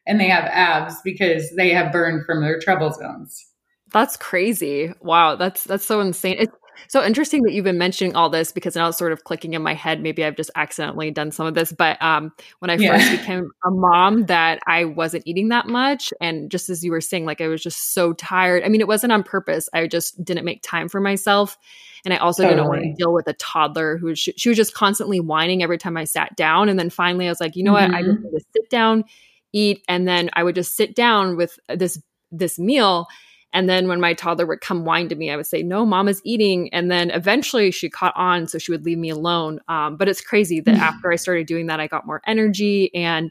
And 0.06 0.20
they 0.20 0.28
have 0.28 0.44
abs 0.44 0.96
because 1.04 1.50
they 1.56 1.70
have 1.70 1.92
burned 1.92 2.24
from 2.24 2.40
their 2.40 2.58
trouble 2.58 2.92
zones. 2.92 3.46
That's 3.92 4.16
crazy. 4.16 4.92
Wow, 5.00 5.36
that's 5.36 5.64
that's 5.64 5.84
so 5.84 6.00
insane. 6.00 6.36
It's 6.38 6.52
so 6.86 7.04
interesting 7.04 7.42
that 7.42 7.52
you've 7.52 7.64
been 7.64 7.78
mentioning 7.78 8.14
all 8.14 8.30
this 8.30 8.52
because 8.52 8.76
now 8.76 8.88
it's 8.88 8.98
sort 8.98 9.12
of 9.12 9.24
clicking 9.24 9.54
in 9.54 9.62
my 9.62 9.74
head. 9.74 10.00
Maybe 10.00 10.24
I've 10.24 10.36
just 10.36 10.50
accidentally 10.54 11.10
done 11.10 11.32
some 11.32 11.46
of 11.46 11.54
this, 11.54 11.72
but 11.72 12.00
um, 12.00 12.32
when 12.60 12.70
I 12.70 12.76
yeah. 12.76 12.92
first 12.96 13.10
became 13.20 13.50
a 13.64 13.70
mom, 13.70 14.26
that 14.26 14.60
I 14.66 14.84
wasn't 14.84 15.26
eating 15.26 15.48
that 15.48 15.66
much, 15.66 16.12
and 16.20 16.50
just 16.50 16.70
as 16.70 16.84
you 16.84 16.92
were 16.92 17.00
saying, 17.00 17.24
like 17.24 17.40
I 17.40 17.48
was 17.48 17.62
just 17.62 17.94
so 17.94 18.12
tired. 18.12 18.62
I 18.64 18.68
mean, 18.68 18.80
it 18.80 18.88
wasn't 18.88 19.12
on 19.12 19.22
purpose. 19.22 19.68
I 19.72 19.86
just 19.86 20.22
didn't 20.24 20.44
make 20.44 20.62
time 20.62 20.88
for 20.88 21.00
myself, 21.00 21.58
and 22.04 22.14
I 22.14 22.18
also 22.18 22.42
totally. 22.42 22.56
didn't 22.56 22.68
want 22.68 22.82
to 22.82 23.02
deal 23.02 23.12
with 23.12 23.26
a 23.28 23.34
toddler 23.34 23.98
who 23.98 24.14
she, 24.14 24.32
she, 24.36 24.48
was 24.48 24.56
just 24.56 24.74
constantly 24.74 25.20
whining 25.20 25.62
every 25.62 25.78
time 25.78 25.96
I 25.96 26.04
sat 26.04 26.36
down. 26.36 26.68
And 26.68 26.78
then 26.78 26.90
finally, 26.90 27.26
I 27.26 27.30
was 27.30 27.40
like, 27.40 27.56
you 27.56 27.64
know 27.64 27.74
mm-hmm. 27.74 27.92
what? 27.92 27.98
I 27.98 28.02
just 28.02 28.18
mm-hmm. 28.18 28.24
need 28.24 28.38
to 28.38 28.44
sit 28.54 28.70
down, 28.70 29.04
eat, 29.52 29.84
and 29.88 30.06
then 30.06 30.30
I 30.34 30.42
would 30.42 30.54
just 30.54 30.76
sit 30.76 30.94
down 30.94 31.36
with 31.36 31.58
this 31.68 32.00
this 32.30 32.58
meal 32.58 33.06
and 33.52 33.68
then 33.68 33.88
when 33.88 34.00
my 34.00 34.12
toddler 34.12 34.46
would 34.46 34.60
come 34.60 34.84
whine 34.84 35.08
to 35.08 35.14
me, 35.14 35.30
I 35.30 35.36
would 35.36 35.46
say, 35.46 35.62
No, 35.62 35.86
mama's 35.86 36.20
eating. 36.24 36.72
And 36.72 36.90
then 36.90 37.10
eventually 37.10 37.70
she 37.70 37.88
caught 37.88 38.14
on. 38.16 38.46
So 38.46 38.58
she 38.58 38.70
would 38.70 38.84
leave 38.84 38.98
me 38.98 39.08
alone. 39.10 39.60
Um, 39.68 39.96
but 39.96 40.08
it's 40.08 40.20
crazy 40.20 40.60
that 40.60 40.74
after 40.74 41.10
I 41.10 41.16
started 41.16 41.46
doing 41.46 41.66
that, 41.66 41.80
I 41.80 41.86
got 41.86 42.06
more 42.06 42.20
energy. 42.26 42.94
And 42.94 43.30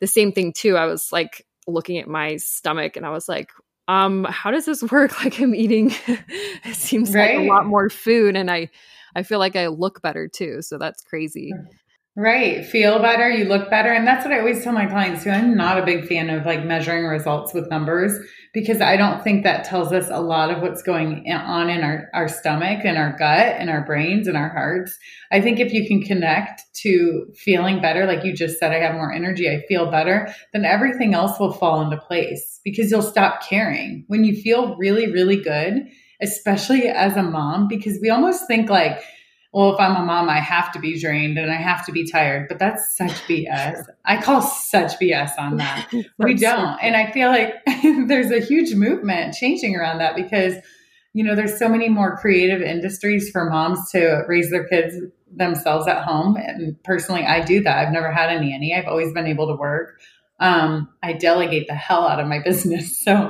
the 0.00 0.06
same 0.06 0.30
thing, 0.30 0.52
too. 0.52 0.76
I 0.76 0.86
was 0.86 1.10
like 1.10 1.44
looking 1.66 1.98
at 1.98 2.08
my 2.08 2.36
stomach 2.36 2.96
and 2.96 3.04
I 3.04 3.10
was 3.10 3.28
like, 3.28 3.50
um, 3.88 4.24
how 4.24 4.50
does 4.50 4.64
this 4.64 4.82
work? 4.92 5.22
Like 5.24 5.40
I'm 5.40 5.54
eating, 5.54 5.92
it 6.06 6.74
seems 6.74 7.12
right? 7.14 7.36
like 7.36 7.46
a 7.46 7.52
lot 7.52 7.66
more 7.66 7.90
food. 7.90 8.36
And 8.36 8.50
I, 8.50 8.70
I 9.16 9.24
feel 9.24 9.40
like 9.40 9.56
I 9.56 9.66
look 9.66 10.02
better 10.02 10.28
too. 10.28 10.62
So 10.62 10.78
that's 10.78 11.02
crazy. 11.02 11.52
Right. 12.20 12.66
Feel 12.66 12.98
better, 12.98 13.30
you 13.30 13.44
look 13.44 13.70
better. 13.70 13.92
And 13.92 14.04
that's 14.04 14.24
what 14.24 14.34
I 14.34 14.40
always 14.40 14.64
tell 14.64 14.72
my 14.72 14.86
clients 14.86 15.22
too. 15.22 15.30
I'm 15.30 15.56
not 15.56 15.78
a 15.78 15.86
big 15.86 16.04
fan 16.08 16.30
of 16.30 16.44
like 16.44 16.64
measuring 16.64 17.04
results 17.04 17.54
with 17.54 17.70
numbers 17.70 18.18
because 18.52 18.80
I 18.80 18.96
don't 18.96 19.22
think 19.22 19.44
that 19.44 19.64
tells 19.64 19.92
us 19.92 20.08
a 20.10 20.20
lot 20.20 20.50
of 20.50 20.60
what's 20.60 20.82
going 20.82 21.30
on 21.30 21.70
in 21.70 21.84
our, 21.84 22.08
our 22.12 22.26
stomach 22.26 22.80
and 22.84 22.98
our 22.98 23.16
gut 23.16 23.54
and 23.60 23.70
our 23.70 23.84
brains 23.86 24.26
and 24.26 24.36
our 24.36 24.48
hearts. 24.48 24.98
I 25.30 25.40
think 25.40 25.60
if 25.60 25.72
you 25.72 25.86
can 25.86 26.02
connect 26.02 26.62
to 26.82 27.26
feeling 27.36 27.80
better, 27.80 28.04
like 28.04 28.24
you 28.24 28.32
just 28.32 28.58
said, 28.58 28.72
I 28.72 28.80
have 28.80 28.96
more 28.96 29.12
energy, 29.12 29.48
I 29.48 29.64
feel 29.68 29.88
better, 29.88 30.34
then 30.52 30.64
everything 30.64 31.14
else 31.14 31.38
will 31.38 31.52
fall 31.52 31.82
into 31.82 31.98
place 31.98 32.58
because 32.64 32.90
you'll 32.90 33.02
stop 33.02 33.44
caring. 33.48 34.04
When 34.08 34.24
you 34.24 34.34
feel 34.42 34.74
really, 34.76 35.12
really 35.12 35.40
good, 35.40 35.86
especially 36.20 36.88
as 36.88 37.16
a 37.16 37.22
mom, 37.22 37.68
because 37.68 38.00
we 38.02 38.10
almost 38.10 38.48
think 38.48 38.68
like, 38.68 39.04
well, 39.58 39.74
if 39.74 39.80
I'm 39.80 39.96
a 39.96 40.04
mom, 40.04 40.30
I 40.30 40.38
have 40.38 40.70
to 40.70 40.78
be 40.78 41.00
drained 41.00 41.36
and 41.36 41.50
I 41.50 41.56
have 41.56 41.84
to 41.86 41.90
be 41.90 42.08
tired. 42.08 42.46
But 42.46 42.60
that's 42.60 42.96
such 42.96 43.10
BS. 43.26 43.86
I 44.04 44.22
call 44.22 44.40
such 44.40 44.92
BS 45.00 45.36
on 45.36 45.56
that. 45.56 45.92
we 46.18 46.34
don't. 46.34 46.78
And 46.80 46.94
I 46.96 47.10
feel 47.10 47.28
like 47.28 47.54
there's 48.06 48.30
a 48.30 48.38
huge 48.38 48.76
movement 48.76 49.34
changing 49.34 49.74
around 49.74 49.98
that 49.98 50.14
because, 50.14 50.54
you 51.12 51.24
know, 51.24 51.34
there's 51.34 51.58
so 51.58 51.68
many 51.68 51.88
more 51.88 52.16
creative 52.18 52.62
industries 52.62 53.30
for 53.30 53.50
moms 53.50 53.90
to 53.90 54.22
raise 54.28 54.48
their 54.52 54.62
kids 54.62 54.94
themselves 55.34 55.88
at 55.88 56.04
home. 56.04 56.36
And 56.36 56.80
personally, 56.84 57.24
I 57.24 57.44
do 57.44 57.60
that. 57.64 57.78
I've 57.78 57.92
never 57.92 58.12
had 58.12 58.30
a 58.30 58.40
nanny. 58.40 58.76
I've 58.76 58.86
always 58.86 59.12
been 59.12 59.26
able 59.26 59.48
to 59.48 59.56
work. 59.56 59.98
Um, 60.38 60.88
I 61.02 61.14
delegate 61.14 61.66
the 61.66 61.74
hell 61.74 62.06
out 62.06 62.20
of 62.20 62.28
my 62.28 62.38
business. 62.44 62.96
So, 63.00 63.28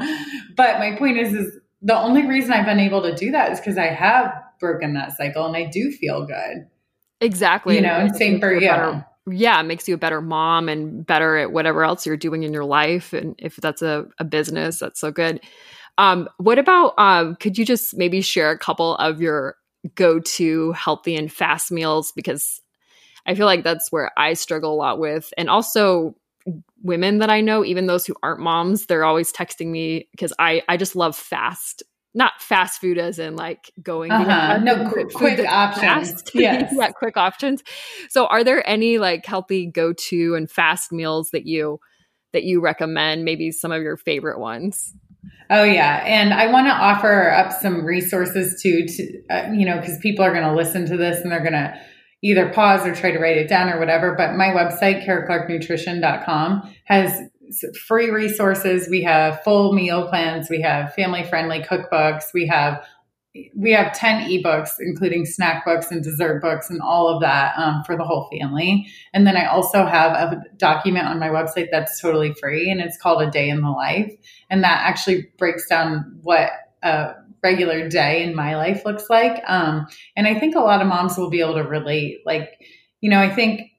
but 0.54 0.78
my 0.78 0.94
point 0.98 1.16
is, 1.16 1.32
is 1.32 1.58
the 1.80 1.98
only 1.98 2.26
reason 2.26 2.52
I've 2.52 2.66
been 2.66 2.80
able 2.80 3.00
to 3.00 3.14
do 3.14 3.30
that 3.30 3.52
is 3.52 3.60
because 3.60 3.78
I 3.78 3.86
have 3.86 4.34
broken 4.58 4.94
that 4.94 5.16
cycle 5.16 5.46
and 5.46 5.56
I 5.56 5.66
do 5.66 5.90
feel 5.90 6.26
good. 6.26 6.66
Exactly. 7.20 7.76
You 7.76 7.82
know, 7.82 7.88
and 7.90 8.14
same 8.14 8.40
for 8.40 8.52
you. 8.54 8.68
Better, 8.68 9.06
yeah, 9.30 9.60
it 9.60 9.64
makes 9.64 9.88
you 9.88 9.94
a 9.94 9.98
better 9.98 10.20
mom 10.20 10.68
and 10.68 11.04
better 11.04 11.36
at 11.36 11.52
whatever 11.52 11.84
else 11.84 12.06
you're 12.06 12.16
doing 12.16 12.42
in 12.42 12.52
your 12.52 12.64
life. 12.64 13.12
And 13.12 13.34
if 13.38 13.56
that's 13.56 13.82
a, 13.82 14.06
a 14.18 14.24
business, 14.24 14.78
that's 14.78 15.00
so 15.00 15.10
good. 15.10 15.40
Um, 15.98 16.28
what 16.38 16.58
about 16.58 16.94
um, 16.96 17.36
could 17.36 17.58
you 17.58 17.64
just 17.64 17.96
maybe 17.96 18.20
share 18.20 18.50
a 18.50 18.58
couple 18.58 18.94
of 18.96 19.20
your 19.20 19.56
go-to 19.94 20.72
healthy 20.72 21.16
and 21.16 21.32
fast 21.32 21.72
meals? 21.72 22.12
Because 22.14 22.60
I 23.26 23.34
feel 23.34 23.46
like 23.46 23.64
that's 23.64 23.90
where 23.90 24.12
I 24.16 24.34
struggle 24.34 24.72
a 24.72 24.76
lot 24.76 24.98
with. 24.98 25.32
And 25.36 25.50
also 25.50 26.14
women 26.82 27.18
that 27.18 27.30
I 27.30 27.40
know, 27.40 27.64
even 27.64 27.86
those 27.86 28.06
who 28.06 28.14
aren't 28.22 28.40
moms, 28.40 28.86
they're 28.86 29.04
always 29.04 29.32
texting 29.32 29.66
me 29.66 30.08
because 30.12 30.32
I 30.38 30.62
I 30.68 30.76
just 30.76 30.96
love 30.96 31.16
fast 31.16 31.82
not 32.18 32.42
fast 32.42 32.80
food 32.80 32.98
as 32.98 33.20
in 33.20 33.36
like 33.36 33.70
going 33.80 34.10
uh-huh. 34.10 34.58
no 34.58 34.90
quick, 34.90 35.08
quick 35.14 35.38
options. 35.48 36.24
yes. 36.34 36.74
yeah 36.76 36.90
quick 36.90 37.16
options. 37.16 37.62
So 38.10 38.26
are 38.26 38.42
there 38.42 38.68
any 38.68 38.98
like 38.98 39.24
healthy 39.24 39.66
go-to 39.66 40.34
and 40.34 40.50
fast 40.50 40.90
meals 40.90 41.30
that 41.30 41.46
you 41.46 41.78
that 42.32 42.42
you 42.42 42.60
recommend 42.60 43.24
maybe 43.24 43.52
some 43.52 43.70
of 43.70 43.82
your 43.82 43.96
favorite 43.96 44.40
ones? 44.40 44.92
Oh 45.48 45.62
yeah. 45.62 46.02
And 46.04 46.34
i 46.34 46.50
want 46.50 46.66
to 46.66 46.72
offer 46.72 47.30
up 47.30 47.52
some 47.52 47.84
resources 47.84 48.60
too 48.60 48.86
to 48.86 49.22
uh, 49.30 49.52
you 49.52 49.64
know 49.64 49.78
because 49.78 49.98
people 49.98 50.24
are 50.24 50.32
going 50.32 50.44
to 50.44 50.54
listen 50.54 50.86
to 50.86 50.96
this 50.96 51.20
and 51.20 51.30
they're 51.30 51.38
going 51.38 51.52
to 51.52 51.80
either 52.20 52.48
pause 52.52 52.84
or 52.84 52.96
try 52.96 53.12
to 53.12 53.18
write 53.20 53.36
it 53.36 53.48
down 53.48 53.68
or 53.68 53.78
whatever 53.78 54.16
but 54.16 54.34
my 54.34 54.48
website 54.48 55.06
karaclarknutrition.com 55.06 56.74
has 56.84 57.16
free 57.86 58.10
resources. 58.10 58.88
We 58.88 59.02
have 59.02 59.42
full 59.42 59.72
meal 59.72 60.08
plans. 60.08 60.50
We 60.50 60.60
have 60.62 60.94
family 60.94 61.24
friendly 61.24 61.60
cookbooks. 61.60 62.32
We 62.34 62.46
have 62.46 62.84
we 63.54 63.72
have 63.72 63.92
10 63.92 64.30
ebooks 64.30 64.70
including 64.80 65.26
snack 65.26 65.64
books 65.64 65.90
and 65.90 66.02
dessert 66.02 66.40
books 66.40 66.70
and 66.70 66.80
all 66.80 67.08
of 67.08 67.20
that 67.20 67.56
um, 67.58 67.82
for 67.84 67.96
the 67.96 68.04
whole 68.04 68.28
family 68.30 68.86
and 69.12 69.26
then 69.26 69.36
i 69.36 69.44
also 69.46 69.84
have 69.84 70.12
a 70.12 70.42
document 70.56 71.06
on 71.06 71.18
my 71.18 71.28
website 71.28 71.68
that's 71.70 72.00
totally 72.00 72.32
free 72.34 72.70
and 72.70 72.80
it's 72.80 72.96
called 72.96 73.22
a 73.22 73.30
day 73.30 73.48
in 73.48 73.60
the 73.60 73.70
life 73.70 74.12
and 74.50 74.64
that 74.64 74.80
actually 74.82 75.28
breaks 75.36 75.68
down 75.68 76.18
what 76.22 76.50
a 76.82 77.12
regular 77.42 77.88
day 77.88 78.24
in 78.24 78.34
my 78.34 78.56
life 78.56 78.84
looks 78.84 79.08
like 79.10 79.42
um, 79.46 79.86
and 80.16 80.26
i 80.26 80.38
think 80.38 80.54
a 80.54 80.60
lot 80.60 80.80
of 80.80 80.88
moms 80.88 81.16
will 81.16 81.30
be 81.30 81.40
able 81.40 81.54
to 81.54 81.62
relate 81.62 82.20
like 82.24 82.58
you 83.00 83.10
know 83.10 83.20
i 83.20 83.28
think 83.28 83.70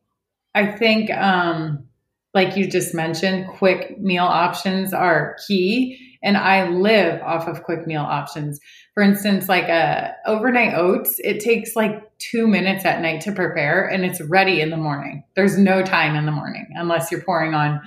i 0.54 0.66
think 0.66 1.10
um, 1.12 1.89
like 2.34 2.56
you 2.56 2.70
just 2.70 2.94
mentioned, 2.94 3.48
quick 3.48 4.00
meal 4.00 4.24
options 4.24 4.94
are 4.94 5.36
key. 5.48 6.06
And 6.22 6.36
I 6.38 6.68
live 6.68 7.22
off 7.22 7.48
of 7.48 7.64
quick 7.64 7.88
meal 7.88 8.02
options. 8.02 8.60
For 8.94 9.02
instance, 9.02 9.48
like 9.48 9.70
a 9.70 9.72
uh, 9.74 10.14
overnight 10.26 10.74
oats, 10.74 11.16
it 11.20 11.40
takes 11.40 11.76
like 11.76 12.04
two 12.20 12.46
minutes 12.48 12.84
at 12.84 13.02
night 13.02 13.22
to 13.22 13.32
prepare 13.32 13.88
and 13.88 14.04
it's 14.04 14.20
ready 14.22 14.60
in 14.60 14.70
the 14.70 14.78
morning. 14.78 15.24
There's 15.36 15.58
no 15.58 15.82
time 15.82 16.16
in 16.16 16.26
the 16.26 16.32
morning 16.32 16.68
unless 16.76 17.10
you're 17.10 17.22
pouring 17.22 17.54
on, 17.54 17.82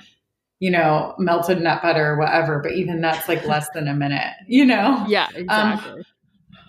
you 0.59 0.71
know, 0.71 1.13
melted 1.19 1.61
nut 1.61 1.83
butter 1.83 2.13
or 2.13 2.17
whatever. 2.17 2.59
But 2.59 2.71
even 2.73 3.01
that's 3.01 3.29
like 3.29 3.45
less 3.45 3.69
than 3.69 3.87
a 3.87 3.93
minute, 3.93 4.33
you 4.47 4.65
know? 4.65 5.05
Yeah, 5.07 5.27
um, 5.27 5.35
exactly. 5.35 5.91
Um, 5.91 6.03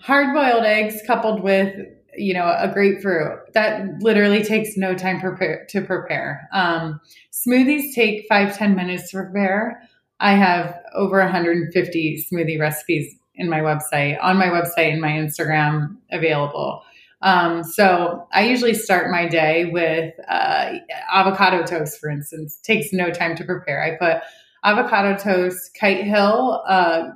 hard 0.01 0.33
boiled 0.35 0.65
eggs 0.65 1.01
coupled 1.07 1.41
with 1.41 1.75
you 2.17 2.33
know, 2.33 2.45
a 2.57 2.69
grapefruit 2.71 3.53
that 3.53 4.01
literally 4.01 4.43
takes 4.43 4.77
no 4.77 4.95
time 4.95 5.19
prepare, 5.19 5.65
to 5.69 5.81
prepare. 5.81 6.47
Um, 6.53 6.99
smoothies 7.31 7.93
take 7.93 8.25
five 8.27 8.57
ten 8.57 8.75
minutes 8.75 9.11
to 9.11 9.17
prepare. 9.17 9.81
I 10.19 10.33
have 10.33 10.79
over 10.93 11.19
150 11.19 12.25
smoothie 12.31 12.59
recipes 12.59 13.15
in 13.35 13.49
my 13.49 13.59
website, 13.59 14.17
on 14.21 14.37
my 14.37 14.47
website 14.47 14.91
and 14.91 15.01
my 15.01 15.11
Instagram 15.11 15.97
available. 16.11 16.83
Um, 17.21 17.63
so 17.63 18.27
I 18.31 18.45
usually 18.45 18.73
start 18.73 19.11
my 19.11 19.27
day 19.27 19.65
with 19.65 20.13
uh, 20.27 20.73
avocado 21.11 21.63
toast, 21.63 21.99
for 21.99 22.09
instance. 22.09 22.59
Takes 22.63 22.93
no 22.93 23.09
time 23.09 23.35
to 23.37 23.43
prepare. 23.43 23.81
I 23.81 23.97
put 23.97 24.21
avocado 24.63 25.17
toast, 25.17 25.75
Kite 25.79 26.03
Hill, 26.03 26.63
uh, 26.67 27.09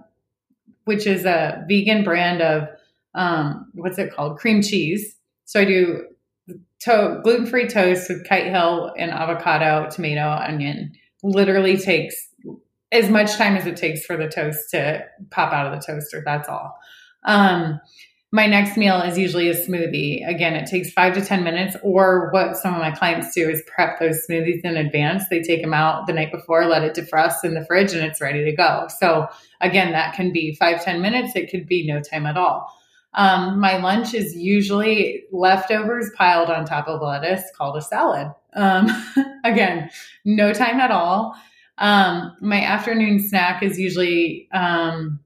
which 0.85 1.05
is 1.05 1.25
a 1.25 1.63
vegan 1.69 2.03
brand 2.03 2.41
of 2.41 2.67
um, 3.19 3.69
what's 3.73 3.99
it 3.99 4.13
called? 4.13 4.39
Cream 4.39 4.61
cheese. 4.61 5.15
So 5.43 5.59
I 5.59 5.65
do 5.65 6.05
to- 6.81 7.19
gluten 7.21 7.45
free 7.45 7.67
toast 7.67 8.09
with 8.09 8.25
Kite 8.27 8.47
Hill 8.47 8.93
and 8.97 9.11
avocado, 9.11 9.89
tomato, 9.91 10.29
onion. 10.29 10.93
Literally 11.21 11.75
takes 11.75 12.15
as 12.93 13.09
much 13.09 13.35
time 13.35 13.57
as 13.57 13.67
it 13.67 13.75
takes 13.75 14.05
for 14.05 14.15
the 14.15 14.29
toast 14.29 14.71
to 14.71 15.05
pop 15.31 15.51
out 15.51 15.71
of 15.71 15.73
the 15.73 15.85
toaster. 15.85 16.23
That's 16.25 16.47
all. 16.47 16.79
Um, 17.25 17.81
my 18.31 18.45
next 18.45 18.77
meal 18.77 19.01
is 19.01 19.17
usually 19.17 19.49
a 19.49 19.55
smoothie. 19.55 20.25
Again, 20.27 20.53
it 20.53 20.67
takes 20.67 20.91
five 20.91 21.13
to 21.15 21.21
10 21.21 21.43
minutes, 21.43 21.75
or 21.83 22.29
what 22.31 22.55
some 22.55 22.73
of 22.73 22.79
my 22.79 22.91
clients 22.91 23.33
do 23.33 23.49
is 23.49 23.63
prep 23.67 23.99
those 23.99 24.25
smoothies 24.29 24.61
in 24.63 24.77
advance. 24.77 25.23
They 25.29 25.41
take 25.41 25.61
them 25.61 25.73
out 25.73 26.07
the 26.07 26.13
night 26.13 26.31
before, 26.31 26.65
let 26.67 26.83
it 26.83 26.95
defrost 26.95 27.43
in 27.43 27.55
the 27.55 27.65
fridge, 27.65 27.91
and 27.91 28.05
it's 28.05 28.21
ready 28.21 28.45
to 28.45 28.55
go. 28.55 28.87
So, 28.99 29.27
again, 29.59 29.91
that 29.91 30.13
can 30.13 30.31
be 30.31 30.55
five 30.55 30.83
ten 30.83 31.01
minutes. 31.01 31.35
It 31.35 31.49
could 31.49 31.67
be 31.67 31.85
no 31.85 31.99
time 32.01 32.25
at 32.25 32.37
all. 32.37 32.73
Um, 33.13 33.59
my 33.59 33.77
lunch 33.77 34.13
is 34.13 34.35
usually 34.35 35.23
leftovers 35.31 36.09
piled 36.15 36.49
on 36.49 36.65
top 36.65 36.87
of 36.87 37.01
lettuce 37.01 37.43
called 37.57 37.77
a 37.77 37.81
salad. 37.81 38.31
Um, 38.53 38.87
again, 39.43 39.89
no 40.25 40.53
time 40.53 40.79
at 40.79 40.91
all. 40.91 41.35
Um, 41.79 42.35
my 42.41 42.61
afternoon 42.61 43.19
snack 43.19 43.63
is 43.63 43.79
usually 43.79 44.47
um, 44.53 45.19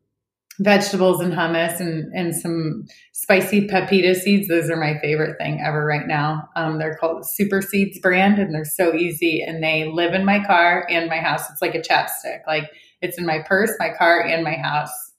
vegetables 0.60 1.20
and 1.20 1.34
hummus 1.34 1.80
and, 1.80 2.14
and 2.14 2.36
some 2.36 2.86
spicy 3.12 3.68
pepita 3.68 4.16
seeds. 4.16 4.48
Those 4.48 4.70
are 4.70 4.78
my 4.78 4.98
favorite 5.00 5.38
thing 5.40 5.60
ever 5.66 5.84
right 5.86 6.08
now. 6.08 6.48
Um, 6.56 6.78
they're 6.78 6.96
called 6.96 7.26
Super 7.28 7.62
Seeds 7.62 8.00
brand 8.00 8.38
and 8.38 8.54
they're 8.54 8.66
so 8.66 8.94
easy 8.94 9.42
and 9.42 9.64
they 9.64 9.92
live 9.92 10.14
in 10.14 10.26
my 10.26 10.44
car 10.44 10.86
and 10.90 11.10
my 11.10 11.18
house. 11.18 11.50
It's 11.50 11.62
like 11.62 11.76
a 11.76 11.82
chapstick. 11.82 12.42
Like 12.46 12.70
it's 13.02 13.18
in 13.18 13.26
my 13.26 13.40
purse, 13.40 13.72
my 13.80 13.90
car, 13.90 14.22
and 14.22 14.44
my 14.44 14.54
house. 14.56 15.13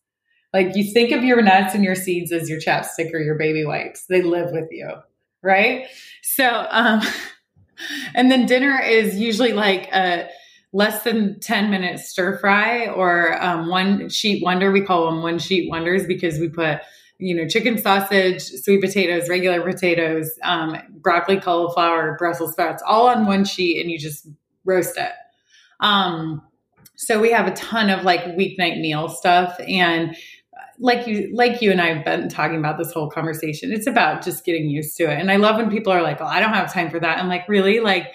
Like 0.55 0.77
you 0.77 0.85
think 0.85 1.11
of 1.11 1.25
your 1.25 1.43
nuts 1.43 1.75
and 1.75 1.83
your 1.83 1.97
seeds 1.97 2.31
as 2.31 2.49
your 2.49 2.61
chapstick 2.61 3.13
or 3.13 3.19
your 3.19 3.35
baby 3.35 3.65
wipes. 3.65 4.07
They 4.07 4.23
live 4.23 4.53
with 4.53 4.69
you, 4.71 4.89
right? 5.43 5.89
So, 6.23 6.67
um, 6.71 7.03
and 8.15 8.31
then 8.31 8.47
dinner 8.47 8.81
is 8.81 9.17
usually 9.17 9.53
like 9.53 9.93
a 9.93 10.29
less 10.73 11.03
than 11.03 11.41
10 11.41 11.71
minute 11.71 11.99
stir 11.99 12.39
fry 12.39 12.87
or 12.87 13.43
um, 13.43 13.69
one 13.69 14.09
sheet 14.09 14.45
wonder. 14.45 14.71
We 14.71 14.81
call 14.81 15.07
them 15.07 15.23
one 15.23 15.41
sheet 15.41 15.69
wonders 15.69 16.07
because 16.07 16.39
we 16.39 16.49
put, 16.49 16.79
you 17.19 17.35
know, 17.35 17.49
chicken 17.49 17.77
sausage, 17.77 18.43
sweet 18.43 18.81
potatoes, 18.81 19.29
regular 19.29 19.61
potatoes, 19.61 20.31
um, 20.45 20.77
broccoli, 21.01 21.41
cauliflower, 21.41 22.15
Brussels 22.17 22.53
sprouts, 22.53 22.83
all 22.87 23.09
on 23.09 23.27
one 23.27 23.45
sheet 23.45 23.81
and 23.81 23.91
you 23.91 23.99
just 23.99 24.29
roast 24.65 24.97
it. 24.99 25.13
Um, 25.81 26.43
so 26.97 27.21
we 27.21 27.33
have 27.33 27.49
a 27.49 27.55
ton 27.55 27.91
of 27.91 28.05
like 28.05 28.25
weeknight 28.37 28.81
meal 28.81 29.09
stuff 29.09 29.59
and 29.67 30.17
like 30.85 31.07
you 31.07 31.31
like 31.35 31.63
you 31.63 31.73
and 31.73 31.81
I've 31.81 32.05
been 32.05 32.29
talking 32.29 32.59
about 32.59 32.79
this 32.79 32.93
whole 32.93 33.11
conversation. 33.11 33.73
It's 33.73 33.87
about 33.87 34.23
just 34.23 34.45
getting 34.45 34.69
used 34.69 34.97
to 34.99 35.05
it. 35.05 35.19
And 35.19 35.31
I 35.31 35.37
love 35.37 35.57
when 35.57 35.71
people 35.71 35.93
are 35.93 36.03
like, 36.03 36.21
"Oh, 36.21 36.27
I 36.27 36.41
don't 36.41 36.53
have 36.53 36.73
time 36.73 36.91
for 36.91 37.01
that." 37.01 37.19
I'm 37.19 37.29
like, 37.29 37.49
"Really?" 37.49 37.81
Like 37.81 38.13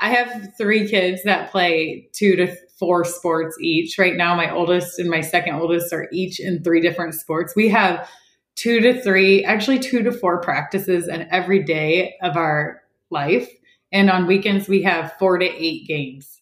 I 0.00 0.10
have 0.10 0.52
3 0.56 0.88
kids 0.88 1.22
that 1.24 1.50
play 1.50 2.08
2 2.12 2.36
to 2.36 2.54
4 2.78 3.04
sports 3.04 3.56
each. 3.60 3.98
Right 3.98 4.16
now 4.16 4.34
my 4.34 4.52
oldest 4.52 4.98
and 4.98 5.10
my 5.10 5.20
second 5.20 5.54
oldest 5.56 5.92
are 5.92 6.08
each 6.12 6.40
in 6.40 6.62
3 6.62 6.80
different 6.80 7.14
sports. 7.14 7.54
We 7.56 7.68
have 7.68 8.08
2 8.56 8.80
to 8.80 9.00
3, 9.00 9.44
actually 9.44 9.78
2 9.78 10.02
to 10.02 10.12
4 10.12 10.40
practices 10.40 11.08
in 11.08 11.28
every 11.30 11.62
day 11.62 12.14
of 12.22 12.36
our 12.36 12.82
life 13.10 13.48
And 13.92 14.10
on 14.10 14.26
weekends, 14.26 14.68
we 14.68 14.82
have 14.82 15.14
four 15.18 15.38
to 15.38 15.46
eight 15.46 15.86
games. 15.88 16.37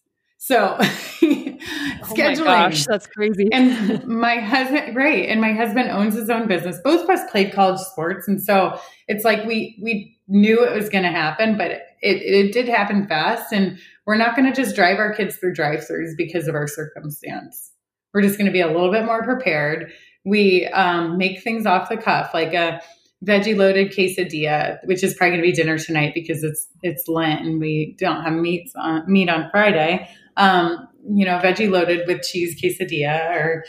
So 0.47 0.77
scheduling. 0.79 2.39
Oh 2.39 2.45
gosh, 2.45 2.85
that's 2.85 3.05
crazy. 3.05 3.49
and 3.51 4.07
my 4.07 4.39
husband, 4.39 4.95
right. 4.95 5.27
And 5.27 5.41
my 5.41 5.51
husband 5.51 5.91
owns 5.91 6.15
his 6.15 6.29
own 6.29 6.47
business. 6.47 6.79
Both 6.85 7.03
of 7.03 7.09
us 7.09 7.29
played 7.29 7.51
college 7.51 7.81
sports. 7.81 8.29
And 8.29 8.41
so 8.41 8.79
it's 9.09 9.25
like 9.25 9.45
we, 9.45 9.77
we 9.83 10.17
knew 10.29 10.63
it 10.63 10.73
was 10.73 10.87
going 10.87 11.03
to 11.03 11.09
happen, 11.09 11.57
but 11.57 11.71
it, 11.71 11.81
it 12.01 12.53
did 12.53 12.69
happen 12.69 13.09
fast. 13.09 13.51
And 13.51 13.77
we're 14.05 14.15
not 14.15 14.37
going 14.37 14.49
to 14.49 14.55
just 14.55 14.73
drive 14.73 14.99
our 14.99 15.13
kids 15.13 15.35
through 15.35 15.53
drive 15.53 15.81
throughs 15.81 16.15
because 16.15 16.47
of 16.47 16.55
our 16.55 16.67
circumstance. 16.67 17.73
We're 18.13 18.21
just 18.21 18.37
going 18.37 18.45
to 18.45 18.53
be 18.53 18.61
a 18.61 18.67
little 18.67 18.91
bit 18.91 19.03
more 19.03 19.23
prepared. 19.23 19.91
We 20.23 20.65
um, 20.67 21.17
make 21.17 21.43
things 21.43 21.65
off 21.65 21.89
the 21.89 21.97
cuff, 21.97 22.33
like 22.33 22.53
a 22.53 22.81
veggie 23.25 23.57
loaded 23.57 23.91
quesadilla, 23.91 24.77
which 24.85 25.03
is 25.03 25.13
probably 25.13 25.37
going 25.37 25.43
to 25.43 25.51
be 25.51 25.61
dinner 25.61 25.77
tonight 25.77 26.13
because 26.13 26.41
it's 26.43 26.67
it's 26.83 27.09
Lent 27.09 27.41
and 27.41 27.59
we 27.59 27.97
don't 27.99 28.23
have 28.23 28.31
meats 28.31 28.71
on, 28.77 29.11
meat 29.11 29.27
on 29.27 29.49
Friday. 29.51 30.07
Um, 30.37 30.87
you 31.09 31.25
know, 31.25 31.39
veggie 31.39 31.69
loaded 31.69 32.07
with 32.07 32.21
cheese 32.21 32.61
quesadilla 32.61 33.35
or 33.35 33.65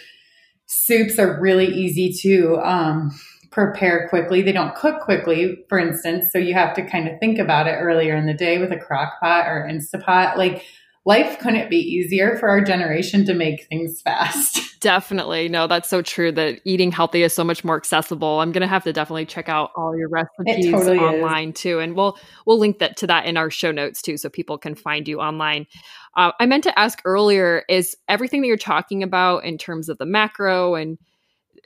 soups 0.67 1.19
are 1.19 1.41
really 1.41 1.67
easy 1.67 2.13
to 2.23 2.59
um, 2.59 3.11
prepare 3.51 4.09
quickly. 4.09 4.43
They 4.43 4.53
don't 4.53 4.75
cook 4.75 5.01
quickly, 5.01 5.65
for 5.69 5.79
instance, 5.79 6.27
so 6.33 6.39
you 6.39 6.55
have 6.55 6.75
to 6.75 6.87
kind 6.87 7.09
of 7.09 7.19
think 7.19 7.39
about 7.39 7.67
it 7.67 7.73
earlier 7.73 8.15
in 8.15 8.27
the 8.27 8.35
day 8.35 8.59
with 8.59 8.73
a 8.73 8.79
crock 8.79 9.19
pot 9.21 9.47
or 9.47 9.69
Instapot. 9.71 10.37
Like 10.37 10.65
life 11.09 11.39
couldn't 11.39 11.71
be 11.71 11.79
easier 11.79 12.37
for 12.37 12.51
our 12.51 12.61
generation 12.61 13.25
to 13.25 13.33
make 13.33 13.67
things 13.69 14.03
fast. 14.03 14.61
Definitely. 14.81 15.49
No, 15.49 15.67
that's 15.67 15.89
so 15.89 16.03
true 16.03 16.31
that 16.33 16.61
eating 16.67 16.93
healthy 16.93 17.23
is 17.23 17.33
so 17.33 17.43
much 17.43 17.65
more 17.65 17.79
accessible. 17.79 18.41
I'm 18.41 18.53
going 18.53 18.61
to 18.61 18.69
have 18.69 18.85
to 18.85 18.93
definitely 18.93 19.25
check 19.25 19.49
out 19.49 19.71
all 19.75 19.97
your 19.97 20.11
recipes 20.11 20.71
totally 20.71 20.99
online 20.99 21.49
is. 21.49 21.61
too. 21.61 21.81
And 21.81 21.97
we'll 21.97 22.17
we'll 22.47 22.59
link 22.59 22.79
that 22.79 22.99
to 22.99 23.07
that 23.07 23.25
in 23.25 23.39
our 23.39 23.51
show 23.51 23.73
notes 23.73 24.03
too 24.03 24.19
so 24.19 24.29
people 24.29 24.59
can 24.59 24.75
find 24.75 25.09
you 25.09 25.19
online. 25.19 25.67
Uh, 26.15 26.33
I 26.39 26.47
meant 26.47 26.63
to 26.65 26.79
ask 26.79 27.01
earlier 27.07 27.65
is 27.71 27.97
everything 28.07 28.43
that 28.43 28.47
you're 28.47 28.59
talking 28.59 29.03
about 29.03 29.45
in 29.45 29.57
terms 29.57 29.89
of 29.89 29.97
the 29.97 30.07
macro 30.07 30.75
and 30.75 30.99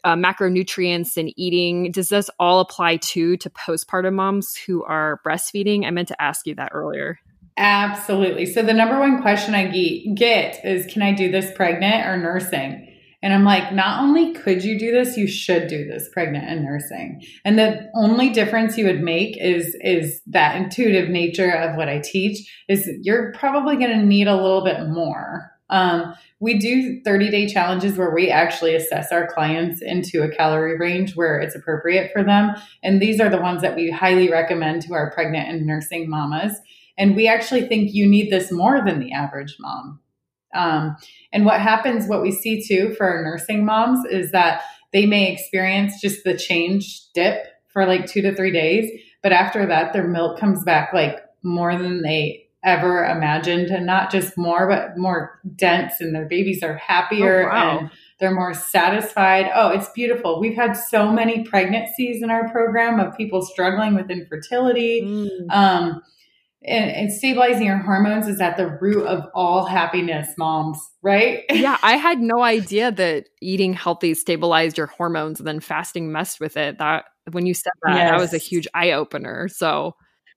uh, 0.04 0.14
macronutrients 0.14 1.16
and 1.16 1.32
eating 1.36 1.90
does 1.90 2.08
this 2.08 2.30
all 2.38 2.60
apply 2.60 2.96
to 2.96 3.36
to 3.36 3.50
postpartum 3.50 4.14
moms 4.14 4.56
who 4.56 4.82
are 4.82 5.20
breastfeeding 5.24 5.86
i 5.86 5.90
meant 5.92 6.08
to 6.08 6.20
ask 6.20 6.44
you 6.44 6.56
that 6.56 6.72
earlier 6.74 7.20
absolutely 7.56 8.46
so 8.46 8.62
the 8.62 8.72
number 8.72 8.98
one 8.98 9.20
question 9.20 9.54
i 9.54 9.66
get 10.14 10.64
is 10.64 10.90
can 10.92 11.02
i 11.02 11.12
do 11.12 11.30
this 11.30 11.52
pregnant 11.54 12.06
or 12.06 12.16
nursing 12.16 12.88
and 13.22 13.32
I'm 13.32 13.44
like, 13.44 13.72
not 13.72 14.02
only 14.02 14.32
could 14.34 14.64
you 14.64 14.78
do 14.78 14.90
this, 14.90 15.16
you 15.16 15.28
should 15.28 15.68
do 15.68 15.86
this 15.86 16.08
pregnant 16.08 16.48
and 16.48 16.64
nursing. 16.64 17.22
And 17.44 17.56
the 17.56 17.88
only 17.94 18.30
difference 18.30 18.76
you 18.76 18.86
would 18.86 19.00
make 19.00 19.40
is 19.40 19.76
is 19.80 20.20
that 20.26 20.56
intuitive 20.56 21.08
nature 21.08 21.52
of 21.52 21.76
what 21.76 21.88
I 21.88 22.00
teach 22.00 22.50
is 22.68 22.90
you're 23.02 23.32
probably 23.32 23.76
going 23.76 23.96
to 23.96 24.04
need 24.04 24.26
a 24.26 24.34
little 24.34 24.64
bit 24.64 24.88
more. 24.88 25.52
Um, 25.70 26.14
we 26.40 26.58
do 26.58 27.00
30 27.02 27.30
day 27.30 27.48
challenges 27.48 27.96
where 27.96 28.12
we 28.12 28.28
actually 28.28 28.74
assess 28.74 29.12
our 29.12 29.32
clients 29.32 29.80
into 29.80 30.22
a 30.22 30.28
calorie 30.28 30.76
range 30.76 31.14
where 31.14 31.38
it's 31.38 31.54
appropriate 31.54 32.10
for 32.12 32.24
them. 32.24 32.56
And 32.82 33.00
these 33.00 33.20
are 33.20 33.30
the 33.30 33.40
ones 33.40 33.62
that 33.62 33.76
we 33.76 33.90
highly 33.90 34.30
recommend 34.30 34.82
to 34.82 34.94
our 34.94 35.12
pregnant 35.12 35.48
and 35.48 35.64
nursing 35.64 36.10
mamas. 36.10 36.60
And 36.98 37.16
we 37.16 37.28
actually 37.28 37.66
think 37.66 37.92
you 37.92 38.06
need 38.06 38.30
this 38.30 38.52
more 38.52 38.84
than 38.84 39.00
the 39.00 39.12
average 39.12 39.56
mom. 39.58 40.00
Um, 40.54 40.96
and 41.32 41.44
what 41.46 41.60
happens, 41.60 42.06
what 42.06 42.22
we 42.22 42.30
see 42.30 42.62
too 42.62 42.94
for 42.94 43.06
our 43.06 43.22
nursing 43.22 43.64
moms 43.64 44.04
is 44.06 44.32
that 44.32 44.62
they 44.92 45.06
may 45.06 45.32
experience 45.32 46.00
just 46.00 46.24
the 46.24 46.36
change 46.36 47.10
dip 47.14 47.46
for 47.68 47.86
like 47.86 48.06
two 48.06 48.20
to 48.22 48.34
three 48.34 48.52
days. 48.52 48.90
But 49.22 49.32
after 49.32 49.64
that, 49.66 49.92
their 49.92 50.06
milk 50.06 50.38
comes 50.38 50.62
back 50.64 50.92
like 50.92 51.18
more 51.42 51.76
than 51.78 52.02
they 52.02 52.48
ever 52.64 53.04
imagined 53.04 53.70
and 53.70 53.86
not 53.86 54.10
just 54.10 54.38
more, 54.38 54.68
but 54.68 54.96
more 54.96 55.40
dense 55.56 55.94
and 56.00 56.14
their 56.14 56.26
babies 56.26 56.62
are 56.62 56.76
happier 56.76 57.50
oh, 57.50 57.54
wow. 57.54 57.78
and 57.78 57.90
they're 58.20 58.34
more 58.34 58.54
satisfied. 58.54 59.50
Oh, 59.52 59.70
it's 59.70 59.88
beautiful. 59.90 60.40
We've 60.40 60.54
had 60.54 60.74
so 60.74 61.10
many 61.10 61.42
pregnancies 61.42 62.22
in 62.22 62.30
our 62.30 62.48
program 62.50 63.00
of 63.00 63.16
people 63.16 63.42
struggling 63.42 63.94
with 63.94 64.10
infertility. 64.10 65.02
Mm. 65.02 65.50
Um, 65.50 66.02
and, 66.64 66.90
and, 66.90 67.12
stabilizing 67.12 67.66
your 67.66 67.78
hormones 67.78 68.28
is 68.28 68.40
at 68.40 68.56
the 68.56 68.78
root 68.80 69.04
of 69.06 69.24
all 69.34 69.64
happiness, 69.64 70.28
moms, 70.38 70.78
right? 71.02 71.44
yeah, 71.50 71.78
I 71.82 71.96
had 71.96 72.20
no 72.20 72.42
idea 72.42 72.90
that 72.92 73.28
eating 73.40 73.72
healthy 73.72 74.14
stabilized 74.14 74.78
your 74.78 74.86
hormones 74.86 75.40
and 75.40 75.46
then 75.46 75.60
fasting 75.60 76.12
messed 76.12 76.40
with 76.40 76.56
it. 76.56 76.78
That 76.78 77.04
when 77.30 77.46
you 77.46 77.54
said 77.54 77.72
that, 77.82 77.96
yes. 77.96 78.10
that 78.10 78.20
was 78.20 78.34
a 78.34 78.38
huge 78.38 78.68
eye 78.74 78.92
opener. 78.92 79.48
So 79.48 79.94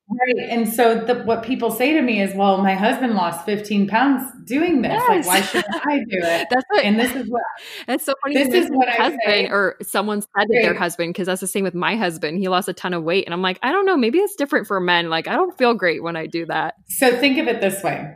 Right. 0.07 0.49
And 0.49 0.71
so 0.71 0.99
the, 0.99 1.23
what 1.23 1.41
people 1.41 1.71
say 1.71 1.93
to 1.93 2.01
me 2.01 2.21
is, 2.21 2.35
well, 2.35 2.59
my 2.61 2.75
husband 2.75 3.15
lost 3.15 3.43
15 3.43 3.87
pounds 3.87 4.31
doing 4.45 4.83
this. 4.83 4.91
Yes. 4.91 5.09
Like, 5.09 5.25
why 5.25 5.41
shouldn't 5.41 5.87
I 5.87 5.97
do 5.97 6.05
it? 6.11 6.47
that's 6.51 6.65
what, 6.69 6.85
and 6.85 6.99
this 6.99 7.15
is 7.15 7.27
what, 7.27 7.41
that's 7.87 8.05
so 8.05 8.13
funny. 8.21 8.35
This 8.35 8.53
is 8.53 8.69
what 8.69 8.87
husband 8.87 9.21
say. 9.25 9.47
or 9.47 9.77
someone 9.81 10.21
said 10.21 10.27
right. 10.37 10.47
to 10.47 10.61
their 10.61 10.75
husband, 10.75 11.15
cause 11.15 11.25
that's 11.25 11.41
the 11.41 11.47
same 11.47 11.63
with 11.63 11.73
my 11.73 11.95
husband. 11.95 12.37
He 12.37 12.49
lost 12.49 12.69
a 12.69 12.73
ton 12.73 12.93
of 12.93 13.01
weight. 13.01 13.25
And 13.25 13.33
I'm 13.33 13.41
like, 13.41 13.57
I 13.63 13.71
don't 13.71 13.87
know, 13.87 13.97
maybe 13.97 14.19
it's 14.19 14.35
different 14.35 14.67
for 14.67 14.79
men. 14.79 15.09
Like, 15.09 15.27
I 15.27 15.33
don't 15.33 15.57
feel 15.57 15.73
great 15.73 16.03
when 16.03 16.15
I 16.15 16.27
do 16.27 16.45
that. 16.45 16.75
So 16.87 17.17
think 17.17 17.39
of 17.39 17.47
it 17.47 17.59
this 17.59 17.81
way. 17.81 18.13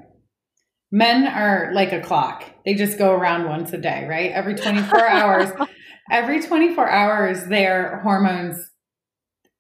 Men 0.92 1.26
are 1.28 1.72
like 1.74 1.92
a 1.92 2.02
clock. 2.02 2.46
They 2.66 2.76
just 2.76 3.00
go 3.00 3.14
around 3.14 3.48
once 3.48 3.74
a 3.74 3.78
day, 3.80 4.06
right? 4.08 4.32
Every 4.32 4.54
24 4.54 5.08
hours, 5.08 5.52
every 6.12 6.42
24 6.42 6.88
hours, 6.88 7.46
their 7.46 8.00
hormones 8.02 8.69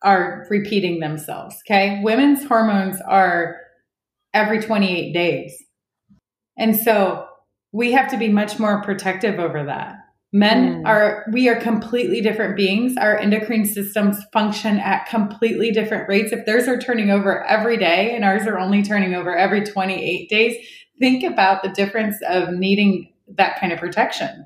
are 0.01 0.45
repeating 0.49 0.99
themselves. 0.99 1.55
Okay. 1.67 1.99
Women's 2.03 2.45
hormones 2.45 2.99
are 3.07 3.57
every 4.33 4.61
28 4.61 5.13
days. 5.13 5.63
And 6.57 6.75
so 6.75 7.25
we 7.71 7.91
have 7.91 8.09
to 8.11 8.17
be 8.17 8.29
much 8.29 8.59
more 8.59 8.81
protective 8.83 9.39
over 9.39 9.65
that. 9.65 9.95
Men 10.31 10.83
mm. 10.83 10.87
are, 10.87 11.25
we 11.31 11.49
are 11.49 11.59
completely 11.59 12.21
different 12.21 12.55
beings. 12.55 12.95
Our 12.97 13.17
endocrine 13.17 13.65
systems 13.65 14.17
function 14.31 14.77
at 14.77 15.07
completely 15.07 15.71
different 15.71 16.07
rates. 16.07 16.31
If 16.31 16.45
theirs 16.45 16.67
are 16.67 16.79
turning 16.79 17.09
over 17.09 17.43
every 17.45 17.77
day 17.77 18.15
and 18.15 18.23
ours 18.23 18.45
are 18.45 18.59
only 18.59 18.83
turning 18.83 19.15
over 19.15 19.35
every 19.35 19.63
28 19.63 20.29
days, 20.29 20.55
think 20.99 21.23
about 21.23 21.63
the 21.63 21.69
difference 21.69 22.17
of 22.27 22.49
needing 22.51 23.11
that 23.35 23.59
kind 23.59 23.73
of 23.73 23.79
protection. 23.79 24.45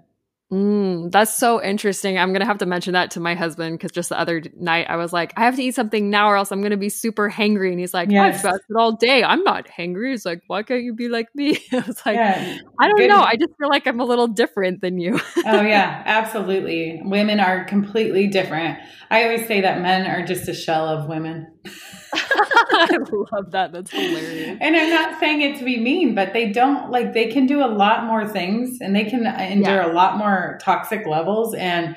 Mm, 0.53 1.11
that's 1.11 1.35
so 1.35 1.63
interesting. 1.63 2.19
I'm 2.19 2.31
gonna 2.31 2.45
have 2.45 2.59
to 2.59 2.67
mention 2.67 2.93
that 2.93 3.11
to 3.11 3.19
my 3.19 3.33
husband 3.33 3.75
because 3.75 3.91
just 3.91 4.09
the 4.09 4.19
other 4.19 4.43
night 4.55 4.85
I 4.87 4.97
was 4.97 5.11
like, 5.11 5.33
I 5.35 5.45
have 5.45 5.55
to 5.55 5.63
eat 5.63 5.73
something 5.73 6.11
now 6.11 6.29
or 6.29 6.35
else 6.35 6.51
I'm 6.51 6.61
gonna 6.61 6.77
be 6.77 6.89
super 6.89 7.27
hangry. 7.27 7.71
And 7.71 7.79
he's 7.79 7.93
like, 7.93 8.11
yes. 8.11 8.35
I've 8.35 8.41
fasted 8.41 8.75
all 8.77 8.91
day. 8.91 9.23
I'm 9.23 9.43
not 9.43 9.67
hangry. 9.67 10.11
He's 10.11 10.27
like, 10.27 10.43
why 10.45 10.61
can't 10.61 10.83
you 10.83 10.93
be 10.93 11.09
like 11.09 11.33
me? 11.33 11.57
I 11.71 11.77
was 11.79 12.05
like, 12.05 12.17
yeah. 12.17 12.59
I 12.79 12.87
don't 12.87 12.97
Good. 12.97 13.09
know. 13.09 13.21
I 13.21 13.35
just 13.35 13.51
feel 13.57 13.67
like 13.67 13.87
I'm 13.87 13.99
a 13.99 14.05
little 14.05 14.27
different 14.27 14.81
than 14.81 14.99
you. 14.99 15.19
oh 15.37 15.61
yeah, 15.61 16.03
absolutely. 16.05 17.01
Women 17.03 17.39
are 17.39 17.63
completely 17.63 18.27
different. 18.27 18.77
I 19.09 19.23
always 19.23 19.47
say 19.47 19.61
that 19.61 19.81
men 19.81 20.05
are 20.05 20.23
just 20.23 20.47
a 20.47 20.53
shell 20.53 20.87
of 20.87 21.09
women. 21.09 21.51
I 22.74 22.97
love 23.32 23.51
that. 23.51 23.72
That's 23.72 23.91
hilarious. 23.91 24.57
And 24.61 24.76
I'm 24.76 24.89
not 24.89 25.20
saying 25.20 25.41
it 25.41 25.57
to 25.59 25.66
be 25.66 25.80
mean, 25.80 26.16
but 26.16 26.34
they 26.34 26.51
don't 26.51 26.91
like 26.91 27.14
they 27.14 27.28
can 27.28 27.45
do 27.45 27.64
a 27.64 27.68
lot 27.68 28.05
more 28.05 28.28
things 28.28 28.80
and 28.82 28.95
they 28.95 29.05
can 29.05 29.26
endure 29.26 29.82
yeah. 29.82 29.91
a 29.91 29.93
lot 29.93 30.18
more 30.18 30.59
toxic 30.61 31.05
levels 31.05 31.53
and 31.55 31.95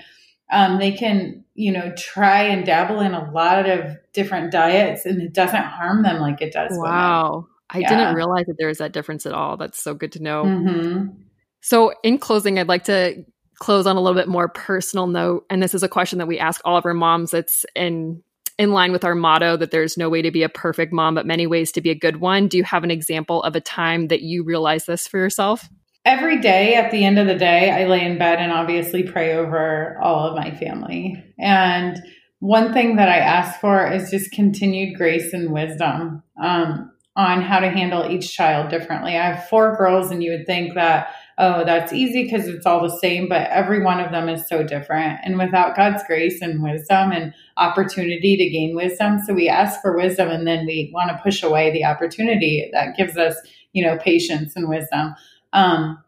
um, 0.50 0.78
they 0.78 0.92
can, 0.92 1.44
you 1.54 1.72
know, 1.72 1.92
try 1.96 2.42
and 2.42 2.64
dabble 2.64 3.00
in 3.00 3.14
a 3.14 3.30
lot 3.32 3.68
of 3.68 3.96
different 4.12 4.52
diets 4.52 5.04
and 5.04 5.20
it 5.20 5.32
doesn't 5.32 5.64
harm 5.64 6.02
them 6.02 6.20
like 6.20 6.40
it 6.40 6.52
does. 6.52 6.72
Wow. 6.72 7.48
I 7.70 7.78
yeah. 7.80 7.88
didn't 7.88 8.14
realize 8.14 8.46
that 8.46 8.56
there 8.58 8.68
was 8.68 8.78
that 8.78 8.92
difference 8.92 9.26
at 9.26 9.32
all. 9.32 9.56
That's 9.56 9.82
so 9.82 9.94
good 9.94 10.12
to 10.12 10.22
know. 10.22 10.44
Mm-hmm. 10.44 11.22
So, 11.60 11.92
in 12.04 12.18
closing, 12.18 12.60
I'd 12.60 12.68
like 12.68 12.84
to 12.84 13.24
close 13.58 13.86
on 13.86 13.96
a 13.96 14.00
little 14.00 14.18
bit 14.18 14.28
more 14.28 14.48
personal 14.48 15.06
note. 15.06 15.46
And 15.50 15.62
this 15.62 15.74
is 15.74 15.82
a 15.82 15.88
question 15.88 16.18
that 16.18 16.26
we 16.26 16.38
ask 16.38 16.60
all 16.64 16.76
of 16.76 16.86
our 16.86 16.94
moms. 16.94 17.34
It's 17.34 17.64
in 17.74 18.22
in 18.58 18.72
line 18.72 18.92
with 18.92 19.04
our 19.04 19.14
motto 19.14 19.56
that 19.56 19.70
there's 19.70 19.96
no 19.96 20.08
way 20.08 20.22
to 20.22 20.30
be 20.30 20.42
a 20.42 20.48
perfect 20.48 20.92
mom, 20.92 21.14
but 21.14 21.26
many 21.26 21.46
ways 21.46 21.72
to 21.72 21.80
be 21.80 21.90
a 21.90 21.94
good 21.94 22.20
one. 22.20 22.48
Do 22.48 22.56
you 22.56 22.64
have 22.64 22.84
an 22.84 22.90
example 22.90 23.42
of 23.42 23.54
a 23.54 23.60
time 23.60 24.08
that 24.08 24.22
you 24.22 24.44
realized 24.44 24.86
this 24.86 25.06
for 25.06 25.18
yourself? 25.18 25.68
Every 26.04 26.40
day 26.40 26.74
at 26.74 26.90
the 26.90 27.04
end 27.04 27.18
of 27.18 27.26
the 27.26 27.34
day, 27.34 27.70
I 27.70 27.86
lay 27.86 28.04
in 28.04 28.16
bed 28.16 28.38
and 28.38 28.52
obviously 28.52 29.02
pray 29.02 29.34
over 29.34 29.98
all 30.00 30.28
of 30.28 30.36
my 30.36 30.52
family. 30.52 31.22
And 31.38 31.98
one 32.38 32.72
thing 32.72 32.96
that 32.96 33.08
I 33.08 33.18
ask 33.18 33.60
for 33.60 33.90
is 33.90 34.10
just 34.10 34.30
continued 34.30 34.96
grace 34.96 35.32
and 35.32 35.52
wisdom 35.52 36.22
um, 36.40 36.92
on 37.16 37.42
how 37.42 37.58
to 37.58 37.70
handle 37.70 38.10
each 38.10 38.32
child 38.34 38.70
differently. 38.70 39.16
I 39.16 39.32
have 39.32 39.48
four 39.48 39.76
girls, 39.76 40.10
and 40.10 40.22
you 40.22 40.30
would 40.30 40.46
think 40.46 40.74
that 40.74 41.08
oh, 41.38 41.64
that's 41.64 41.92
easy 41.92 42.24
because 42.24 42.48
it's 42.48 42.64
all 42.64 42.82
the 42.82 42.98
same, 42.98 43.28
but 43.28 43.48
every 43.50 43.82
one 43.82 44.00
of 44.00 44.10
them 44.10 44.28
is 44.28 44.48
so 44.48 44.62
different. 44.62 45.20
And 45.22 45.38
without 45.38 45.76
God's 45.76 46.02
grace 46.06 46.40
and 46.40 46.62
wisdom 46.62 47.12
and 47.12 47.34
opportunity 47.58 48.36
to 48.36 48.48
gain 48.48 48.74
wisdom, 48.74 49.20
so 49.26 49.34
we 49.34 49.48
ask 49.48 49.80
for 49.82 49.96
wisdom 49.96 50.28
and 50.28 50.46
then 50.46 50.64
we 50.64 50.90
want 50.94 51.10
to 51.10 51.22
push 51.22 51.42
away 51.42 51.70
the 51.70 51.84
opportunity 51.84 52.70
that 52.72 52.96
gives 52.96 53.18
us, 53.18 53.36
you 53.72 53.84
know, 53.84 53.98
patience 53.98 54.56
and 54.56 54.68
wisdom. 54.68 55.14
Um, 55.52 56.02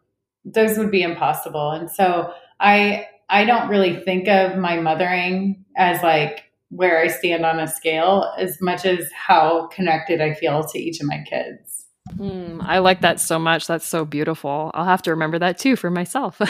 those 0.45 0.77
would 0.77 0.91
be 0.91 1.03
impossible. 1.03 1.71
And 1.71 1.91
so 1.91 2.33
I, 2.59 3.07
I 3.29 3.45
don't 3.45 3.69
really 3.69 3.97
think 3.97 4.27
of 4.27 4.57
my 4.57 4.79
mothering 4.79 5.63
as 5.77 6.01
like 6.01 6.45
where 6.69 6.99
I 6.99 7.07
stand 7.07 7.45
on 7.45 7.59
a 7.59 7.67
scale 7.67 8.33
as 8.37 8.59
much 8.61 8.85
as 8.85 9.11
how 9.11 9.67
connected 9.67 10.21
I 10.21 10.33
feel 10.33 10.63
to 10.63 10.79
each 10.79 10.99
of 10.99 11.07
my 11.07 11.23
kids. 11.27 11.68
Mm, 12.19 12.61
I 12.61 12.79
like 12.79 13.01
that 13.01 13.19
so 13.19 13.39
much. 13.39 13.67
That's 13.67 13.87
so 13.87 14.05
beautiful. 14.05 14.71
I'll 14.73 14.85
have 14.85 15.01
to 15.03 15.11
remember 15.11 15.39
that 15.39 15.57
too 15.57 15.75
for 15.75 15.89
myself. 15.89 16.37
so, 16.39 16.47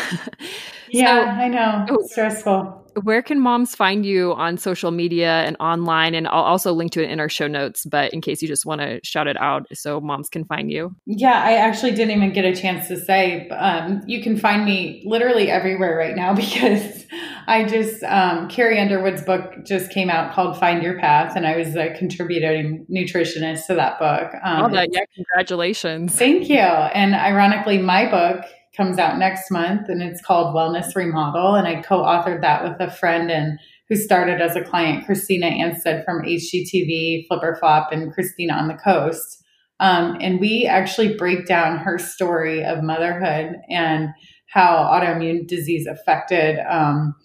yeah, 0.92 1.38
I 1.40 1.48
know. 1.48 1.86
Oh, 1.90 2.04
stressful 2.08 2.89
where 3.04 3.22
can 3.22 3.40
moms 3.40 3.76
find 3.76 4.06
you 4.06 4.34
on 4.34 4.58
social 4.58 4.92
media 4.92 5.44
and 5.44 5.56
online? 5.60 6.16
And 6.16 6.28
I'll 6.28 6.44
also 6.44 6.74
link 6.74 6.92
to 6.94 7.04
it 7.04 7.10
in 7.10 7.20
our 7.20 7.30
show 7.30 7.48
notes, 7.48 7.86
but 7.86 8.14
in 8.14 8.22
case 8.22 8.42
you 8.42 8.48
just 8.48 8.66
want 8.66 8.82
to 8.82 9.00
shout 9.04 9.28
it 9.28 9.40
out 9.40 9.68
so 9.74 10.00
moms 10.00 10.30
can 10.30 10.46
find 10.46 10.72
you. 10.72 10.96
Yeah, 11.06 11.42
I 11.44 11.54
actually 11.56 11.92
didn't 11.92 12.16
even 12.16 12.34
get 12.34 12.46
a 12.46 12.56
chance 12.56 12.88
to 12.88 12.98
say. 12.98 13.48
Um, 13.50 14.02
you 14.08 14.22
can 14.22 14.38
find 14.38 14.66
me 14.66 15.04
literally 15.06 15.50
everywhere 15.50 15.98
right 15.98 16.16
now 16.16 16.34
because 16.40 17.06
I 17.48 17.64
just, 17.66 18.04
um, 18.04 18.48
Carrie 18.48 18.80
Underwood's 18.80 19.24
book 19.24 19.66
just 19.66 19.92
came 19.92 20.10
out 20.10 20.34
called 20.34 20.60
Find 20.60 20.84
Your 20.84 21.00
Path, 21.00 21.36
and 21.36 21.48
I 21.48 21.58
was 21.58 21.76
a 21.76 21.94
contributing 21.98 22.86
nutritionist 22.92 23.68
to 23.68 23.76
that 23.76 24.00
book. 24.00 24.32
Um, 24.44 24.72
that, 24.72 24.90
yeah, 24.92 25.02
congratulations. 25.16 26.16
Thank 26.16 26.50
you. 26.50 26.58
And 26.58 27.16
ironically, 27.16 27.80
my 27.80 28.10
book 28.10 28.46
comes 28.80 28.98
out 28.98 29.20
next 29.20 29.52
month 29.52 29.90
and 29.90 30.02
it's 30.02 30.22
called 30.22 30.56
Wellness 30.56 30.96
Remodel. 30.96 31.56
And 31.56 31.68
I 31.68 31.82
co 31.82 32.02
authored 32.02 32.40
that 32.42 32.64
with 32.64 32.80
a 32.80 32.90
friend 32.90 33.30
and 33.30 33.60
who 33.90 33.98
started 33.98 34.40
as 34.40 34.56
a 34.56 34.64
client, 34.64 35.06
Christina 35.06 35.48
Anstead 35.48 36.06
from 36.06 36.24
HGTV, 36.24 37.28
Flip 37.28 37.40
or 37.44 37.58
Flop, 37.60 37.92
and 37.92 38.14
Christina 38.14 38.54
on 38.54 38.70
the 38.70 38.76
Coast. 38.76 39.44
Um, 39.82 40.18
and 40.22 40.40
we 40.40 40.66
actually 40.66 41.18
break 41.18 41.46
down 41.46 41.78
her 41.80 41.98
story 41.98 42.64
of 42.64 42.82
motherhood 42.82 43.58
and 43.70 44.10
how 44.48 44.78
autoimmune 44.78 45.46
disease 45.46 45.86
affected 45.86 46.60
um, 46.70 47.16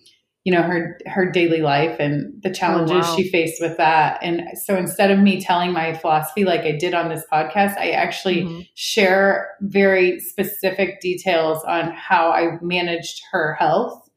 you 0.44 0.52
know 0.52 0.62
her 0.62 0.98
her 1.06 1.30
daily 1.30 1.60
life 1.60 1.96
and 1.98 2.40
the 2.42 2.50
challenges 2.50 2.96
oh, 3.06 3.10
wow. 3.10 3.16
she 3.16 3.30
faced 3.30 3.60
with 3.60 3.76
that 3.78 4.18
and 4.22 4.42
so 4.58 4.76
instead 4.76 5.10
of 5.10 5.18
me 5.18 5.40
telling 5.40 5.72
my 5.72 5.94
philosophy 5.94 6.44
like 6.44 6.60
i 6.60 6.72
did 6.72 6.94
on 6.94 7.08
this 7.08 7.24
podcast 7.32 7.76
i 7.78 7.90
actually 7.90 8.42
mm-hmm. 8.42 8.60
share 8.74 9.48
very 9.62 10.20
specific 10.20 11.00
details 11.00 11.64
on 11.64 11.90
how 11.92 12.30
i 12.30 12.58
managed 12.60 13.22
her 13.32 13.54
health 13.54 14.08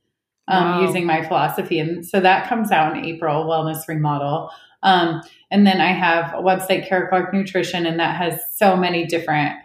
um, 0.49 0.63
wow. 0.63 0.81
using 0.81 1.05
my 1.05 1.25
philosophy 1.25 1.79
and 1.79 2.05
so 2.05 2.19
that 2.19 2.47
comes 2.47 2.71
out 2.71 2.95
in 2.95 3.05
april 3.05 3.45
wellness 3.45 3.87
remodel 3.87 4.51
um, 4.83 5.21
and 5.49 5.65
then 5.65 5.79
i 5.79 5.93
have 5.93 6.33
a 6.33 6.41
website 6.41 6.87
Kara 6.87 7.07
Clark 7.07 7.33
nutrition 7.33 7.85
and 7.85 7.99
that 7.99 8.17
has 8.17 8.39
so 8.55 8.75
many 8.75 9.05
different 9.05 9.55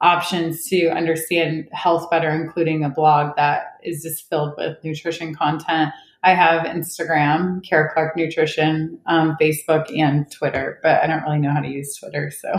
options 0.00 0.66
to 0.66 0.88
understand 0.90 1.68
health 1.72 2.10
better, 2.10 2.28
including 2.28 2.84
a 2.84 2.90
blog 2.90 3.34
that 3.36 3.78
is 3.82 4.02
just 4.02 4.28
filled 4.28 4.52
with 4.58 4.76
nutrition 4.84 5.34
content. 5.34 5.90
I 6.24 6.34
have 6.34 6.66
Instagram, 6.66 7.62
Kara 7.62 7.92
Clark 7.92 8.16
Nutrition, 8.16 8.98
um, 9.06 9.36
Facebook, 9.40 9.96
and 9.96 10.30
Twitter, 10.30 10.80
but 10.82 11.02
I 11.02 11.06
don't 11.06 11.22
really 11.22 11.38
know 11.38 11.52
how 11.52 11.60
to 11.60 11.68
use 11.68 11.96
Twitter. 11.96 12.30
So 12.30 12.50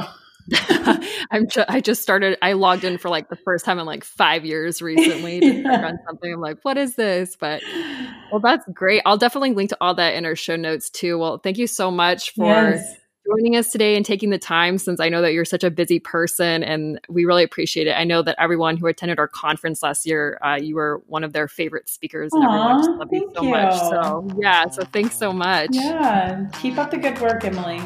I'm 1.32 1.47
ju- 1.47 1.66
I 1.68 1.82
just 1.82 2.01
started. 2.03 2.38
I 2.41 2.53
logged 2.53 2.84
in 2.84 2.97
for 2.97 3.09
like 3.09 3.30
the 3.30 3.36
first 3.36 3.66
time 3.66 3.80
in 3.80 3.86
like 3.86 4.03
five 4.03 4.45
years 4.45 4.82
recently 4.82 5.39
to 5.39 5.45
yeah. 5.63 5.82
run 5.82 5.97
something. 6.05 6.34
I'm 6.34 6.39
like, 6.39 6.59
what 6.61 6.78
is 6.78 6.95
this? 6.95 7.36
But 7.36 7.63
well, 8.32 8.39
that's 8.39 8.66
great. 8.74 9.01
I'll 9.05 9.18
definitely 9.18 9.53
link 9.53 9.72
to 9.72 9.78
all 9.82 9.95
that 9.95 10.13
in 10.13 10.26
our 10.26 10.36
show 10.36 10.55
notes 10.55 10.89
too. 10.89 11.18
Well, 11.18 11.39
thank 11.39 11.57
you 11.57 11.68
so 11.68 11.89
much 11.89 12.34
for. 12.34 12.45
Yes 12.45 12.95
joining 13.26 13.55
us 13.55 13.71
today 13.71 13.95
and 13.95 14.05
taking 14.05 14.30
the 14.30 14.38
time 14.38 14.78
since 14.78 14.99
I 14.99 15.09
know 15.09 15.21
that 15.21 15.34
you're 15.34 15.45
such 15.45 15.63
a 15.63 15.71
busy 15.71 15.99
person 15.99 16.63
and 16.63 16.99
we 17.09 17.26
really 17.26 17.43
appreciate 17.43 17.88
it. 17.88 17.93
I 17.93 18.03
know 18.03 18.21
that 18.21 18.36
everyone 18.39 18.78
who 18.78 18.88
attended 18.88 19.19
our 19.19 19.28
conference 19.28 19.82
last 19.82 20.05
year, 20.05 20.38
uh, 20.43 20.57
you 20.61 20.76
were 20.76 21.01
one 21.07 21.23
of 21.23 21.34
their 21.34 21.47
favorite 21.47 21.89
speakers 21.89 22.34
and 22.34 22.43
Aww, 22.43 22.47
everyone 22.47 22.78
just 22.78 22.89
loved 22.99 23.11
you 23.13 23.32
so 23.36 23.43
you. 23.43 23.49
much. 23.51 23.80
So, 23.89 24.28
yeah, 24.38 24.67
so 24.69 24.84
thanks 24.86 25.17
so 25.17 25.34
much. 25.34 25.69
Yeah, 25.71 26.47
keep 26.53 26.78
up 26.78 26.91
the 26.91 26.97
good 26.97 27.19
work, 27.19 27.43
Emily. 27.43 27.82